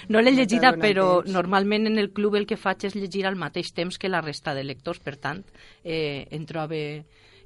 no 0.10 0.22
l'he 0.22 0.32
No 0.36 0.36
t'ha 0.36 0.36
llegida, 0.38 0.72
donat 0.72 0.84
però 0.84 1.08
temps. 1.24 1.34
normalment 1.34 1.88
en 1.88 1.98
el 2.04 2.12
club 2.14 2.36
el 2.36 2.46
que 2.46 2.58
faig 2.62 2.86
és 2.92 2.96
llegir 3.00 3.26
al 3.26 3.36
mateix 3.40 3.72
temps 3.74 3.98
que 3.98 4.10
la 4.12 4.22
resta 4.22 4.54
de 4.54 4.64
lectors, 4.64 5.00
per 5.00 5.16
tant, 5.18 5.42
eh, 5.84 6.28
em 6.32 6.46
trobe 6.46 6.82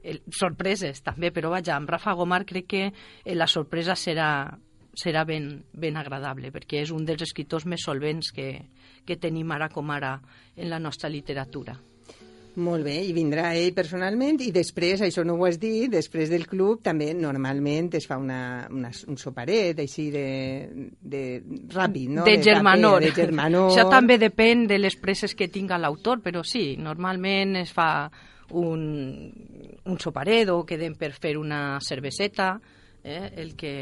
eh, 0.04 0.20
sorpreses 0.32 1.02
també, 1.06 1.32
però 1.32 1.50
vaja, 1.54 1.76
amb 1.78 1.90
Rafa 1.90 2.14
Gomar 2.20 2.44
crec 2.46 2.68
que 2.68 2.84
eh, 2.90 3.36
la 3.36 3.48
sorpresa 3.48 3.96
serà 3.96 4.58
serà 5.00 5.26
ben, 5.26 5.52
ben 5.74 5.98
agradable, 5.98 6.52
perquè 6.52 6.84
és 6.84 6.92
un 6.96 7.06
dels 7.08 7.24
escriptors 7.26 7.66
més 7.66 7.86
solvents 7.86 8.34
que, 8.36 8.50
que 9.06 9.20
tenim 9.20 9.52
ara 9.56 9.70
com 9.74 9.90
ara 9.96 10.18
en 10.56 10.70
la 10.70 10.80
nostra 10.80 11.10
literatura. 11.10 11.78
Molt 12.60 12.84
bé, 12.84 12.96
i 13.06 13.12
vindrà 13.14 13.52
ell 13.56 13.72
personalment 13.78 14.40
i 14.42 14.50
després, 14.52 15.04
això 15.06 15.24
no 15.24 15.36
ho 15.38 15.46
has 15.48 15.60
dit, 15.62 15.86
després 15.92 16.32
del 16.32 16.48
club 16.50 16.82
també 16.84 17.12
normalment 17.16 17.92
es 17.96 18.08
fa 18.10 18.18
una, 18.20 18.66
una, 18.74 18.90
un 19.08 19.20
soparet 19.22 19.80
així 19.80 20.10
de, 20.12 20.26
de 21.00 21.22
ràpid, 21.72 22.10
no? 22.18 22.26
de 22.28 22.36
germanor. 22.44 23.00
De 23.06 23.14
germanor. 23.16 23.70
Això 23.72 23.86
també 23.92 24.18
depèn 24.20 24.66
de 24.68 24.80
les 24.82 24.98
presses 25.00 25.38
que 25.38 25.48
tinga 25.54 25.80
l'autor, 25.80 26.24
però 26.26 26.44
sí, 26.44 26.74
normalment 26.82 27.62
es 27.62 27.72
fa 27.76 28.10
un, 28.58 28.84
un 29.86 30.00
soparet 30.02 30.50
o 30.52 30.64
quedem 30.68 30.98
per 31.00 31.14
fer 31.16 31.38
una 31.38 31.78
cerveseta, 31.86 32.56
eh, 33.04 33.30
el 33.38 33.54
que 33.56 33.76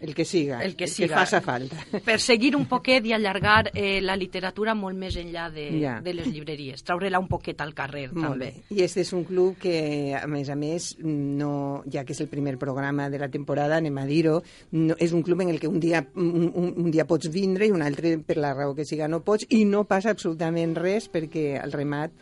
El 0.00 0.14
que 0.14 0.24
siga, 0.24 0.62
el 0.64 0.76
que, 0.76 0.84
el 0.84 0.90
siga. 0.90 1.08
que 1.08 1.14
faça 1.14 1.40
falta. 1.40 1.76
Per 2.04 2.18
seguir 2.20 2.54
un 2.56 2.66
poquet 2.66 3.04
i 3.06 3.12
allargar 3.12 3.70
eh, 3.74 4.00
la 4.02 4.16
literatura 4.16 4.74
molt 4.74 4.96
més 4.98 5.16
enllà 5.16 5.48
de, 5.52 5.66
Ja. 5.80 6.00
de 6.00 6.12
les 6.14 6.26
llibreries, 6.28 6.82
traure-la 6.84 7.18
un 7.18 7.28
poquet 7.28 7.60
al 7.60 7.72
carrer 7.74 8.08
Molt 8.12 8.32
també. 8.34 8.50
bé. 8.68 8.76
I 8.76 8.82
este 8.82 9.00
és 9.00 9.12
un 9.12 9.24
club 9.24 9.56
que, 9.58 10.14
a 10.20 10.26
més 10.26 10.48
a 10.50 10.56
més, 10.56 10.96
no, 11.00 11.82
ja 11.90 12.04
que 12.04 12.12
és 12.12 12.20
el 12.20 12.28
primer 12.28 12.56
programa 12.58 13.08
de 13.10 13.18
la 13.18 13.28
temporada, 13.28 13.76
anem 13.78 13.96
a 13.98 14.04
dir-ho, 14.06 14.42
no, 14.72 14.94
és 14.98 15.12
un 15.12 15.22
club 15.22 15.40
en 15.42 15.50
el 15.50 15.60
que 15.60 15.68
un 15.68 15.80
dia, 15.80 16.06
un, 16.14 16.50
un, 16.54 16.72
un 16.76 16.90
dia 16.90 17.06
pots 17.06 17.30
vindre 17.30 17.66
i 17.66 17.70
un 17.72 17.82
altre, 17.82 18.16
per 18.18 18.36
la 18.38 18.54
raó 18.54 18.74
que 18.74 18.84
siga, 18.84 19.08
no 19.08 19.20
pots, 19.24 19.46
i 19.50 19.64
no 19.64 19.84
passa 19.84 20.10
absolutament 20.10 20.74
res 20.76 21.08
perquè 21.12 21.56
al 21.62 21.72
remat 21.72 22.12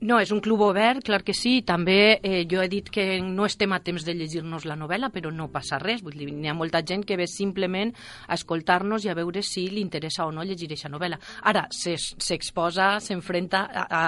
No, 0.00 0.16
és 0.16 0.30
un 0.32 0.38
club 0.40 0.62
obert, 0.64 1.02
clar 1.04 1.20
que 1.20 1.34
sí. 1.36 1.58
També 1.66 2.20
eh, 2.24 2.46
jo 2.48 2.62
he 2.62 2.68
dit 2.72 2.86
que 2.88 3.04
no 3.20 3.44
estem 3.44 3.74
a 3.76 3.82
temps 3.84 4.06
de 4.06 4.14
llegir-nos 4.16 4.64
la 4.64 4.76
novel·la, 4.80 5.10
però 5.12 5.28
no 5.28 5.50
passa 5.52 5.76
res. 5.82 6.00
Vull 6.00 6.16
dir, 6.16 6.30
n'hi 6.32 6.48
ha 6.48 6.56
molta 6.56 6.80
gent 6.88 7.04
que 7.04 7.18
ve 7.20 7.26
simplement 7.28 7.92
a 8.26 8.38
escoltar-nos 8.38 9.04
i 9.04 9.12
a 9.12 9.16
veure 9.18 9.42
si 9.44 9.66
li 9.68 9.84
interessa 9.84 10.24
o 10.24 10.32
no 10.32 10.46
llegir 10.46 10.70
aquesta 10.70 10.88
novel·la. 10.88 11.20
Ara, 11.52 11.66
s'exposa, 11.68 12.94
s'enfrenta 13.04 13.66
a, 13.68 13.84
a, 13.84 14.04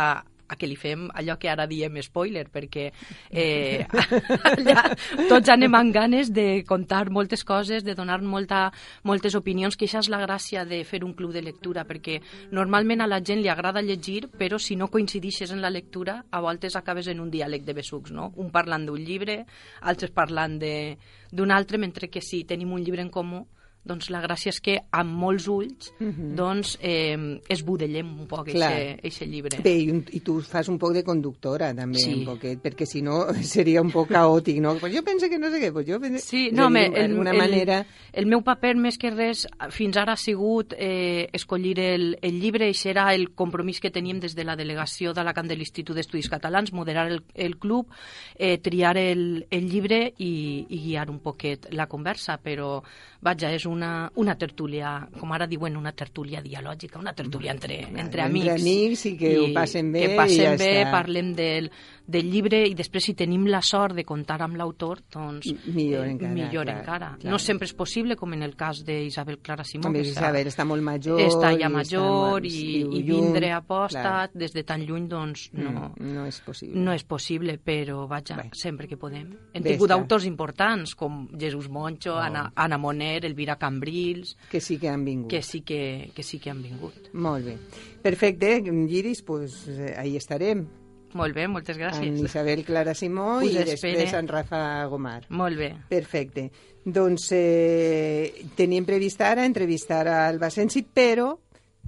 a 0.52 0.58
que 0.60 0.68
li 0.68 0.76
fem 0.76 1.08
allò 1.16 1.38
que 1.40 1.50
ara 1.50 1.66
diem 1.66 1.96
spoiler, 2.04 2.44
perquè 2.52 2.88
eh, 3.30 3.86
allà 4.52 4.84
tots 5.30 5.52
anem 5.52 5.74
amb 5.78 5.94
ganes 5.94 6.32
de 6.34 6.62
contar 6.68 7.08
moltes 7.10 7.44
coses, 7.48 7.84
de 7.86 7.96
donar 7.96 8.20
molta, 8.22 8.66
moltes 9.08 9.36
opinions, 9.38 9.78
que 9.78 9.88
això 9.88 10.02
és 10.04 10.10
la 10.12 10.20
gràcia 10.22 10.66
de 10.68 10.82
fer 10.88 11.02
un 11.06 11.16
club 11.16 11.32
de 11.32 11.42
lectura, 11.44 11.86
perquè 11.88 12.18
normalment 12.52 13.00
a 13.00 13.08
la 13.08 13.22
gent 13.24 13.40
li 13.40 13.50
agrada 13.52 13.82
llegir, 13.82 14.28
però 14.38 14.60
si 14.60 14.76
no 14.76 14.90
coincidixes 14.92 15.54
en 15.54 15.64
la 15.64 15.72
lectura, 15.72 16.20
a 16.30 16.44
voltes 16.44 16.76
acabes 16.76 17.08
en 17.08 17.24
un 17.24 17.32
diàleg 17.32 17.64
de 17.64 17.76
besucs, 17.76 18.12
no? 18.12 18.30
Un 18.36 18.52
parlant 18.52 18.84
d'un 18.86 19.00
llibre, 19.00 19.42
altres 19.88 20.12
parlant 20.12 20.58
d'un 20.60 21.50
altre, 21.50 21.80
mentre 21.80 22.10
que 22.12 22.20
si 22.20 22.44
tenim 22.44 22.72
un 22.76 22.84
llibre 22.84 23.02
en 23.02 23.10
comú, 23.10 23.46
doncs 23.84 24.10
la 24.10 24.20
gràcia 24.22 24.50
és 24.52 24.60
que 24.62 24.76
amb 24.92 25.10
molts 25.18 25.48
ulls 25.50 25.92
Mhm. 25.98 26.34
doncs, 26.36 26.78
eh, 26.80 27.40
esbudellem 27.48 28.20
un 28.20 28.26
poc 28.28 28.48
aquest 28.48 29.22
llibre. 29.26 29.58
Bé, 29.62 29.76
i, 29.78 29.90
un, 29.90 30.04
i 30.12 30.20
tu 30.20 30.40
fas 30.40 30.68
un 30.68 30.78
poc 30.78 30.92
de 30.94 31.02
conductora, 31.04 31.74
també, 31.74 31.98
Sí. 31.98 32.12
un 32.14 32.24
poquet, 32.24 32.60
perquè 32.62 32.86
si 32.86 33.02
no 33.02 33.26
seria 33.42 33.82
un 33.82 33.90
poc 33.90 34.08
caòtic, 34.10 34.60
no? 34.60 34.76
Pues 34.76 34.94
jo 34.94 35.02
penso 35.02 35.28
que 35.28 35.38
no 35.38 35.50
sé 35.50 35.60
què, 35.60 35.72
pues 35.72 35.86
jo 35.86 35.98
penso... 36.00 36.24
Sí, 36.24 36.50
no, 36.52 36.66
home, 36.66 36.86
el, 36.86 36.92
d'alguna 36.92 37.30
el, 37.32 37.38
manera... 37.38 37.86
el 38.12 38.26
meu 38.26 38.42
paper 38.42 38.76
més 38.76 38.98
que 38.98 39.10
res 39.10 39.46
fins 39.70 39.96
ara 39.96 40.12
ha 40.12 40.16
sigut 40.16 40.74
eh, 40.78 41.28
escollir 41.32 41.78
el, 41.80 42.18
el 42.22 42.40
llibre, 42.40 42.68
i 42.70 42.76
era 42.88 43.12
el 43.14 43.30
compromís 43.34 43.80
que 43.80 43.90
teníem 43.90 44.20
des 44.20 44.34
de 44.34 44.44
la 44.44 44.56
delegació 44.56 45.12
d'Alacant 45.12 45.48
de 45.48 45.56
l'Institut 45.56 45.96
d'Estudis 45.96 46.28
Catalans, 46.28 46.72
moderar 46.72 47.06
el, 47.10 47.22
el 47.34 47.56
club, 47.58 47.88
eh, 48.36 48.58
triar 48.58 48.96
el, 48.98 49.46
el 49.50 49.68
llibre 49.70 50.12
i, 50.18 50.66
i 50.68 50.78
guiar 50.78 51.08
un 51.10 51.20
poquet 51.20 51.68
la 51.72 51.86
conversa, 51.86 52.38
però 52.42 52.82
vaja, 53.22 53.52
és 53.54 53.64
una, 53.72 54.10
una 54.20 54.36
tertúlia, 54.38 54.92
com 55.18 55.32
ara 55.32 55.46
diuen, 55.48 55.76
una 55.76 55.92
tertúlia 55.92 56.42
dialògica, 56.44 56.98
una 57.00 57.14
tertúlia 57.16 57.52
entre, 57.52 57.80
entre, 57.88 58.00
entre 58.02 58.22
amics. 58.22 58.60
amics 58.60 59.06
i 59.06 59.16
que 59.16 59.32
ho 59.40 59.48
passen 59.54 59.90
bé 59.92 60.06
Que 60.06 60.16
passen 60.16 60.40
i 60.40 60.44
ja 60.44 60.56
bé, 60.60 60.70
està. 60.82 60.90
parlem 60.92 61.32
del, 61.34 61.70
del 62.06 62.30
llibre 62.30 62.62
i 62.68 62.74
després 62.78 63.04
si 63.08 63.14
tenim 63.18 63.46
la 63.50 63.62
sort 63.62 63.94
de 63.96 64.04
comptar 64.04 64.40
amb 64.42 64.56
l'autor, 64.60 65.00
doncs 65.12 65.48
millor 65.72 66.06
encara, 66.06 66.32
millor 66.34 66.64
clar, 66.66 66.78
encara. 66.78 67.10
clar. 67.18 67.30
No 67.32 67.38
sempre 67.38 67.66
és 67.66 67.74
possible, 67.74 68.16
com 68.16 68.32
en 68.34 68.42
el 68.42 68.54
cas 68.56 68.84
d'Isabel 68.84 69.38
Clara 69.40 69.64
Simó, 69.64 69.88
Home, 69.88 70.02
que 70.02 70.10
està, 70.10 70.20
Isabel 70.28 70.46
està 70.52 70.64
molt 70.68 70.82
major. 70.82 71.20
està 71.20 71.52
i 71.56 71.60
ja 71.62 71.68
major 71.72 72.44
i, 72.44 72.50
viu 72.50 72.92
i 72.92 73.02
lluny, 73.02 73.26
vindre 73.32 73.52
a 73.52 73.60
posta 73.62 74.02
clar. 74.02 74.30
des 74.34 74.52
de 74.52 74.62
tan 74.64 74.84
lluny, 74.86 75.08
doncs 75.08 75.48
no, 75.54 75.70
Mm, 75.72 76.12
no 76.14 76.26
és 76.26 76.40
possible. 76.40 76.78
no 76.80 76.92
és 76.92 77.02
possible, 77.04 77.58
però 77.58 78.06
vaja, 78.06 78.36
Bé. 78.36 78.50
sempre 78.52 78.86
que 78.88 78.96
podem. 78.96 79.30
Hem 79.54 79.62
tingut 79.62 79.90
autors 79.90 80.24
importants 80.26 80.94
com 80.94 81.28
Jesús 81.38 81.68
Moncho, 81.68 82.16
Anna, 82.18 82.52
Anna 82.54 82.78
Moner, 82.78 83.24
Elvira 83.24 83.56
Cambrils, 83.62 84.34
Que 84.50 84.60
sí 84.60 84.76
que 84.82 84.88
han 84.90 85.04
vingut. 85.06 85.30
que 85.30 85.42
sí 85.46 85.60
que, 85.62 86.10
que 86.14 86.22
sí 86.26 86.40
que 86.42 86.50
han 86.50 86.62
vingut. 86.62 87.12
Molt 87.14 87.46
bé. 87.46 87.56
Perfecte, 88.02 88.56
Lliris, 88.60 89.22
pues, 89.22 89.68
eh, 89.68 89.94
ahí 89.96 90.16
estarem. 90.18 90.66
Molt 91.14 91.34
bé, 91.36 91.44
moltes 91.46 91.76
gràcies. 91.76 92.18
Isabel 92.24 92.64
Clara 92.64 92.94
Simó 92.96 93.36
Us 93.42 93.44
i 93.44 93.58
espere. 93.58 93.70
després 93.76 94.14
en 94.16 94.28
Rafa 94.30 94.60
Gomar. 94.88 95.26
Molt 95.28 95.58
bé. 95.60 95.68
Perfecte. 95.90 96.46
Doncs 96.84 97.26
eh, 97.36 98.46
teníem 98.56 98.86
previst 98.88 99.20
ara 99.20 99.44
entrevistar 99.46 100.06
a 100.08 100.22
Alba 100.26 100.48
Sensi, 100.50 100.82
però 100.82 101.34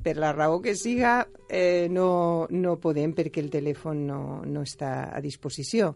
per 0.04 0.18
la 0.20 0.34
raó 0.36 0.60
que 0.60 0.74
siga 0.76 1.22
eh, 1.48 1.88
no, 1.90 2.46
no 2.50 2.76
podem 2.82 3.14
perquè 3.16 3.40
el 3.40 3.48
telèfon 3.50 4.04
no, 4.06 4.20
no 4.44 4.60
està 4.62 5.08
a 5.16 5.22
disposició. 5.24 5.94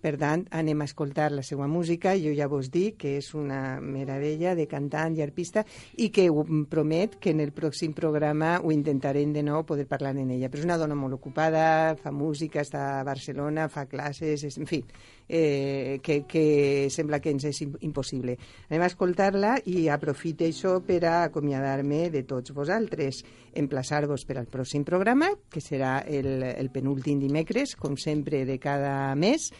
Per 0.00 0.14
tant, 0.16 0.46
anem 0.56 0.80
a 0.80 0.86
escoltar 0.88 1.28
la 1.32 1.42
seva 1.44 1.66
música. 1.68 2.14
Jo 2.16 2.30
ja 2.32 2.46
vos 2.48 2.70
dic 2.72 2.96
que 3.02 3.18
és 3.18 3.34
una 3.36 3.80
meravella 3.84 4.54
de 4.56 4.64
cantant 4.66 5.12
i 5.18 5.20
arpista 5.20 5.60
i 6.00 6.08
que 6.08 6.24
promet 6.72 7.18
que 7.20 7.34
en 7.34 7.40
el 7.44 7.52
pròxim 7.52 7.92
programa 7.92 8.54
ho 8.64 8.72
intentarem 8.72 9.34
de 9.34 9.42
nou 9.44 9.66
poder 9.68 9.84
parlar 9.86 10.14
en 10.16 10.30
ella. 10.32 10.48
Però 10.48 10.62
és 10.62 10.64
una 10.64 10.78
dona 10.80 10.96
molt 10.96 11.18
ocupada, 11.18 11.96
fa 12.00 12.10
música, 12.10 12.62
està 12.64 13.00
a 13.00 13.04
Barcelona, 13.04 13.68
fa 13.68 13.84
classes, 13.90 14.44
és, 14.48 14.56
en 14.56 14.64
fi, 14.70 14.80
eh, 15.28 15.98
que, 16.02 16.22
que 16.24 16.88
sembla 16.88 17.20
que 17.20 17.34
ens 17.34 17.44
és 17.50 17.60
im- 17.66 17.76
impossible. 17.84 18.38
Anem 18.70 18.86
a 18.86 18.88
escoltar-la 18.88 19.58
i 19.68 19.88
aprofito 19.92 20.48
això 20.48 20.78
per 20.80 21.02
a 21.04 21.18
acomiadar-me 21.26 22.06
de 22.08 22.22
tots 22.24 22.54
vosaltres. 22.56 23.20
Emplaçar-vos 23.52 24.24
per 24.24 24.38
al 24.40 24.48
pròxim 24.48 24.84
programa, 24.88 25.28
que 25.50 25.60
serà 25.60 25.98
el, 26.08 26.40
el 26.42 26.72
penúltim 26.72 27.20
dimecres, 27.20 27.76
com 27.76 27.98
sempre, 28.00 28.46
de 28.48 28.56
cada 28.62 29.12
mes, 29.14 29.50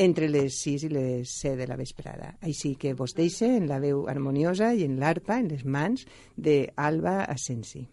entre 0.00 0.30
les 0.32 0.56
6 0.64 0.88
i 0.88 0.92
les 0.94 1.36
7 1.42 1.58
de 1.60 1.68
la 1.68 1.76
vesprada. 1.76 2.32
Així 2.40 2.74
que 2.80 2.94
vos 2.96 3.12
deixe 3.18 3.50
en 3.58 3.68
la 3.68 3.80
veu 3.82 4.06
harmoniosa 4.08 4.72
i 4.72 4.86
en 4.88 4.96
l'arpa, 5.02 5.36
en 5.38 5.50
les 5.52 5.64
mans, 5.64 6.06
de 6.36 6.60
Alba 6.76 7.20
Asensi. 7.28 7.84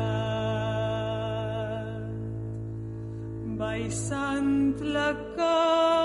baixant 3.58 4.84
la 4.96 5.10
cara. 5.36 5.97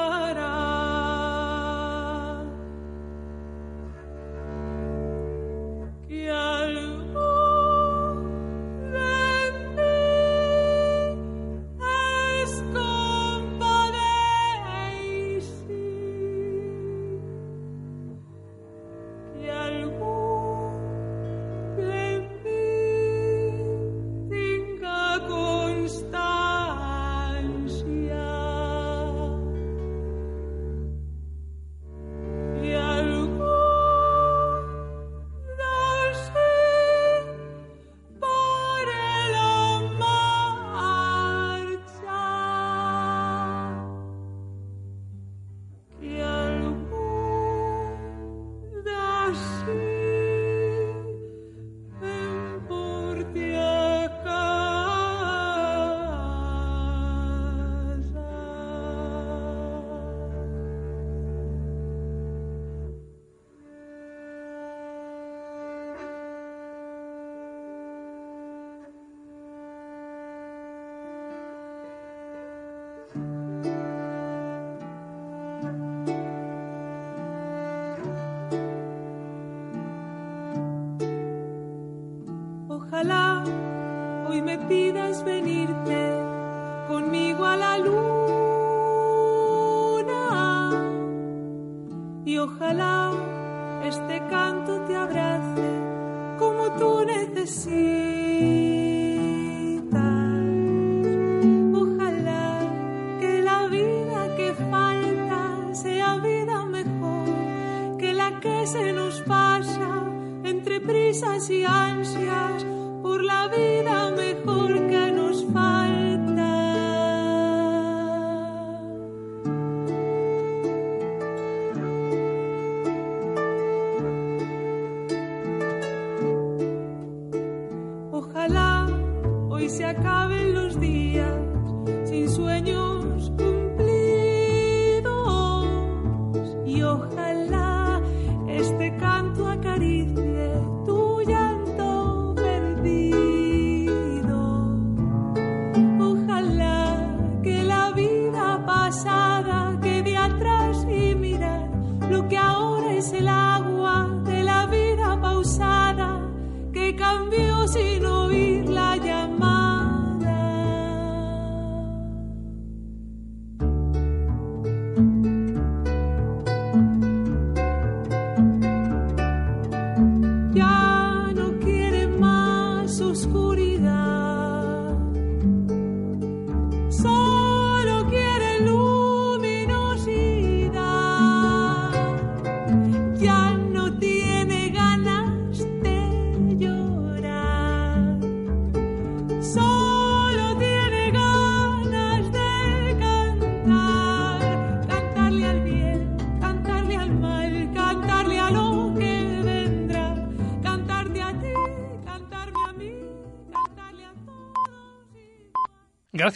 Se 108.66 108.92
nos 108.92 109.20
pasa 109.22 110.04
entre 110.44 110.80
prisas 110.80 111.50
y 111.50 111.64
ansias 111.64 112.64
por 113.02 113.24
la 113.24 113.48
vida 113.48 114.10
mejor 114.10 114.81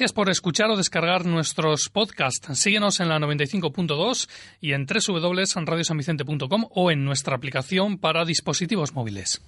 Gracias 0.06 0.14
por 0.14 0.30
escuchar 0.30 0.70
o 0.70 0.76
descargar 0.76 1.26
nuestros 1.26 1.88
podcasts. 1.88 2.56
Síguenos 2.56 3.00
en 3.00 3.08
la 3.08 3.18
95.2 3.18 4.28
y 4.60 4.72
en 4.72 4.86
www.radiosanvicente.com 4.86 6.66
o 6.70 6.92
en 6.92 7.04
nuestra 7.04 7.34
aplicación 7.34 7.98
para 7.98 8.24
dispositivos 8.24 8.94
móviles. 8.94 9.42